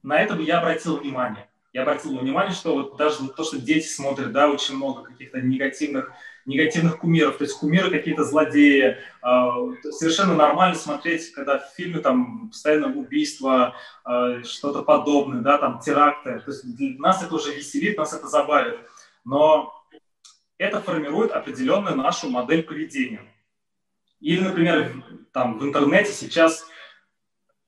на 0.03 0.21
это 0.21 0.35
бы 0.35 0.43
я 0.43 0.59
обратил 0.59 0.97
внимание. 0.97 1.49
Я 1.73 1.83
обратил 1.83 2.19
внимание, 2.19 2.55
что 2.55 2.75
вот 2.75 2.97
даже 2.97 3.29
то, 3.29 3.45
что 3.45 3.59
дети 3.59 3.87
смотрят, 3.87 4.33
да, 4.33 4.49
очень 4.49 4.77
много 4.77 5.05
каких-то 5.05 5.41
негативных 5.41 6.11
негативных 6.49 6.99
кумиров, 6.99 7.37
то 7.37 7.45
есть 7.45 7.59
кумиры 7.59 7.91
какие-то 7.91 8.25
злодеи. 8.25 8.97
А, 9.21 9.55
совершенно 9.91 10.35
нормально 10.35 10.77
смотреть, 10.77 11.31
когда 11.33 11.59
в 11.59 11.75
фильме 11.77 12.01
там 12.01 12.49
постоянно 12.49 12.87
убийства, 12.87 13.77
а, 14.03 14.43
что-то 14.45 14.83
подобное, 14.83 15.43
да, 15.43 15.59
там 15.59 15.79
теракты. 15.79 16.41
То 16.41 16.51
есть 16.51 16.65
нас 16.99 17.23
это 17.23 17.35
уже 17.35 17.55
веселит, 17.55 17.99
нас 17.99 18.15
это 18.15 18.29
забавит. 18.29 18.79
Но 19.27 19.75
это 20.57 20.81
формирует 20.81 21.33
определенную 21.33 21.97
нашу 21.97 22.31
модель 22.31 22.63
поведения. 22.63 23.21
Или, 24.21 24.41
например, 24.41 25.05
там 25.39 25.57
в 25.57 25.63
интернете 25.63 26.11
сейчас 26.11 26.67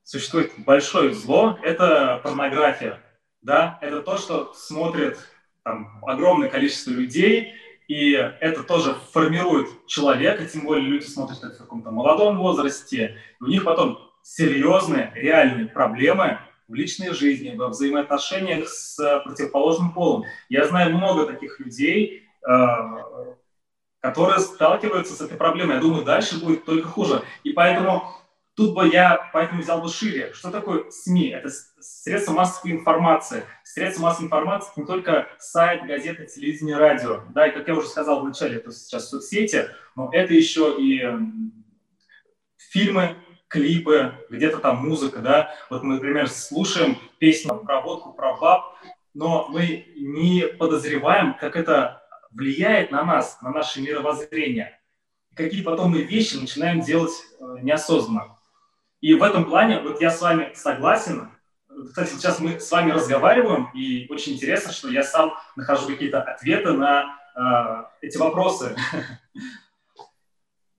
существует 0.03 0.51
большое 0.57 1.15
зло, 1.15 1.57
это 1.63 2.21
порнография. 2.25 3.01
Да? 3.43 3.79
Это 3.81 4.03
то, 4.03 4.19
что 4.19 4.53
смотрит 4.55 5.17
там, 5.63 6.05
огромное 6.05 6.49
количество 6.49 6.91
людей, 6.91 7.55
и 7.87 8.11
это 8.15 8.65
тоже 8.65 8.97
формирует 9.13 9.69
человека, 9.87 10.47
тем 10.47 10.63
более 10.63 10.85
люди 10.85 11.05
смотрят 11.05 11.45
это 11.45 11.55
в 11.55 11.59
каком-то 11.59 11.93
молодом 11.93 12.39
возрасте, 12.39 13.19
и 13.41 13.45
у 13.45 13.47
них 13.47 13.63
потом 13.63 14.01
серьезные, 14.25 15.13
реальные 15.15 15.67
проблемы 15.67 16.41
в 16.67 16.75
личной 16.75 17.15
жизни, 17.15 17.55
во 17.55 17.69
взаимоотношениях 17.69 18.69
с 18.69 18.97
противоположным 19.25 19.93
полом. 19.93 20.25
Я 20.49 20.67
знаю 20.67 20.97
много 20.97 21.25
таких 21.25 21.61
людей, 21.61 22.25
э, 22.49 22.57
которые 24.01 24.41
сталкиваются 24.41 25.15
с 25.15 25.21
этой 25.21 25.37
проблемой. 25.37 25.77
Я 25.77 25.81
думаю, 25.81 26.05
дальше 26.05 26.43
будет 26.43 26.65
только 26.65 26.89
хуже. 26.89 27.23
И 27.45 27.53
поэтому 27.53 28.21
Тут 28.61 28.75
бы 28.75 28.89
я 28.89 29.31
поэтому 29.33 29.63
взял 29.63 29.81
бы 29.81 29.89
шире. 29.89 30.33
Что 30.35 30.51
такое 30.51 30.91
СМИ? 30.91 31.29
Это 31.29 31.49
средства 31.81 32.33
массовой 32.33 32.73
информации. 32.73 33.45
Средства 33.65 34.03
массовой 34.03 34.27
информации– 34.27 34.73
не 34.77 34.85
только 34.85 35.29
сайт, 35.39 35.87
газета, 35.87 36.27
телевидение, 36.27 36.77
радио. 36.77 37.23
Да, 37.31 37.47
и 37.47 37.53
как 37.53 37.69
я 37.69 37.75
уже 37.75 37.89
сказал 37.89 38.21
в 38.21 38.25
начале, 38.25 38.57
это 38.57 38.71
сейчас 38.71 39.09
соцсети, 39.09 39.69
но 39.97 40.11
это 40.13 40.35
еще 40.35 40.77
и 40.79 41.09
фильмы, 42.59 43.17
клипы, 43.49 44.13
где-то 44.29 44.59
там 44.59 44.87
музыка, 44.87 45.21
да. 45.21 45.55
Вот 45.71 45.83
мы, 45.83 45.95
например, 45.95 46.29
слушаем 46.29 46.99
песню 47.19 47.55
про 47.55 47.81
водку, 47.81 48.13
про 48.13 48.37
баб, 48.37 48.75
но 49.15 49.49
мы 49.49 49.87
не 49.97 50.47
подозреваем, 50.47 51.35
как 51.35 51.57
это 51.57 52.00
влияет 52.31 52.91
на 52.91 53.05
нас, 53.05 53.41
на 53.43 53.51
наше 53.51 53.81
мировоззрение. 53.81 54.79
Какие 55.35 55.63
потом 55.63 55.93
мы 55.93 56.03
вещи 56.03 56.37
начинаем 56.37 56.81
делать 56.81 57.13
э, 57.39 57.57
неосознанно. 57.63 58.37
И 59.01 59.15
в 59.15 59.23
этом 59.23 59.45
плане 59.45 59.81
вот 59.81 60.01
я 60.01 60.11
с 60.11 60.21
вами 60.21 60.53
согласен. 60.55 61.31
Кстати, 61.87 62.11
сейчас 62.11 62.41
мы 62.41 62.61
с 62.61 62.71
вами 62.71 62.91
разговариваем, 62.91 63.71
и 63.73 64.07
очень 64.11 64.35
интересно, 64.35 64.73
что 64.73 64.91
я 64.91 65.03
сам 65.03 65.33
нахожу 65.57 65.87
какие-то 65.87 66.21
ответы 66.21 66.73
на 66.73 67.17
э, 67.35 68.07
эти 68.07 68.19
вопросы. 68.19 68.77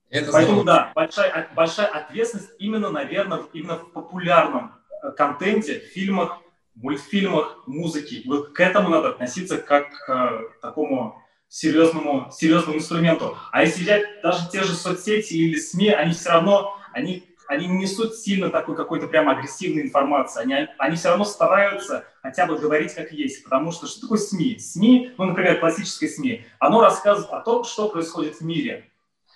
Это 0.09 0.31
Поэтому, 0.33 0.65
да, 0.65 0.91
большая, 0.93 1.49
большая 1.55 1.87
ответственность 1.87 2.51
именно, 2.59 2.89
наверное, 2.89 3.43
именно 3.53 3.77
в 3.77 3.93
популярном 3.93 4.75
э, 5.01 5.11
контенте, 5.11 5.79
фильмах, 5.79 6.39
мультфильмах, 6.75 7.63
музыке. 7.65 8.21
Вот 8.25 8.49
к 8.51 8.59
этому 8.59 8.89
надо 8.89 9.09
относиться 9.09 9.57
как 9.57 9.89
к 9.89 10.09
э, 10.09 10.41
такому 10.61 11.20
серьезному, 11.51 12.31
серьезному 12.31 12.77
инструменту. 12.77 13.37
А 13.51 13.61
если 13.61 13.83
взять 13.83 14.21
даже 14.23 14.49
те 14.49 14.63
же 14.63 14.73
соцсети 14.73 15.33
или 15.33 15.59
СМИ, 15.59 15.89
они 15.89 16.13
все 16.13 16.29
равно, 16.29 16.77
они 16.93 17.27
они 17.47 17.67
не 17.67 17.79
несут 17.79 18.15
сильно 18.15 18.49
такой 18.49 18.77
какой-то 18.77 19.07
прям 19.07 19.27
агрессивной 19.27 19.81
информации. 19.81 20.41
Они, 20.41 20.69
они 20.77 20.95
все 20.95 21.09
равно 21.09 21.25
стараются 21.25 22.05
хотя 22.21 22.45
бы 22.45 22.57
говорить 22.57 22.95
как 22.95 23.11
есть. 23.11 23.43
Потому 23.43 23.73
что 23.73 23.87
что 23.87 23.99
такое 23.99 24.19
СМИ? 24.19 24.57
СМИ, 24.57 25.11
ну, 25.17 25.25
например, 25.25 25.59
классическое 25.59 26.09
СМИ, 26.09 26.45
оно 26.59 26.79
рассказывает 26.79 27.33
о 27.33 27.41
том, 27.41 27.65
что 27.65 27.89
происходит 27.89 28.37
в 28.37 28.41
мире. 28.41 28.89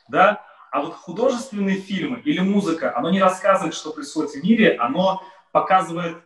Да? 0.08 0.46
А 0.72 0.82
вот 0.82 0.94
художественные 0.94 1.82
фильмы 1.82 2.22
или 2.22 2.40
музыка, 2.40 2.96
оно 2.96 3.10
не 3.10 3.22
рассказывает, 3.22 3.74
что 3.74 3.92
происходит 3.92 4.32
в 4.32 4.42
мире, 4.42 4.78
оно 4.80 5.22
показывает 5.52 6.24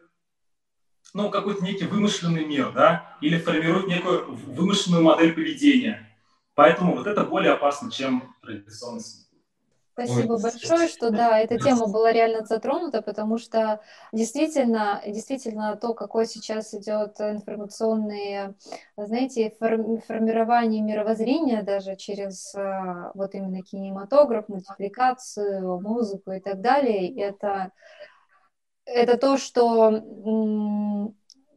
ну, 1.14 1.30
какой-то 1.30 1.64
некий 1.64 1.86
вымышленный 1.86 2.46
мир, 2.46 2.72
да, 2.72 3.18
или 3.22 3.38
формирует 3.38 3.88
некую 3.88 4.32
вымышленную 4.32 5.04
модель 5.04 5.34
поведения. 5.34 6.08
Поэтому 6.56 6.96
вот 6.96 7.08
это 7.08 7.24
более 7.24 7.54
опасно, 7.54 7.92
чем 7.92 8.36
традиционный 8.42 9.02
СМИ. 9.02 9.30
Спасибо 9.94 10.34
Ой. 10.34 10.42
большое, 10.42 10.88
что 10.88 11.10
да, 11.10 11.40
эта 11.40 11.60
тема 11.60 11.88
была 11.88 12.14
реально 12.14 12.46
затронута, 12.46 13.02
потому 13.02 13.38
что 13.38 13.82
действительно, 14.14 15.02
действительно 15.06 15.76
то, 15.76 15.94
какое 15.94 16.24
сейчас 16.24 16.74
идет 16.74 17.20
информационное, 17.20 18.56
знаете, 18.96 19.54
формирование 19.60 20.82
мировоззрения 20.82 21.64
даже 21.64 21.98
через 21.98 22.56
а, 22.56 23.12
вот 23.14 23.36
именно 23.36 23.62
кинематограф, 23.62 24.48
мультипликацию, 24.48 25.82
музыку 25.82 26.32
и 26.32 26.40
так 26.40 26.62
далее, 26.62 27.14
это, 27.22 27.74
это 28.94 29.18
то, 29.18 29.38
что 29.38 29.92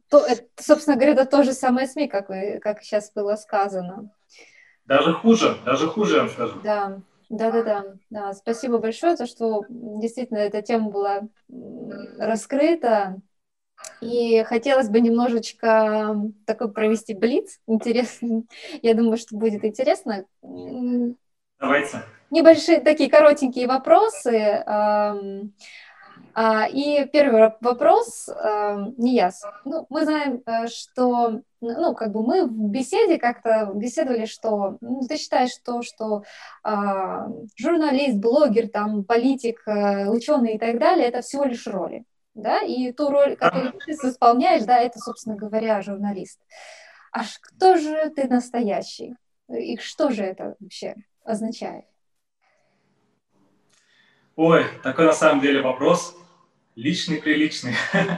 то, 0.09 0.25
это, 0.25 0.43
собственно 0.57 0.95
говоря, 0.95 1.13
это 1.13 1.25
то 1.25 1.43
же 1.43 1.53
самое 1.53 1.87
СМИ, 1.87 2.07
как, 2.07 2.29
вы, 2.29 2.59
как 2.61 2.83
сейчас 2.83 3.11
было 3.13 3.35
сказано. 3.35 4.11
Даже 4.85 5.13
хуже, 5.13 5.57
даже 5.65 5.87
хуже, 5.87 6.15
я 6.15 6.19
вам 6.21 6.29
скажу. 6.29 6.59
Да. 6.63 7.01
Да-да-да, 7.29 7.85
да, 8.11 8.33
спасибо 8.33 8.77
большое, 8.77 9.15
за 9.15 9.25
что 9.25 9.63
действительно 9.69 10.37
эта 10.37 10.61
тема 10.61 10.91
была 10.91 11.21
раскрыта. 12.19 13.21
И 14.01 14.43
хотелось 14.43 14.89
бы 14.89 14.99
немножечко 15.01 16.15
такой 16.45 16.71
провести 16.71 17.15
блиц. 17.15 17.59
Интересно. 17.65 18.43
Я 18.83 18.93
думаю, 18.93 19.17
что 19.17 19.35
будет 19.35 19.65
интересно. 19.65 20.25
Давайте. 21.59 22.03
Небольшие 22.29 22.81
такие 22.81 23.09
коротенькие 23.09 23.67
вопросы. 23.67 24.63
А, 26.35 26.67
и 26.67 27.05
первый 27.05 27.51
вопрос, 27.61 28.27
э, 28.27 28.75
Нияс. 28.97 29.43
Ну, 29.65 29.85
мы 29.89 30.03
знаем, 30.03 30.41
э, 30.45 30.67
что, 30.67 31.41
ну, 31.61 31.93
как 31.93 32.11
бы 32.11 32.23
мы 32.23 32.47
в 32.47 32.71
беседе 32.71 33.19
как-то 33.19 33.71
беседовали, 33.75 34.25
что 34.25 34.77
ну, 34.81 35.01
ты 35.07 35.17
считаешь 35.17 35.55
то, 35.63 35.83
что 35.83 36.23
а, 36.63 37.27
журналист, 37.55 38.17
блогер, 38.17 38.67
там, 38.69 39.03
политик, 39.03 39.61
э, 39.67 40.09
ученый 40.09 40.55
и 40.55 40.57
так 40.57 40.79
далее, 40.79 41.07
это 41.07 41.21
всего 41.21 41.43
лишь 41.43 41.67
роли, 41.67 42.03
да, 42.33 42.61
и 42.61 42.91
ту 42.93 43.09
роль, 43.09 43.35
которую 43.35 43.73
ты 43.85 43.91
исполняешь, 43.91 44.63
да, 44.63 44.79
это, 44.79 44.97
собственно 44.97 45.35
говоря, 45.35 45.83
журналист. 45.83 46.39
А 47.11 47.21
кто 47.41 47.77
же 47.77 48.09
ты 48.09 48.27
настоящий? 48.27 49.15
И 49.49 49.77
что 49.77 50.09
же 50.09 50.23
это 50.23 50.55
вообще 50.59 50.95
означает? 51.23 51.85
Ой, 54.35 54.65
такой 54.81 55.05
на 55.05 55.13
самом 55.13 55.41
деле 55.41 55.61
вопрос 55.61 56.15
личный 56.75 57.21
приличный. 57.21 57.75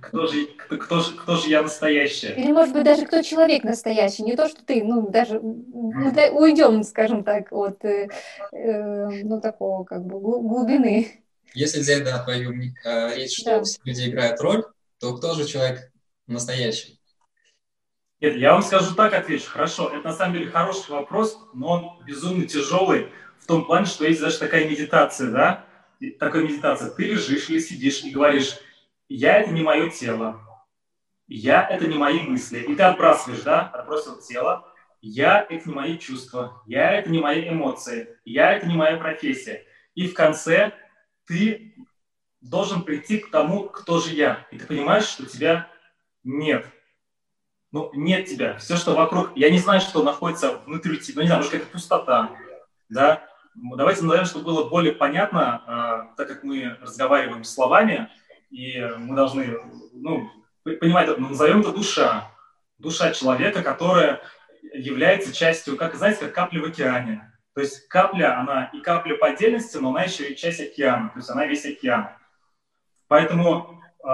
Кто 0.00 0.28
же, 0.28 0.46
кто, 0.56 0.76
кто, 0.78 1.00
же, 1.00 1.16
кто 1.16 1.36
же 1.36 1.48
я 1.48 1.60
настоящая? 1.60 2.32
Или, 2.34 2.52
может 2.52 2.72
быть, 2.72 2.84
даже 2.84 3.04
кто 3.04 3.20
человек 3.20 3.64
настоящий, 3.64 4.22
не 4.22 4.36
то, 4.36 4.48
что 4.48 4.64
ты, 4.64 4.84
ну, 4.84 5.10
даже 5.10 5.40
да, 5.42 6.30
уйдем, 6.30 6.84
скажем 6.84 7.24
так, 7.24 7.52
от, 7.52 7.84
э, 7.84 8.08
э, 8.52 9.08
ну, 9.24 9.40
такого, 9.40 9.82
как 9.82 10.06
бы, 10.06 10.20
глубины. 10.20 11.20
Если 11.52 11.80
взять, 11.80 12.04
да, 12.04 12.22
твою 12.22 12.52
э, 12.52 13.16
речь, 13.16 13.38
что 13.38 13.58
да. 13.58 13.64
все 13.64 13.80
люди 13.84 14.08
играют 14.08 14.40
роль, 14.40 14.64
то 15.00 15.16
кто 15.16 15.34
же 15.34 15.46
человек 15.46 15.90
настоящий? 16.28 17.00
Нет, 18.20 18.36
я 18.36 18.52
вам 18.52 18.62
скажу 18.62 18.94
так, 18.94 19.14
отвечу. 19.14 19.50
Хорошо, 19.50 19.90
это 19.90 20.08
на 20.08 20.12
самом 20.12 20.34
деле 20.34 20.50
хороший 20.50 20.90
вопрос, 20.90 21.38
но 21.54 21.68
он 21.68 22.04
безумно 22.06 22.46
тяжелый 22.46 23.08
в 23.40 23.46
том 23.46 23.64
плане, 23.64 23.86
что 23.86 24.04
есть 24.04 24.20
даже 24.20 24.38
такая 24.38 24.68
медитация, 24.68 25.30
да, 25.30 25.64
такая 26.18 26.44
медитация. 26.44 26.90
Ты 26.90 27.04
лежишь 27.04 27.48
или 27.50 27.58
сидишь 27.58 28.02
и 28.02 28.10
говоришь, 28.10 28.58
я 29.08 29.38
это 29.38 29.50
не 29.50 29.62
мое 29.62 29.90
тело, 29.90 30.40
я 31.26 31.66
это 31.68 31.86
не 31.86 31.98
мои 31.98 32.20
мысли. 32.20 32.60
И 32.60 32.74
ты 32.74 32.82
отбрасываешь, 32.82 33.42
да, 33.42 33.68
отбросил 33.68 34.18
тело, 34.20 34.72
я— 35.00 35.46
это 35.48 35.68
не 35.68 35.74
мои 35.74 35.98
чувства, 35.98 36.62
я— 36.66 36.92
это 36.98 37.10
не 37.10 37.20
мои 37.20 37.48
эмоции, 37.48 38.18
я— 38.24 38.52
это 38.54 38.66
не 38.66 38.74
моя 38.74 38.96
профессия. 38.96 39.64
И 39.94 40.08
в 40.08 40.14
конце 40.14 40.72
ты 41.26 41.74
должен 42.40 42.82
прийти 42.82 43.18
к 43.18 43.30
тому, 43.30 43.68
кто 43.68 44.00
же 44.00 44.14
я. 44.14 44.46
И 44.50 44.58
ты 44.58 44.66
понимаешь, 44.66 45.04
что 45.04 45.26
тебя 45.26 45.70
нет. 46.24 46.66
Ну, 47.70 47.90
нет 47.94 48.26
тебя. 48.26 48.56
Все, 48.58 48.76
что 48.76 48.94
вокруг... 48.94 49.36
Я 49.36 49.50
не 49.50 49.58
знаю, 49.58 49.80
что 49.80 50.02
находится 50.02 50.58
внутри 50.58 50.98
тебя. 50.98 51.16
Ну, 51.16 51.20
не 51.22 51.26
знаю, 51.26 51.38
может, 51.40 51.52
какая-то 51.52 51.72
пустота. 51.72 52.30
Да? 52.88 53.27
Ну, 53.60 53.76
давайте 53.76 54.02
назовем, 54.02 54.24
чтобы 54.24 54.44
было 54.44 54.68
более 54.68 54.92
понятно, 54.92 55.62
э, 55.66 56.16
так 56.16 56.28
как 56.28 56.44
мы 56.44 56.76
разговариваем 56.80 57.44
словами, 57.44 58.08
и 58.50 58.80
мы 58.98 59.16
должны 59.16 59.58
ну, 59.92 60.30
понимать, 60.62 61.16
назовем 61.18 61.60
это 61.60 61.72
душа. 61.72 62.30
Душа 62.78 63.12
человека, 63.12 63.62
которая 63.62 64.20
является 64.72 65.32
частью, 65.32 65.76
как, 65.76 65.94
знаете, 65.96 66.20
как 66.20 66.32
капля 66.32 66.62
в 66.62 66.66
океане. 66.66 67.32
То 67.54 67.60
есть 67.62 67.88
капля, 67.88 68.38
она 68.38 68.70
и 68.72 68.80
капля 68.80 69.16
по 69.16 69.26
отдельности, 69.26 69.78
но 69.78 69.90
она 69.90 70.04
еще 70.04 70.30
и 70.30 70.36
часть 70.36 70.60
океана, 70.60 71.08
то 71.08 71.18
есть 71.18 71.30
она 71.30 71.46
весь 71.46 71.66
океан. 71.66 72.10
Поэтому, 73.08 73.82
э, 74.04 74.08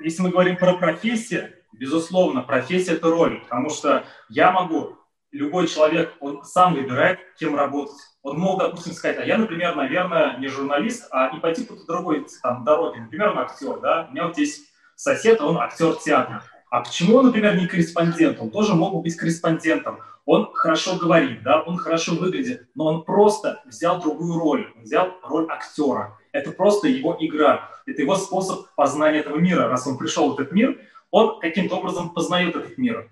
если 0.00 0.22
мы 0.22 0.30
говорим 0.30 0.56
про 0.56 0.78
профессию, 0.78 1.52
безусловно, 1.72 2.40
профессия– 2.40 2.92
это 2.94 3.10
роль, 3.10 3.40
потому 3.40 3.68
что 3.68 4.04
я 4.30 4.50
могу, 4.50 4.96
любой 5.36 5.68
человек, 5.68 6.14
он 6.20 6.44
сам 6.44 6.74
выбирает, 6.74 7.18
кем 7.38 7.56
работать. 7.56 7.96
Он 8.22 8.38
мог, 8.38 8.58
допустим, 8.58 8.92
сказать, 8.92 9.18
а 9.18 9.24
я, 9.24 9.38
например, 9.38 9.76
наверное, 9.76 10.36
не 10.38 10.48
журналист, 10.48 11.08
а 11.10 11.28
и 11.28 11.38
пойти 11.38 11.64
по 11.64 11.74
другой 11.86 12.26
там, 12.42 12.64
дороге. 12.64 13.00
Например, 13.00 13.30
он 13.30 13.38
актер, 13.38 13.78
да? 13.80 14.06
У 14.08 14.12
меня 14.12 14.26
вот 14.26 14.38
есть 14.38 14.66
сосед, 14.96 15.40
он 15.40 15.58
актер 15.58 15.94
театра. 15.94 16.42
А 16.70 16.80
почему 16.80 17.18
он, 17.18 17.26
например, 17.26 17.56
не 17.56 17.66
корреспондент? 17.66 18.40
Он 18.40 18.50
тоже 18.50 18.74
мог 18.74 19.00
быть 19.02 19.16
корреспондентом. 19.16 19.98
Он 20.24 20.50
хорошо 20.52 20.96
говорит, 20.96 21.42
да, 21.44 21.62
он 21.62 21.76
хорошо 21.76 22.16
выглядит, 22.16 22.68
но 22.74 22.86
он 22.86 23.04
просто 23.04 23.62
взял 23.64 24.00
другую 24.00 24.40
роль, 24.40 24.72
взял 24.76 25.12
роль 25.22 25.46
актера. 25.48 26.18
Это 26.32 26.50
просто 26.50 26.88
его 26.88 27.16
игра, 27.20 27.70
это 27.86 28.02
его 28.02 28.16
способ 28.16 28.66
познания 28.74 29.20
этого 29.20 29.36
мира. 29.36 29.68
Раз 29.68 29.86
он 29.86 29.96
пришел 29.96 30.30
в 30.30 30.40
этот 30.40 30.52
мир, 30.52 30.80
он 31.12 31.38
каким-то 31.38 31.76
образом 31.76 32.10
познает 32.10 32.56
этот 32.56 32.76
мир. 32.76 33.08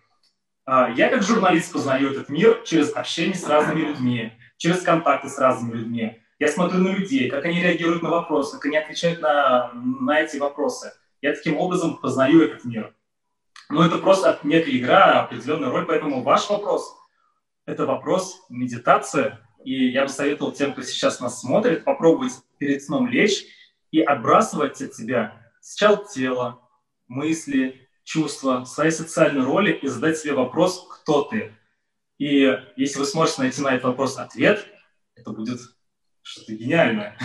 А, 0.66 0.90
я 0.90 1.10
как 1.10 1.22
журналист 1.22 1.72
познаю 1.72 2.12
этот 2.12 2.28
мир 2.28 2.62
через 2.64 2.94
общение 2.94 3.34
с 3.34 3.46
разными 3.46 3.80
людьми, 3.80 4.32
через 4.56 4.80
контакты 4.80 5.28
с 5.28 5.38
разными 5.38 5.78
людьми. 5.78 6.20
Я 6.38 6.48
смотрю 6.48 6.78
на 6.80 6.88
людей, 6.88 7.28
как 7.28 7.44
они 7.44 7.62
реагируют 7.62 8.02
на 8.02 8.10
вопросы, 8.10 8.56
как 8.56 8.66
они 8.66 8.76
отвечают 8.76 9.20
на, 9.20 9.70
на 9.74 10.20
эти 10.20 10.38
вопросы. 10.38 10.92
Я 11.20 11.34
таким 11.34 11.58
образом 11.58 11.98
познаю 11.98 12.42
этот 12.42 12.64
мир. 12.64 12.94
Но 13.68 13.84
это 13.84 13.98
просто 13.98 14.38
некая 14.42 14.72
игра, 14.72 15.22
определенная 15.22 15.70
роль, 15.70 15.86
поэтому 15.86 16.22
ваш 16.22 16.48
вопрос– 16.48 16.94
это 17.66 17.86
вопрос 17.86 18.44
медитации. 18.48 19.38
И 19.64 19.88
я 19.88 20.02
бы 20.02 20.08
советовал 20.08 20.52
тем, 20.52 20.72
кто 20.72 20.82
сейчас 20.82 21.20
нас 21.20 21.40
смотрит, 21.40 21.84
попробовать 21.84 22.32
перед 22.58 22.82
сном 22.82 23.06
лечь 23.06 23.44
и 23.90 24.00
отбрасывать 24.00 24.80
от 24.82 24.94
себя 24.94 25.40
сначала 25.60 26.04
тело, 26.06 26.60
мысли, 27.08 27.83
чувства, 28.04 28.64
свои 28.64 28.90
социальные 28.90 29.44
роли 29.44 29.72
и 29.72 29.88
задать 29.88 30.18
себе 30.18 30.34
вопрос 30.34 30.86
«Кто 30.88 31.22
ты?». 31.22 31.52
И 32.18 32.56
если 32.76 33.00
вы 33.00 33.06
сможете 33.06 33.42
найти 33.42 33.60
на 33.60 33.72
этот 33.72 33.84
вопрос 33.84 34.18
ответ, 34.18 34.64
это 35.16 35.30
будет 35.32 35.58
что-то 36.22 36.54
гениальное. 36.54 37.18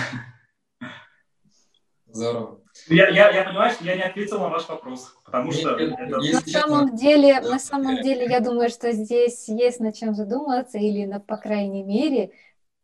Здорово. 2.07 2.59
Я, 2.87 3.09
я, 3.09 3.29
я 3.31 3.43
понимаю, 3.43 3.71
что 3.71 3.83
я 3.83 3.95
не 3.95 4.01
ответил 4.03 4.39
на 4.39 4.49
ваш 4.49 4.67
вопрос, 4.67 5.15
потому 5.25 5.51
что... 5.51 5.75
Это... 5.75 6.17
На 6.17 6.41
самом 6.41 6.95
деле, 6.95 7.39
на 7.41 7.59
самом 7.59 8.01
деле, 8.01 8.25
я 8.25 8.39
думаю, 8.39 8.69
что 8.69 8.91
здесь 8.91 9.47
есть 9.47 9.79
над 9.79 9.95
чем 9.95 10.15
задуматься 10.15 10.77
или, 10.77 11.05
на, 11.05 11.19
по 11.19 11.37
крайней 11.37 11.83
мере, 11.83 12.31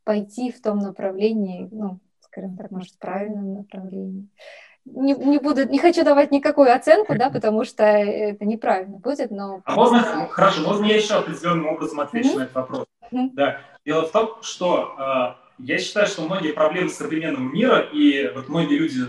пойти 0.03 0.51
в 0.51 0.61
том 0.61 0.79
направлении, 0.79 1.67
ну, 1.71 1.99
скажем 2.19 2.57
так, 2.57 2.71
может, 2.71 2.93
в 2.93 2.99
правильном 2.99 3.53
направлении. 3.53 4.27
Не, 4.85 5.13
не 5.13 5.39
буду, 5.39 5.67
не 5.67 5.79
хочу 5.79 6.03
давать 6.03 6.31
никакую 6.31 6.73
оценку, 6.73 7.17
да, 7.17 7.29
потому 7.29 7.65
что 7.65 7.83
это 7.83 8.45
неправильно 8.45 8.97
будет, 8.97 9.31
но... 9.31 9.61
А 9.65 9.75
можно, 9.75 10.27
хорошо, 10.29 10.61
можно 10.61 10.85
я 10.85 10.95
еще 10.95 11.15
определенным 11.15 11.67
образом 11.67 11.99
отвечу 12.01 12.29
mm-hmm. 12.29 12.37
на 12.37 12.43
этот 12.43 12.55
вопрос? 12.55 12.85
Mm-hmm. 13.11 13.29
Да. 13.33 13.61
Дело 13.83 14.07
в 14.07 14.11
том, 14.11 14.37
что 14.41 14.95
э, 15.59 15.63
я 15.63 15.77
считаю, 15.79 16.05
что 16.05 16.21
многие 16.21 16.51
проблемы 16.51 16.89
современного 16.89 17.43
мира 17.43 17.79
и 17.79 18.31
вот 18.35 18.47
многие 18.47 18.77
люди 18.77 19.01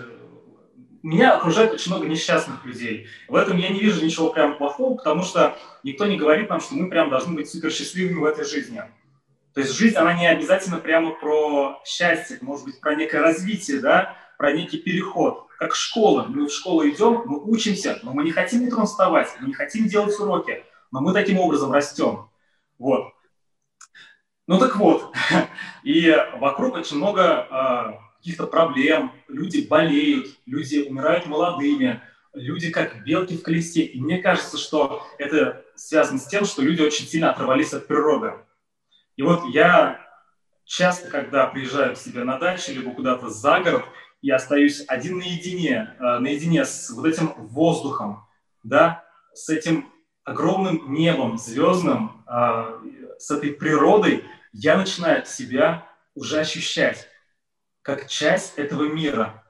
меня 1.03 1.37
окружает 1.37 1.73
очень 1.73 1.93
много 1.93 2.07
несчастных 2.09 2.65
людей. 2.65 3.07
В 3.29 3.37
этом 3.37 3.59
я 3.59 3.69
не 3.69 3.79
вижу 3.79 4.05
ничего 4.05 4.31
прям 4.31 4.57
плохого, 4.57 4.97
потому 4.97 5.23
что 5.23 5.57
никто 5.83 6.07
не 6.07 6.17
говорит 6.17 6.51
нам, 6.51 6.61
что 6.61 6.75
мы 6.75 6.89
прям 6.89 7.11
должны 7.11 7.35
быть 7.35 7.51
супер 7.51 7.71
счастливыми 7.71 8.19
в 8.19 8.25
этой 8.25 8.45
жизни. 8.45 8.83
То 9.55 9.61
есть 9.61 9.73
жизнь, 9.73 9.97
она 9.97 10.15
не 10.15 10.27
обязательно 10.27 10.79
прямо 10.79 11.13
про 11.13 11.81
счастье, 11.85 12.39
может 12.41 12.65
быть, 12.65 12.81
про 12.81 12.95
некое 12.95 13.23
развитие, 13.23 13.81
да, 13.81 14.17
про 14.37 14.53
некий 14.53 14.79
переход. 14.79 15.46
Как 15.59 15.75
школа. 15.75 16.27
Мы 16.29 16.47
в 16.47 16.53
школу 16.53 16.87
идем, 16.89 17.23
мы 17.25 17.43
учимся, 17.43 17.99
но 18.03 18.13
мы 18.13 18.25
не 18.25 18.31
хотим 18.31 18.63
утром 18.65 18.87
вставать, 18.87 19.29
мы 19.41 19.49
не 19.49 19.55
хотим 19.55 19.89
делать 19.89 20.19
уроки, 20.21 20.65
но 20.93 21.01
мы 21.01 21.13
таким 21.13 21.39
образом 21.39 21.73
растем. 21.73 22.29
Вот. 22.79 23.13
Ну 24.47 24.59
так 24.59 24.77
вот, 24.77 25.13
и 25.83 26.15
вокруг 26.39 26.75
очень 26.75 26.99
много 26.99 27.47
а, 27.51 28.01
каких-то 28.19 28.47
проблем, 28.47 29.13
люди 29.29 29.67
болеют, 29.69 30.29
люди 30.47 30.87
умирают 30.89 31.27
молодыми, 31.27 32.01
люди 32.33 32.71
как 32.71 33.05
белки 33.05 33.37
в 33.37 33.43
колесе. 33.43 33.83
И 33.83 34.01
мне 34.01 34.19
кажется, 34.19 34.59
что 34.59 35.07
это 35.19 35.65
связано 35.75 36.19
с 36.19 36.27
тем, 36.27 36.45
что 36.45 36.63
люди 36.63 36.83
очень 36.83 37.07
сильно 37.07 37.31
оторвались 37.31 37.73
от 37.73 37.89
природы. 37.89 38.35
И 39.17 39.23
вот 39.23 39.45
я 39.53 40.01
часто, 40.65 41.09
когда 41.09 41.47
приезжаю 41.47 41.95
к 41.95 41.99
себе 41.99 42.25
на 42.25 42.39
дачу, 42.39 42.73
либо 42.73 42.93
куда-то 42.93 43.31
за 43.31 43.61
город, 43.61 43.85
я 44.23 44.37
остаюсь 44.37 44.85
один 44.89 45.19
наедине, 45.19 45.95
э, 45.99 46.19
наедине 46.19 46.65
с 46.65 46.91
вот 46.91 47.07
этим 47.07 47.33
воздухом, 47.37 48.27
да, 48.63 49.05
с 49.35 49.49
этим 49.49 49.93
огромным 50.25 50.93
небом 50.93 51.39
звездным, 51.39 52.25
э, 52.27 52.81
с 53.19 53.31
этой 53.31 53.53
природой, 53.53 54.25
я 54.53 54.77
начинаю 54.77 55.25
себя 55.27 55.87
уже 56.15 56.41
ощущать 56.41 57.09
как 57.83 58.09
часть 58.09 58.59
этого 58.59 58.85
мира. 58.85 59.45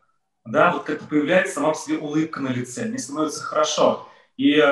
Да, 0.44 0.72
вот 0.72 0.84
как-то 0.84 1.06
появляется 1.06 1.54
сама 1.54 1.70
по 1.72 1.78
себе 1.78 1.98
улыбка 1.98 2.40
на 2.40 2.48
лице, 2.48 2.84
мне 2.84 2.98
становится 2.98 3.42
хорошо. 3.42 4.08
И, 4.36 4.62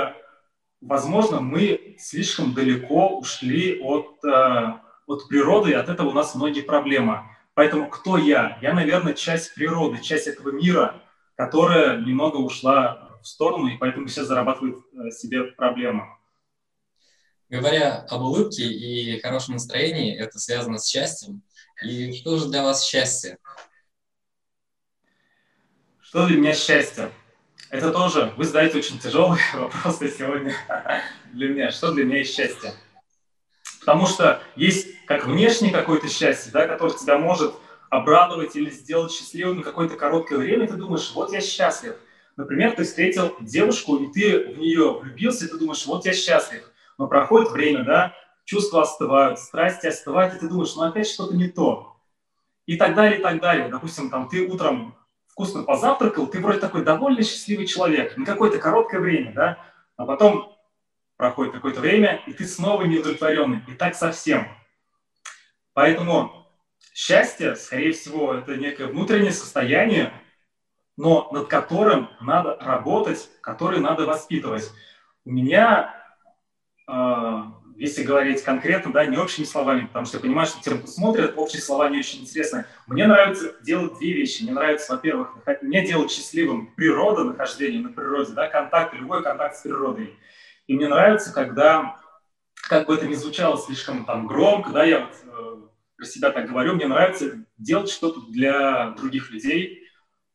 возможно, 0.80 1.40
мы 1.40 1.96
слишком 1.98 2.52
далеко 2.52 3.18
ушли 3.18 3.80
от, 3.80 4.22
э, 4.24 4.74
от 5.06 5.28
природы, 5.28 5.70
и 5.70 5.74
от 5.74 5.88
этого 5.88 6.10
у 6.10 6.12
нас 6.12 6.34
многие 6.34 6.60
проблемы. 6.60 7.22
Поэтому 7.54 7.88
кто 7.88 8.18
я? 8.18 8.58
Я, 8.60 8.74
наверное, 8.74 9.14
часть 9.14 9.54
природы, 9.54 10.02
часть 10.02 10.26
этого 10.26 10.50
мира, 10.50 11.02
которая 11.36 12.00
немного 12.00 12.36
ушла 12.36 13.18
в 13.22 13.26
сторону, 13.26 13.68
и 13.68 13.78
поэтому 13.78 14.06
все 14.06 14.24
зарабатывают 14.24 14.84
э, 14.92 15.10
себе 15.10 15.44
проблемы. 15.44 16.04
Говоря 17.48 18.04
об 18.08 18.22
улыбке 18.22 18.64
и 18.64 19.20
хорошем 19.20 19.54
настроении, 19.54 20.18
это 20.18 20.38
связано 20.38 20.78
с 20.78 20.88
счастьем. 20.88 21.42
И 21.82 22.12
что 22.12 22.38
же 22.38 22.48
для 22.48 22.62
вас 22.62 22.84
счастье? 22.84 23.38
Что 26.00 26.26
для 26.26 26.38
меня 26.38 26.54
счастье? 26.54 27.12
Это 27.70 27.92
тоже, 27.92 28.32
вы 28.36 28.44
задаете 28.44 28.78
очень 28.78 28.98
тяжелый 28.98 29.40
вопрос 29.54 29.98
сегодня 29.98 30.54
для 31.32 31.48
меня. 31.48 31.70
Что 31.70 31.92
для 31.92 32.04
меня 32.04 32.24
счастье? 32.24 32.72
Потому 33.84 34.06
что 34.06 34.40
есть 34.56 35.04
как 35.04 35.26
внешнее 35.26 35.70
какое-то 35.70 36.08
счастье, 36.08 36.50
да, 36.52 36.66
которое 36.66 36.94
тебя 36.94 37.18
может 37.18 37.54
обрадовать 37.90 38.56
или 38.56 38.70
сделать 38.70 39.12
счастливым 39.12 39.58
на 39.58 39.62
какое-то 39.62 39.96
короткое 39.96 40.38
время, 40.38 40.64
и 40.64 40.68
ты 40.68 40.74
думаешь, 40.74 41.12
вот 41.14 41.32
я 41.32 41.40
счастлив. 41.40 41.96
Например, 42.36 42.72
ты 42.72 42.84
встретил 42.84 43.36
девушку, 43.40 43.96
и 43.96 44.10
ты 44.10 44.54
в 44.54 44.58
нее 44.58 44.98
влюбился, 44.98 45.44
и 45.44 45.48
ты 45.48 45.58
думаешь, 45.58 45.84
вот 45.86 46.06
я 46.06 46.14
счастлив. 46.14 46.62
Но 46.98 47.06
проходит 47.06 47.52
время, 47.52 47.84
да, 47.84 48.14
чувства 48.44 48.82
остывают, 48.82 49.38
страсти 49.38 49.86
остывают, 49.86 50.34
и 50.34 50.38
ты 50.38 50.48
думаешь, 50.48 50.74
ну 50.74 50.82
опять 50.82 51.06
что-то 51.06 51.36
не 51.36 51.48
то. 51.48 51.96
И 52.66 52.76
так 52.76 52.94
далее, 52.94 53.20
и 53.20 53.22
так 53.22 53.40
далее. 53.40 53.68
Допустим, 53.68 54.08
там 54.08 54.28
ты 54.28 54.48
утром 54.48 54.96
вкусно 55.28 55.62
позавтракал, 55.62 56.26
ты 56.26 56.40
вроде 56.40 56.58
такой 56.58 56.84
довольный, 56.84 57.22
счастливый 57.22 57.66
человек 57.66 58.16
на 58.16 58.24
какое-то 58.24 58.58
короткое 58.58 59.00
время, 59.00 59.32
да, 59.34 59.58
а 59.96 60.06
потом 60.06 60.53
проходит 61.16 61.52
какое-то 61.52 61.80
время, 61.80 62.22
и 62.26 62.32
ты 62.32 62.46
снова 62.46 62.82
неудовлетворенный, 62.82 63.62
и 63.68 63.72
так 63.72 63.94
совсем. 63.94 64.48
Поэтому 65.72 66.46
счастье, 66.92 67.56
скорее 67.56 67.92
всего, 67.92 68.34
это 68.34 68.56
некое 68.56 68.86
внутреннее 68.86 69.32
состояние, 69.32 70.12
но 70.96 71.28
над 71.32 71.48
которым 71.48 72.10
надо 72.20 72.56
работать, 72.60 73.28
которое 73.40 73.80
надо 73.80 74.06
воспитывать. 74.06 74.70
У 75.24 75.30
меня 75.30 75.94
э, 76.86 77.42
если 77.76 78.04
говорить 78.04 78.42
конкретно, 78.42 78.92
да, 78.92 79.04
не 79.04 79.16
общими 79.16 79.44
словами, 79.44 79.86
потому 79.86 80.06
что 80.06 80.18
я 80.18 80.22
понимаю, 80.22 80.46
что 80.46 80.62
тем, 80.62 80.78
кто 80.78 80.86
смотрит, 80.86 81.34
общие 81.36 81.60
слова 81.60 81.88
не 81.88 81.98
очень 81.98 82.20
интересны. 82.20 82.66
Мне 82.86 83.06
нравится 83.06 83.54
делать 83.62 83.98
две 83.98 84.12
вещи. 84.12 84.42
Мне 84.42 84.52
нравится, 84.52 84.92
во-первых, 84.92 85.34
мне 85.62 85.84
делать 85.84 86.10
счастливым 86.10 86.68
природа, 86.74 87.24
нахождение 87.24 87.80
на 87.80 87.88
природе, 87.90 88.32
да, 88.32 88.48
контакт, 88.48 88.94
любой 88.94 89.22
контакт 89.22 89.56
с 89.56 89.62
природой. 89.62 90.16
И 90.66 90.74
мне 90.74 90.88
нравится, 90.88 91.32
когда 91.32 91.96
как 92.68 92.86
бы 92.86 92.94
это 92.94 93.06
ни 93.06 93.14
звучало 93.14 93.58
слишком 93.58 94.04
там 94.04 94.26
громко, 94.26 94.70
да, 94.70 94.84
я 94.84 95.00
вот 95.00 95.14
э, 95.24 95.56
про 95.96 96.06
себя 96.06 96.30
так 96.30 96.48
говорю, 96.48 96.74
мне 96.74 96.86
нравится 96.86 97.44
делать 97.58 97.90
что-то 97.90 98.20
для 98.28 98.90
других 98.92 99.30
людей, 99.30 99.88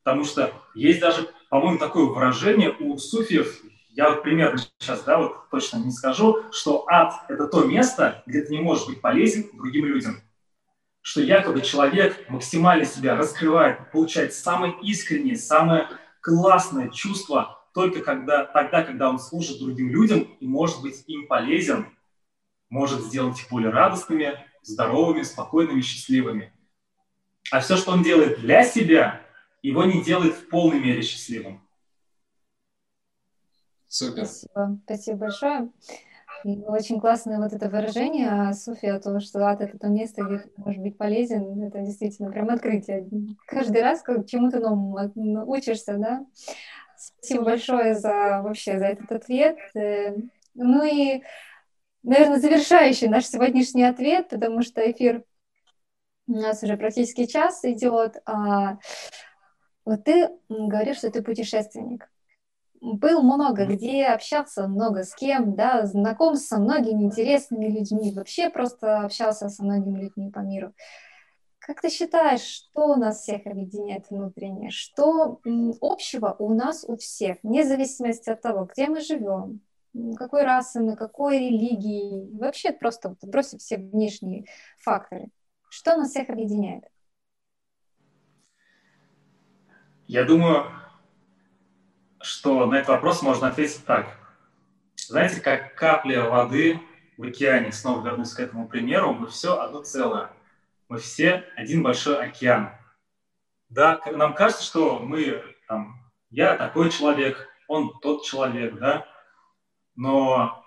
потому 0.04 0.24
что 0.24 0.54
есть 0.76 1.00
даже, 1.00 1.30
по-моему, 1.50 1.80
такое 1.80 2.06
выражение 2.06 2.76
у 2.80 2.98
суфиев, 2.98 3.62
я 3.92 4.12
вот 4.12 4.24
примерно 4.24 4.60
сейчас, 4.78 5.04
да, 5.04 5.18
вот 5.18 5.50
точно 5.50 5.78
не 5.78 5.92
скажу, 5.92 6.44
что 6.52 6.86
ад– 6.88 7.14
это 7.28 7.48
то 7.48 7.66
место, 7.66 8.24
где 8.26 8.44
ты 8.44 8.54
не 8.54 8.62
можешь 8.62 8.88
быть 8.88 9.02
полезен 9.02 9.50
другим 9.54 9.86
людям. 9.86 10.22
Что 11.02 11.22
якобы 11.22 11.62
человек 11.62 12.30
максимально 12.30 12.86
себя 12.86 13.16
раскрывает, 13.16 13.92
получает 13.92 14.34
самое 14.34 14.74
искреннее, 14.84 15.36
самое 15.36 15.88
классное 16.22 16.90
чувство 16.90 17.59
только 17.80 18.02
когда, 18.02 18.44
тогда, 18.44 18.84
когда 18.84 19.10
он 19.10 19.20
служит 19.20 19.58
другим 19.60 19.90
людям 19.90 20.28
и 20.42 20.46
может 20.46 20.82
быть 20.82 21.02
им 21.08 21.28
полезен, 21.28 21.88
может 22.70 23.06
сделать 23.06 23.40
их 23.40 23.50
более 23.50 23.70
радостными, 23.70 24.38
здоровыми, 24.64 25.22
спокойными, 25.22 25.80
счастливыми. 25.80 26.52
А 27.54 27.62
все, 27.62 27.78
что 27.78 27.92
он 27.92 28.04
делает 28.04 28.42
для 28.42 28.66
себя, 28.66 29.22
его 29.64 29.86
не 29.86 30.04
делает 30.04 30.34
в 30.34 30.50
полной 30.50 30.82
мере 30.82 31.02
счастливым. 31.02 31.66
Супер. 33.88 34.26
Спасибо, 34.26 34.80
спасибо 34.84 35.18
большое. 35.18 35.72
И 36.44 36.62
очень 36.68 37.00
классное 37.00 37.40
вот 37.40 37.54
это 37.54 37.70
выражение 37.70 38.52
София 38.52 38.96
о 38.96 39.00
том, 39.00 39.22
что 39.22 39.48
ад— 39.48 39.62
это 39.62 39.80
то 39.80 39.88
место, 39.88 40.24
где 40.24 40.40
ты 40.40 40.50
можешь 40.58 40.82
быть 40.82 40.98
полезен. 40.98 41.64
Это 41.64 41.80
действительно 41.80 42.30
прям 42.30 42.50
открытие. 42.50 43.08
Каждый 43.48 43.82
раз 43.82 44.02
как 44.02 44.28
чему-то 44.28 44.60
новому 44.60 44.98
учишься, 45.50 45.98
да? 45.98 46.26
Спасибо 47.22 47.44
большое 47.46 47.96
за 47.96 48.42
вообще 48.42 48.80
за 48.80 48.86
этот 48.86 49.12
ответ. 49.12 49.58
Э, 49.76 50.16
ну 50.54 50.84
и, 50.84 51.22
наверное, 52.04 52.40
завершающий 52.40 53.08
наш 53.08 53.26
сегодняшний 53.26 53.84
ответ, 53.84 54.30
потому 54.30 54.62
что 54.62 54.90
эфир 54.90 55.24
у 56.28 56.34
нас 56.34 56.64
уже 56.64 56.78
практически 56.78 57.26
час 57.26 57.64
идет. 57.66 58.18
А 58.26 58.78
вот 59.84 60.04
ты 60.06 60.30
говоришь, 60.48 60.98
что 60.98 61.12
ты 61.12 61.22
путешественник 61.22 62.10
был 62.82 63.22
много 63.22 63.66
где, 63.66 64.06
общался 64.06 64.68
много 64.68 65.04
с 65.04 65.14
кем, 65.14 65.56
да, 65.56 65.86
знаком 65.86 66.36
со 66.36 66.60
многими 66.60 67.04
интересными 67.04 67.68
людьми, 67.68 68.14
вообще 68.14 68.50
просто 68.50 69.02
общался 69.02 69.50
со 69.50 69.64
многими 69.64 70.00
людьми 70.00 70.32
по 70.32 70.40
миру. 70.40 70.74
Как 71.70 71.82
ты 71.82 71.92
считаешь, 71.92 72.42
что 72.42 72.88
у 72.88 72.96
нас 72.96 73.22
всех 73.22 73.46
объединяет 73.46 74.10
внутренне? 74.10 74.72
Что 74.72 75.40
общего 75.82 76.36
у 76.40 76.52
нас 76.56 76.84
у 76.84 76.98
всех, 76.98 77.38
вне 77.44 77.64
зависимости 77.64 78.32
от 78.32 78.42
того, 78.42 78.66
где 78.66 78.88
мы 78.88 79.02
живем, 79.02 79.62
какой 80.18 80.46
расы 80.46 80.80
мы, 80.80 80.96
какой 80.96 81.38
религии, 81.38 82.36
вообще 82.36 82.72
просто 82.72 83.16
бросив 83.22 83.60
все 83.60 83.78
внешние 83.78 84.46
факторы. 84.80 85.28
Что 85.70 85.96
нас 85.96 86.10
всех 86.10 86.32
объединяет? 86.32 86.86
Я 90.08 90.24
думаю, 90.24 90.72
что 92.20 92.66
на 92.66 92.78
этот 92.78 92.90
вопрос 92.90 93.22
можно 93.22 93.50
ответить 93.50 93.86
так. 93.86 94.08
Знаете, 94.96 95.40
как 95.40 95.76
капля 95.76 96.28
воды 96.28 96.80
в 97.16 97.26
океане, 97.26 97.72
снова 97.72 98.04
вернусь 98.04 98.34
к 98.34 98.40
этому 98.40 98.68
примеру, 98.68 99.14
мы 99.14 99.28
все 99.28 99.60
одно 99.60 99.84
целое. 99.84 100.32
Мы 100.90 100.98
все 100.98 101.46
один 101.56 101.84
большой 101.84 102.18
океан. 102.18 102.72
Да, 103.70 104.02
нам 104.12 104.34
кажется, 104.34 104.64
что 104.64 105.00
мы, 105.00 105.42
там, 105.68 105.96
я 106.30 106.58
такой 106.58 106.90
человек, 106.90 107.48
он 107.68 107.98
тот 108.02 108.26
человек, 108.26 108.78
да, 108.78 109.08
но 109.96 110.66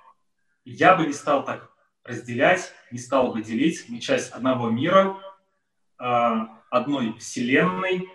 я 0.65 0.95
бы 0.95 1.07
не 1.07 1.13
стал 1.13 1.45
так 1.45 1.71
разделять, 2.05 2.73
не 2.91 2.99
стал 2.99 3.33
бы 3.33 3.43
делить. 3.43 3.85
Мы 3.89 3.99
часть 3.99 4.33
одного 4.33 4.71
мира, 4.71 5.19
а, 5.99 6.63
одной 6.71 7.19
вселенной, 7.19 8.09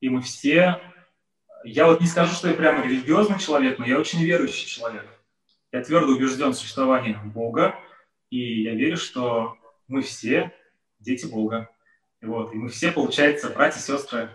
и 0.00 0.08
мы 0.08 0.22
все 0.22 0.80
я 1.64 1.86
вот 1.86 2.00
не 2.00 2.06
скажу, 2.06 2.34
что 2.34 2.48
я 2.48 2.54
прямо 2.54 2.84
религиозный 2.84 3.38
человек, 3.38 3.78
но 3.78 3.86
я 3.86 3.98
очень 3.98 4.22
верующий 4.22 4.66
человек. 4.66 5.06
Я 5.72 5.82
твердо 5.82 6.12
убежден 6.12 6.50
в 6.50 6.54
существовании 6.56 7.18
Бога, 7.24 7.74
и 8.30 8.62
я 8.62 8.74
верю, 8.74 8.96
что 8.96 9.56
мы 9.86 10.02
все 10.02 10.52
дети 11.00 11.26
Бога. 11.26 11.70
Вот, 12.20 12.52
и 12.52 12.56
мы 12.56 12.68
все, 12.68 12.90
получается, 12.90 13.50
братья 13.50 13.78
и 13.78 13.82
сестры. 13.82 14.30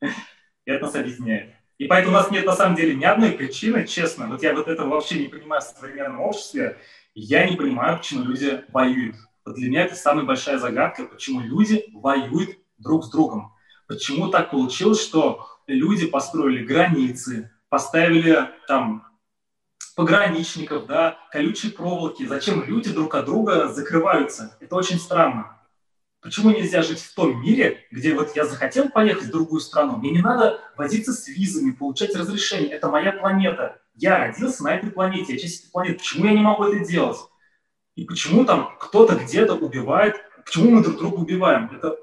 И 0.00 0.70
это 0.70 0.86
нас 0.86 0.94
объединяет. 0.94 1.54
И 1.78 1.86
поэтому 1.86 2.16
у 2.16 2.18
нас 2.18 2.30
нет 2.30 2.46
на 2.46 2.54
самом 2.54 2.74
деле 2.74 2.94
ни 2.94 3.04
одной 3.04 3.32
причины, 3.32 3.86
честно. 3.86 4.28
Вот 4.28 4.42
я 4.42 4.54
вот 4.54 4.66
этого 4.66 4.88
вообще 4.88 5.20
не 5.20 5.28
понимаю 5.28 5.60
в 5.60 5.64
современном 5.64 6.20
обществе. 6.20 6.78
Я 7.14 7.48
не 7.48 7.56
понимаю, 7.56 7.98
почему 7.98 8.24
люди 8.24 8.64
воюют. 8.72 9.16
Вот 9.44 9.56
для 9.56 9.68
меня 9.68 9.84
это 9.84 9.94
самая 9.94 10.24
большая 10.24 10.58
загадка, 10.58 11.04
почему 11.04 11.40
люди 11.40 11.84
воюют 11.92 12.58
друг 12.78 13.04
с 13.04 13.10
другом. 13.10 13.52
Почему 13.86 14.28
так 14.28 14.50
получилось, 14.50 15.00
что 15.00 15.46
люди 15.66 16.06
построили 16.06 16.64
границы, 16.64 17.52
поставили 17.68 18.50
там 18.66 19.06
пограничников, 19.94 20.86
да, 20.86 21.18
колючие 21.30 21.72
проволоки. 21.72 22.26
Зачем 22.26 22.64
люди 22.64 22.92
друг 22.92 23.14
от 23.14 23.26
друга 23.26 23.68
закрываются? 23.68 24.56
Это 24.60 24.76
очень 24.76 24.98
странно. 24.98 25.55
Почему 26.26 26.50
нельзя 26.50 26.82
жить 26.82 26.98
в 26.98 27.14
том 27.14 27.40
мире, 27.40 27.86
где 27.92 28.12
вот 28.12 28.34
я 28.34 28.44
захотел 28.44 28.88
поехать 28.88 29.26
в 29.26 29.30
другую 29.30 29.60
страну, 29.60 29.96
мне 29.96 30.10
не 30.10 30.22
надо 30.22 30.60
возиться 30.76 31.12
с 31.12 31.28
визами, 31.28 31.70
получать 31.70 32.16
разрешение. 32.16 32.70
Это 32.70 32.88
моя 32.88 33.12
планета. 33.12 33.80
Я 33.94 34.18
родился 34.18 34.64
на 34.64 34.74
этой 34.74 34.90
планете, 34.90 35.34
я 35.34 35.38
часть 35.38 35.62
этой 35.62 35.70
планеты. 35.70 35.98
Почему 35.98 36.26
я 36.26 36.32
не 36.32 36.40
могу 36.40 36.64
это 36.64 36.84
делать? 36.84 37.18
И 37.94 38.04
почему 38.04 38.44
там 38.44 38.76
кто-то 38.80 39.14
где-то 39.14 39.54
убивает? 39.54 40.16
Почему 40.44 40.70
мы 40.72 40.82
друг 40.82 40.98
друга 40.98 41.14
убиваем? 41.14 41.70
Это, 41.72 41.96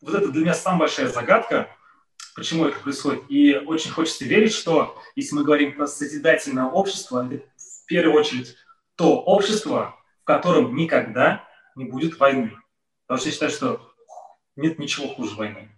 вот 0.00 0.14
это 0.16 0.32
для 0.32 0.42
меня 0.42 0.54
самая 0.54 0.80
большая 0.80 1.06
загадка 1.06 1.68
почему 2.34 2.66
это 2.66 2.80
происходит. 2.80 3.22
И 3.28 3.54
очень 3.54 3.92
хочется 3.92 4.24
верить, 4.24 4.52
что 4.52 5.00
если 5.14 5.36
мы 5.36 5.44
говорим 5.44 5.76
про 5.76 5.86
созидательное 5.86 6.64
общество, 6.64 7.24
это 7.24 7.44
в 7.56 7.86
первую 7.86 8.18
очередь 8.18 8.56
то 8.96 9.20
общество, 9.20 9.94
в 10.22 10.24
котором 10.24 10.74
никогда 10.74 11.44
не 11.76 11.84
будет 11.84 12.18
войны. 12.18 12.50
Потому 13.06 13.20
что 13.20 13.28
я 13.28 13.32
считаю, 13.32 13.50
что 13.50 13.80
нет 14.56 14.78
ничего 14.78 15.08
хуже 15.08 15.36
войны. 15.36 15.68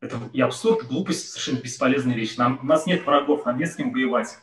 Это 0.00 0.18
и 0.32 0.40
абсурд, 0.40 0.86
глупость, 0.86 1.30
совершенно 1.30 1.60
бесполезная 1.60 2.14
вещь. 2.14 2.36
Нам, 2.36 2.58
у 2.62 2.66
нас 2.66 2.86
нет 2.86 3.06
врагов, 3.06 3.46
нам 3.46 3.58
нет 3.58 3.70
с 3.70 3.76
кем 3.76 3.92
воевать. 3.92 4.38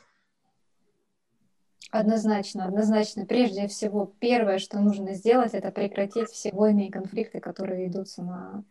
Однозначно, 1.92 2.66
однозначно. 2.66 3.26
Прежде 3.26 3.68
всего, 3.68 4.14
первое, 4.20 4.60
что 4.60 4.80
нужно 4.80 5.14
сделать, 5.14 5.54
это 5.54 5.72
прекратить 5.72 6.30
все 6.30 6.52
войны 6.52 6.88
и 6.88 6.92
конфликты, 6.92 7.42
которые 7.42 7.86
ведутся 7.86 8.24
на 8.24 8.64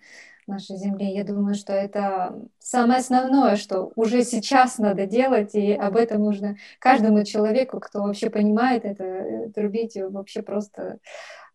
нашей 0.50 0.76
Земле. 0.76 1.14
Я 1.14 1.24
думаю, 1.24 1.54
что 1.54 1.72
это 1.72 2.34
самое 2.58 3.00
основное, 3.00 3.56
что 3.56 3.92
уже 3.96 4.22
сейчас 4.24 4.78
надо 4.78 5.06
делать, 5.06 5.54
и 5.54 5.72
об 5.72 5.96
этом 5.96 6.22
нужно 6.22 6.56
каждому 6.78 7.24
человеку, 7.24 7.80
кто 7.80 8.02
вообще 8.02 8.30
понимает 8.30 8.84
это, 8.84 9.04
э, 9.04 9.50
трубить 9.50 9.96
вообще 9.96 10.42
просто 10.42 10.98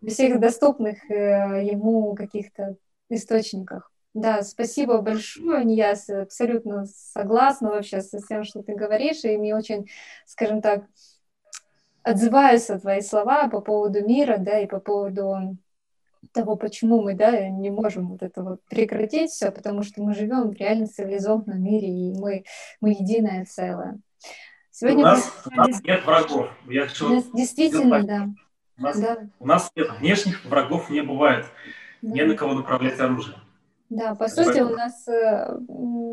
во 0.01 0.09
всех 0.09 0.39
доступных 0.39 1.09
э, 1.09 1.63
ему 1.63 2.15
каких-то 2.15 2.75
источниках. 3.09 3.91
Да, 4.13 4.43
спасибо 4.43 4.99
большое, 5.01 5.65
я 5.75 5.93
абсолютно 6.21 6.85
согласна 6.85 7.69
вообще 7.69 8.01
со 8.01 8.21
всем, 8.21 8.45
что 8.45 8.63
ты 8.63 8.73
говоришь, 8.73 9.25
и 9.25 9.37
мне 9.37 9.53
очень, 9.53 9.89
скажем 10.25 10.61
так, 10.61 10.85
отзываюсь 12.01 12.69
на 12.69 12.79
твои 12.79 13.01
слова 13.01 13.49
по 13.49 13.59
поводу 13.59 14.05
мира, 14.07 14.37
да, 14.37 14.59
и 14.59 14.67
по 14.67 14.79
поводу 14.79 15.57
того, 16.31 16.55
почему 16.55 17.01
мы 17.01 17.13
да, 17.13 17.49
не 17.49 17.69
можем 17.69 18.09
вот 18.09 18.23
этого 18.23 18.59
прекратить 18.69 19.31
все, 19.31 19.51
потому 19.51 19.83
что 19.83 20.01
мы 20.01 20.13
живем 20.13 20.49
в 20.49 20.53
реально 20.53 20.87
цивилизованном 20.87 21.61
мире, 21.61 21.87
и 21.87 22.13
мы, 22.13 22.43
мы 22.81 22.91
единое 22.91 23.45
целое. 23.45 23.99
Сегодня 24.71 24.99
у, 24.99 25.07
нас, 25.07 25.43
у 25.45 25.55
нас 25.55 25.83
нет 25.83 26.05
врагов. 26.05 26.49
Я 26.67 26.87
хочу... 26.87 27.23
Действительно, 27.33 28.03
да. 28.03 28.29
У 28.77 28.81
нас, 28.81 28.99
да. 28.99 29.17
у 29.39 29.47
нас 29.47 29.71
нет 29.75 29.87
внешних 29.99 30.43
врагов 30.45 30.89
не 30.89 31.01
бывает. 31.01 31.45
Да. 32.01 32.11
Не 32.11 32.23
на 32.25 32.35
кого 32.35 32.53
направлять 32.53 32.99
оружие. 32.99 33.37
Да, 33.89 34.15
по 34.15 34.27
сути, 34.27 34.59
у 34.59 34.69
нас, 34.69 35.07
э, 35.07 35.57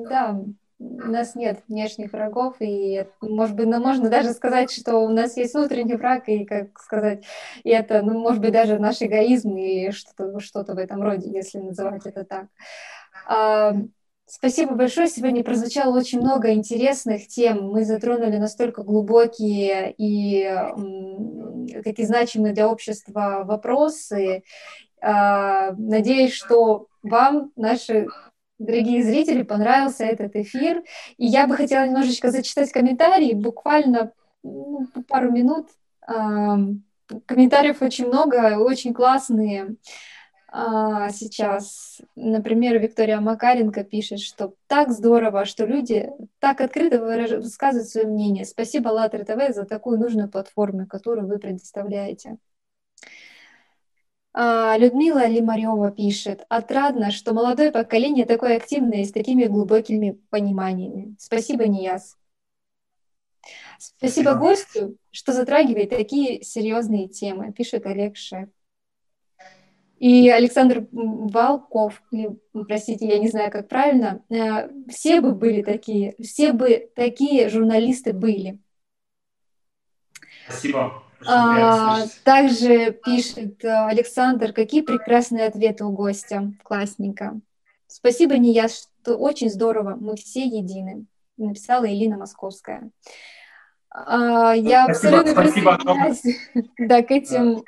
да, 0.09 0.41
у 0.83 1.09
нас 1.09 1.35
нет 1.35 1.61
внешних 1.69 2.13
врагов, 2.13 2.57
и, 2.61 3.07
может 3.21 3.57
быть, 3.57 3.67
ну, 3.67 3.81
можно 3.81 4.09
даже 4.09 4.33
сказать, 4.33 4.71
что 4.71 4.99
у 4.99 5.09
нас 5.09 5.37
есть 5.37 5.55
внутренний 5.55 5.95
враг, 5.95 6.29
и, 6.29 6.45
как 6.45 6.79
сказать, 6.79 7.25
и 7.63 7.71
это, 7.71 8.03
ну, 8.03 8.19
может 8.19 8.41
быть, 8.41 8.53
даже 8.53 8.79
наш 8.79 9.03
эгоизм 9.03 9.57
или 9.57 9.91
что-то 9.91 10.41
что 10.41 10.65
в 10.65 10.79
этом 10.79 11.03
роде, 11.03 11.31
если 11.31 11.59
называть 11.59 12.07
это 12.07 12.25
так. 12.25 12.47
А, 13.27 13.75
спасибо 14.27 14.75
большое. 14.75 15.09
Сегодня 15.09 15.45
прозвучало 15.45 15.97
очень 15.97 16.21
много 16.21 16.53
интересных 16.53 17.29
тем. 17.29 17.69
Мы 17.69 17.85
затронули 17.85 18.37
настолько 18.37 18.83
глубокие 18.83 19.95
и 19.97 20.51
такие 21.85 22.07
значимые 22.07 22.55
для 22.55 22.69
общества 22.69 23.43
вопросы. 23.45 24.43
А, 25.01 25.73
надеюсь, 25.73 26.33
что 26.33 26.87
вам 27.03 27.51
наши 27.57 28.09
дорогие 28.65 29.03
зрители, 29.03 29.43
понравился 29.43 30.05
этот 30.05 30.37
эфир. 30.37 30.83
И 31.17 31.27
я 31.27 31.47
бы 31.47 31.57
хотела 31.57 31.87
немножечко 31.87 32.31
зачитать 32.31 32.73
комментарии, 32.73 33.35
буквально 33.35 34.13
ну, 34.43 34.87
пару 35.09 35.31
минут. 35.31 35.69
комментариев 37.27 37.83
очень 37.83 38.07
много, 38.07 38.59
очень 38.59 38.95
классные. 38.95 39.77
А, 40.55 41.09
сейчас, 41.09 42.03
например, 42.15 42.79
Виктория 42.79 43.19
Макаренко 43.21 43.85
пишет, 43.85 44.21
что 44.21 44.53
так 44.67 44.91
здорово, 44.91 45.47
что 45.47 45.65
люди 45.65 46.11
так 46.41 46.61
открыто 46.61 47.03
высказывают 47.03 47.89
свое 47.89 48.07
мнение. 48.07 48.45
Спасибо 48.45 48.91
АЛЛАТРА 48.91 49.25
ТВ 49.25 49.55
за 49.55 49.65
такую 49.65 49.99
нужную 49.99 50.29
платформу, 50.29 50.87
которую 50.87 51.27
вы 51.27 51.39
предоставляете. 51.39 52.37
А, 54.35 54.77
Людмила 54.79 55.27
Лимарева 55.27 55.91
пишет, 55.91 56.47
отрадно, 56.49 57.11
что 57.11 57.35
молодое 57.35 57.71
поколение 57.71 58.25
такое 58.25 58.57
активное 58.57 59.03
и 59.03 59.05
с 59.05 59.13
такими 59.13 59.45
глубокими 59.45 60.19
пониманиями. 60.31 61.15
Спасибо, 61.19 61.67
Нияз. 61.67 62.17
Спасибо 63.79 64.35
гостю, 64.35 64.97
что 65.11 65.33
затрагивает 65.33 65.91
такие 65.91 66.43
серьезные 66.43 67.09
темы, 67.09 67.53
пишет 67.53 67.85
Олег 67.87 68.17
Шеф. 68.17 68.49
И 69.99 70.29
Александр 70.31 70.89
Волков, 70.91 72.03
простите, 72.53 73.07
я 73.07 73.19
не 73.19 73.29
знаю, 73.29 73.53
как 73.53 73.69
правильно, 73.69 74.25
э, 74.31 74.69
все 74.89 75.21
бы 75.21 75.33
были 75.33 75.63
такие, 75.63 76.17
все 76.21 76.53
бы 76.53 76.91
такие 76.97 77.49
журналисты 77.49 78.13
были. 78.13 78.59
Спасибо. 80.49 81.05
А, 81.27 82.05
также 82.25 82.93
пишет 82.93 83.65
э, 83.65 83.69
Александр, 83.69 84.53
какие 84.53 84.83
прекрасные 84.83 85.47
ответы 85.47 85.85
у 85.85 85.91
гостя. 85.91 86.53
Классненько. 86.63 87.41
Спасибо, 87.87 88.37
Ния, 88.39 88.69
что 88.69 89.17
очень 89.17 89.51
здорово. 89.51 89.97
Мы 90.01 90.17
все 90.17 90.45
едины. 90.45 91.07
Написала 91.37 91.87
Элина 91.87 92.17
Московская. 92.17 92.91
А, 93.95 94.55
я 94.55 94.87
абсолютно 94.87 95.35
присоединяюсь 95.35 96.23
да, 96.79 97.03
к, 97.03 97.11
этим, 97.11 97.63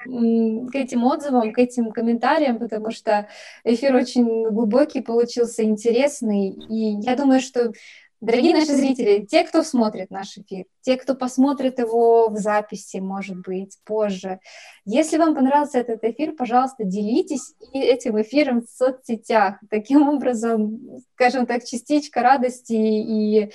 к 0.68 0.74
этим 0.74 1.04
отзывам, 1.04 1.52
к 1.52 1.58
этим 1.58 1.92
комментариям, 1.92 2.58
потому 2.58 2.90
что 2.90 3.28
эфир 3.62 3.94
очень 3.94 4.48
глубокий 4.48 5.02
получился, 5.02 5.64
интересный. 5.64 6.48
И 6.48 7.00
я 7.02 7.16
думаю, 7.16 7.40
что 7.40 7.72
Дорогие 8.20 8.54
наши 8.54 8.74
зрители, 8.74 9.26
те, 9.26 9.44
кто 9.44 9.62
смотрит 9.62 10.10
наш 10.10 10.38
эфир, 10.38 10.64
те, 10.80 10.96
кто 10.96 11.14
посмотрит 11.14 11.78
его 11.78 12.28
в 12.28 12.36
записи, 12.36 12.98
может 12.98 13.38
быть, 13.38 13.78
позже, 13.84 14.40
если 14.86 15.18
вам 15.18 15.34
понравился 15.34 15.78
этот 15.78 16.02
эфир, 16.04 16.32
пожалуйста, 16.32 16.84
делитесь 16.84 17.54
этим 17.72 18.20
эфиром 18.20 18.62
в 18.62 18.70
соцсетях. 18.70 19.56
Таким 19.68 20.08
образом, 20.08 20.80
скажем 21.14 21.46
так, 21.46 21.64
частичка 21.64 22.22
радости 22.22 22.72
и 22.72 23.52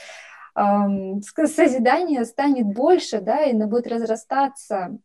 созидание 1.48 2.26
станет 2.26 2.66
больше, 2.66 3.22
да, 3.22 3.44
и 3.44 3.54
оно 3.54 3.68
будет 3.68 3.88
разрастаться. 3.88 4.98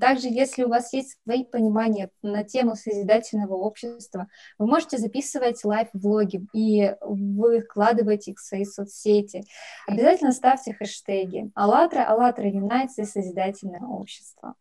Также, 0.00 0.28
если 0.28 0.64
у 0.64 0.68
вас 0.68 0.92
есть 0.92 1.18
свои 1.22 1.44
понимания 1.44 2.10
на 2.22 2.44
тему 2.44 2.74
созидательного 2.74 3.54
общества, 3.54 4.28
вы 4.58 4.66
можете 4.66 4.98
записывать 4.98 5.64
лайв-влоги 5.64 6.46
и 6.52 6.94
выкладывать 7.00 8.28
их 8.28 8.38
в 8.38 8.42
свои 8.42 8.64
соцсети. 8.64 9.44
Обязательно 9.86 10.32
ставьте 10.32 10.72
хэштеги 10.72 11.50
«АЛЛАТРА», 11.54 12.08
«АЛЛАТРА 12.08 12.48
Юнайтс» 12.48 12.98
и 12.98 13.04
«Созидательное 13.04 13.82
общество». 13.82 14.54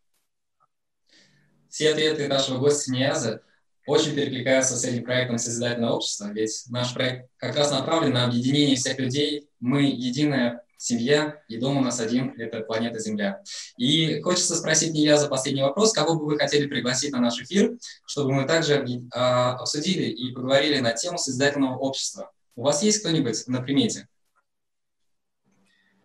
Все 1.69 1.91
ответы 1.91 2.27
нашего 2.27 2.59
гостя 2.59 2.91
Нияза 2.91 3.41
очень 3.85 4.15
перекликаются 4.15 4.75
с 4.75 4.83
этим 4.85 5.03
проектом 5.03 5.37
Созидательного 5.37 5.95
общества, 5.95 6.29
ведь 6.31 6.65
наш 6.69 6.93
проект 6.93 7.29
как 7.37 7.55
раз 7.55 7.71
направлен 7.71 8.13
на 8.13 8.25
объединение 8.25 8.75
всех 8.75 8.97
людей. 8.99 9.49
Мы 9.59 9.83
единая 9.83 10.63
семья, 10.77 11.41
и 11.47 11.57
дом 11.57 11.77
у 11.77 11.81
нас 11.81 11.99
один– 11.99 12.33
это 12.37 12.59
планета 12.61 12.99
Земля. 12.99 13.41
И 13.77 14.21
хочется 14.21 14.55
спросить 14.55 14.93
не 14.93 15.03
я 15.03 15.17
за 15.17 15.27
последний 15.27 15.61
вопрос, 15.61 15.93
кого 15.93 16.15
бы 16.15 16.25
вы 16.25 16.37
хотели 16.37 16.67
пригласить 16.67 17.11
на 17.11 17.19
наш 17.19 17.41
эфир, 17.41 17.77
чтобы 18.05 18.33
мы 18.33 18.45
также 18.45 18.85
а, 19.13 19.53
обсудили 19.53 20.03
и 20.03 20.33
поговорили 20.33 20.79
на 20.79 20.91
тему 20.91 21.17
Созидательного 21.17 21.77
общества. 21.77 22.31
У 22.55 22.63
вас 22.63 22.83
есть 22.83 22.99
кто-нибудь 22.99 23.47
на 23.47 23.61
примете? 23.61 24.07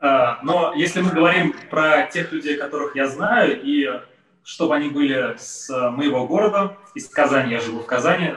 А, 0.00 0.40
но 0.42 0.72
если 0.74 1.00
мы 1.00 1.10
говорим 1.10 1.54
про 1.70 2.06
тех 2.06 2.30
людей, 2.30 2.56
которых 2.56 2.94
я 2.94 3.08
знаю, 3.08 3.60
и 3.60 3.84
чтобы 4.48 4.76
они 4.76 4.88
были 4.88 5.36
с 5.36 5.68
моего 5.90 6.26
города, 6.26 6.78
из 6.94 7.06
Казани, 7.10 7.52
я 7.52 7.60
живу 7.60 7.80
в 7.80 7.86
Казани, 7.86 8.32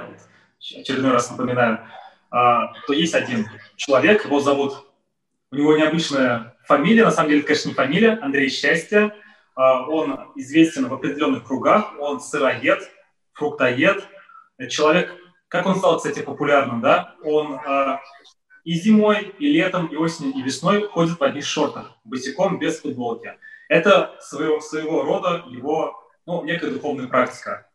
очередной 0.60 1.14
раз 1.14 1.32
напоминаю, 1.32 1.88
а, 2.30 2.74
то 2.86 2.92
есть 2.92 3.16
один 3.16 3.48
человек, 3.78 4.26
его 4.26 4.42
зовут, 4.42 4.86
у 5.52 5.56
него 5.56 5.78
необычная 5.78 6.58
фамилия, 6.66 7.06
на 7.06 7.12
самом 7.12 7.30
деле, 7.30 7.44
конечно, 7.44 7.70
не 7.70 7.76
фамилия, 7.76 8.20
Андрей 8.22 8.50
Счастье. 8.50 9.16
А, 9.56 9.88
он 9.88 10.34
известен 10.36 10.90
в 10.90 10.94
определенных 10.94 11.46
кругах, 11.46 11.94
он 11.98 12.20
сыроед, 12.20 12.82
фруктоед, 13.32 14.06
человек, 14.68 15.16
как 15.48 15.66
он 15.66 15.78
стал, 15.78 15.96
кстати, 15.96 16.22
популярным, 16.22 16.82
да, 16.82 17.16
он 17.24 17.54
а, 17.54 18.02
и 18.66 18.74
зимой, 18.74 19.34
и 19.40 19.48
летом, 19.48 19.86
и 19.86 19.96
осенью, 19.96 20.34
и 20.34 20.42
весной 20.42 20.90
ходит 20.90 21.18
в 21.18 21.24
одних 21.24 21.46
шортах, 21.46 21.94
босиком, 22.04 22.60
без 22.60 22.82
футболки. 22.82 23.34
Это 23.70 24.18
своего, 24.20 24.60
своего 24.60 25.04
рода 25.04 25.46
его 25.48 26.01
ну, 26.26 26.44
некая 26.44 26.72
духовная 26.72 27.08
практика. 27.08 27.68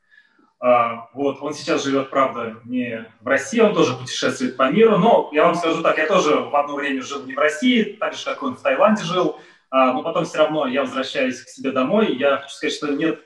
А, 0.59 1.11
вот, 1.13 1.43
он 1.43 1.53
сейчас 1.53 1.85
живет, 1.85 2.11
правда, 2.11 2.61
не 2.65 3.07
в 3.21 3.27
России, 3.27 3.61
он 3.61 3.75
тоже 3.75 3.95
путешествует 3.95 4.57
по 4.57 4.71
миру, 4.71 4.97
но 4.99 5.29
я 5.33 5.45
вам 5.45 5.55
скажу 5.55 5.83
так, 5.83 5.99
я 5.99 6.07
тоже 6.07 6.37
в 6.37 6.57
одно 6.57 6.77
время 6.77 7.03
жил 7.03 7.25
не 7.25 7.35
в 7.35 7.39
России, 7.39 7.97
так 8.01 8.15
же, 8.15 8.25
как 8.25 8.43
он 8.43 8.57
в 8.57 8.63
Таиланде 8.63 9.05
жил, 9.05 9.39
а, 9.71 9.93
но 9.93 10.03
потом 10.03 10.25
все 10.25 10.39
равно 10.39 10.67
я 10.67 10.83
возвращаюсь 10.83 11.43
к 11.43 11.49
себе 11.49 11.73
домой, 11.73 12.17
я 12.17 12.39
хочу 12.39 12.55
сказать, 12.55 12.75
что 12.75 12.89
нет 12.89 13.21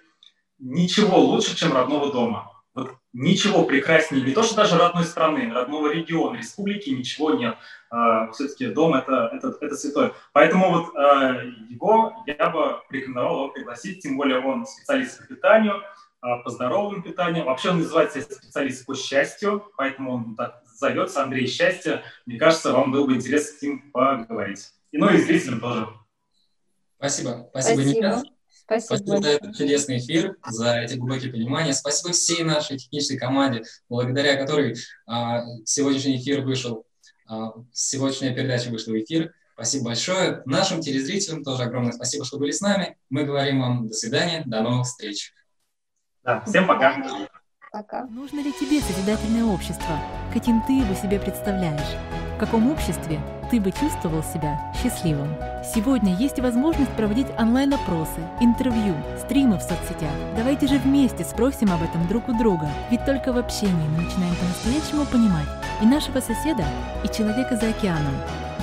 ничего 0.59 1.19
лучше, 1.19 1.57
чем 1.57 1.73
родного 1.73 2.13
дома. 2.13 2.50
Вот 2.75 2.93
ничего 3.13 3.65
прекраснее, 3.65 4.25
не 4.25 4.33
то, 4.33 4.45
что 4.45 4.55
даже 4.55 4.79
родной 4.79 5.05
страны, 5.05 5.53
родного 5.53 5.93
региона, 5.93 6.37
республики, 6.37 6.91
ничего 6.91 7.33
нет. 7.35 7.57
Uh, 7.93 8.31
все-таки 8.31 8.69
дом 8.69 8.95
это, 8.95 9.31
это, 9.33 9.57
это 9.61 9.75
святое. 9.75 10.13
Поэтому 10.33 10.71
вот 10.71 10.95
uh, 10.95 11.51
его 11.69 12.25
я 12.27 12.51
бы 12.51 12.81
рекомендовал 12.91 13.41
вам 13.41 13.53
пригласить, 13.53 14.03
тем 14.03 14.17
более 14.17 14.39
он 14.39 14.65
специалист 14.65 15.19
по 15.19 15.27
питанию, 15.27 15.83
uh, 16.25 16.43
по 16.45 16.51
здоровому 16.51 17.03
питанию. 17.03 17.45
Вообще 17.45 17.71
он 17.71 17.79
называется 17.79 18.21
специалист 18.21 18.87
по 18.87 18.95
счастью, 18.95 19.65
поэтому 19.77 20.15
он 20.15 20.37
так 20.37 20.63
зовется 20.81 21.25
Андрей 21.25 21.49
Счастье. 21.49 22.03
Мне 22.27 22.39
кажется, 22.39 22.73
вам 22.73 22.93
было 22.93 23.07
бы 23.07 23.15
интересно 23.15 23.59
с 23.59 23.63
ним 23.63 23.91
поговорить. 23.91 24.71
И 24.93 24.99
ну 24.99 25.11
и 25.11 25.19
зрителям 25.19 25.61
тоже. 25.61 25.89
Спасибо. 26.99 27.49
Спасибо, 27.51 27.83
Спасибо. 27.83 27.83
Ника. 27.83 28.23
Спасибо, 28.71 28.99
Спасибо 28.99 29.23
за 29.23 29.29
этот 29.31 29.57
чудесный 29.57 29.99
эфир, 29.99 30.37
за 30.47 30.79
эти 30.79 30.95
глубокие 30.95 31.33
понимания. 31.33 31.73
Спасибо 31.73 32.13
всей 32.13 32.45
нашей 32.45 32.79
технической 32.79 33.19
команде, 33.19 33.65
благодаря 33.89 34.37
которой 34.37 34.77
а, 35.09 35.43
сегодняшний 35.65 36.19
эфир 36.19 36.43
вышел, 36.43 36.87
а, 37.27 37.53
сегодняшняя 37.73 38.33
передача 38.33 38.71
вышла 38.71 38.93
в 38.93 39.01
эфир. 39.01 39.35
Спасибо 39.55 39.87
большое. 39.87 40.43
Нашим 40.47 40.83
телезрителям 40.83 41.43
тоже 41.43 41.65
огромное 41.65 41.91
спасибо, 41.91 42.25
что 42.25 42.39
были 42.39 42.53
с 42.53 42.61
нами. 42.61 42.97
Мы 43.09 43.25
говорим 43.25 43.61
вам 43.61 43.89
до 43.89 43.93
свидания, 43.95 44.45
до 44.47 44.63
новых 44.63 44.87
встреч. 44.87 45.33
Да, 46.23 46.45
всем 46.47 46.69
пока. 46.69 47.29
Пока. 47.73 48.07
Нужно 48.07 48.39
ли 48.39 48.53
тебе 48.53 48.81
созидательное 48.81 49.47
общество? 49.47 50.01
Каким 50.33 50.63
ты 50.65 50.75
его 50.75 50.95
себе 50.95 51.19
представляешь? 51.19 52.20
Каком 52.41 52.69
обществе 52.69 53.21
ты 53.51 53.61
бы 53.61 53.71
чувствовал 53.71 54.23
себя 54.23 54.59
счастливым? 54.83 55.29
Сегодня 55.75 56.17
есть 56.17 56.39
возможность 56.39 56.91
проводить 56.93 57.27
онлайн-опросы, 57.39 58.23
интервью, 58.41 58.95
стримы 59.19 59.59
в 59.59 59.61
соцсетях. 59.61 60.11
Давайте 60.35 60.67
же 60.67 60.79
вместе 60.79 61.23
спросим 61.23 61.71
об 61.71 61.83
этом 61.83 62.09
друг 62.09 62.31
у 62.31 62.33
друга, 62.33 62.71
ведь 62.91 63.05
только 63.05 63.35
в 63.35 63.37
общении 63.37 63.89
мы 63.95 64.05
начинаем 64.05 64.35
по-настоящему 64.37 65.05
понимать 65.05 65.49
и 65.83 65.85
нашего 65.85 66.21
соседа, 66.21 66.65
и 67.05 67.15
человека 67.15 67.57
за 67.57 67.69
океаном. 67.69 68.15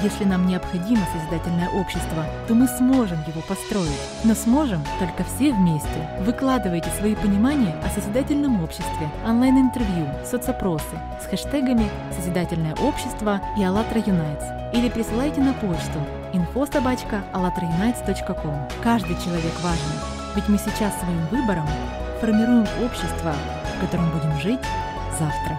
Если 0.04 0.26
нам 0.26 0.46
необходимо 0.46 1.02
созидательное 1.12 1.70
общество, 1.70 2.24
то 2.48 2.54
мы 2.54 2.68
сможем 2.68 3.18
его 3.26 3.42
построить. 3.42 3.90
Но 4.24 4.36
сможем 4.36 4.84
только 5.00 5.24
все 5.24 5.52
вместе. 5.54 6.08
Выкладывайте 6.20 6.92
свои 7.00 7.16
понимания 7.16 7.76
о 7.84 7.90
созидательном 7.90 8.64
обществе, 8.64 9.10
онлайн-интервью, 9.26 10.06
соцопросы 10.24 11.00
с 11.22 11.26
хэштегами 11.26 11.90
«Созидательное 12.16 12.76
общество» 12.76 13.42
и 13.58 13.64
«АЛЛАТРА 13.64 14.04
Юнайтс» 14.06 14.46
или 14.74 14.90
присылайте 14.90 15.42
на 15.42 15.54
почту 15.54 16.00
info.alatraunites.com. 16.34 18.68
Каждый 18.84 19.18
человек 19.24 19.60
важен, 19.62 19.94
ведь 20.36 20.48
мы 20.48 20.60
сейчас 20.60 20.94
своим 21.00 21.26
выбором 21.32 21.66
формируем 22.22 22.68
общество, 22.84 23.34
в 23.76 23.80
котором 23.82 24.12
будем 24.12 24.40
жить 24.40 24.62
завтра. 25.18 25.58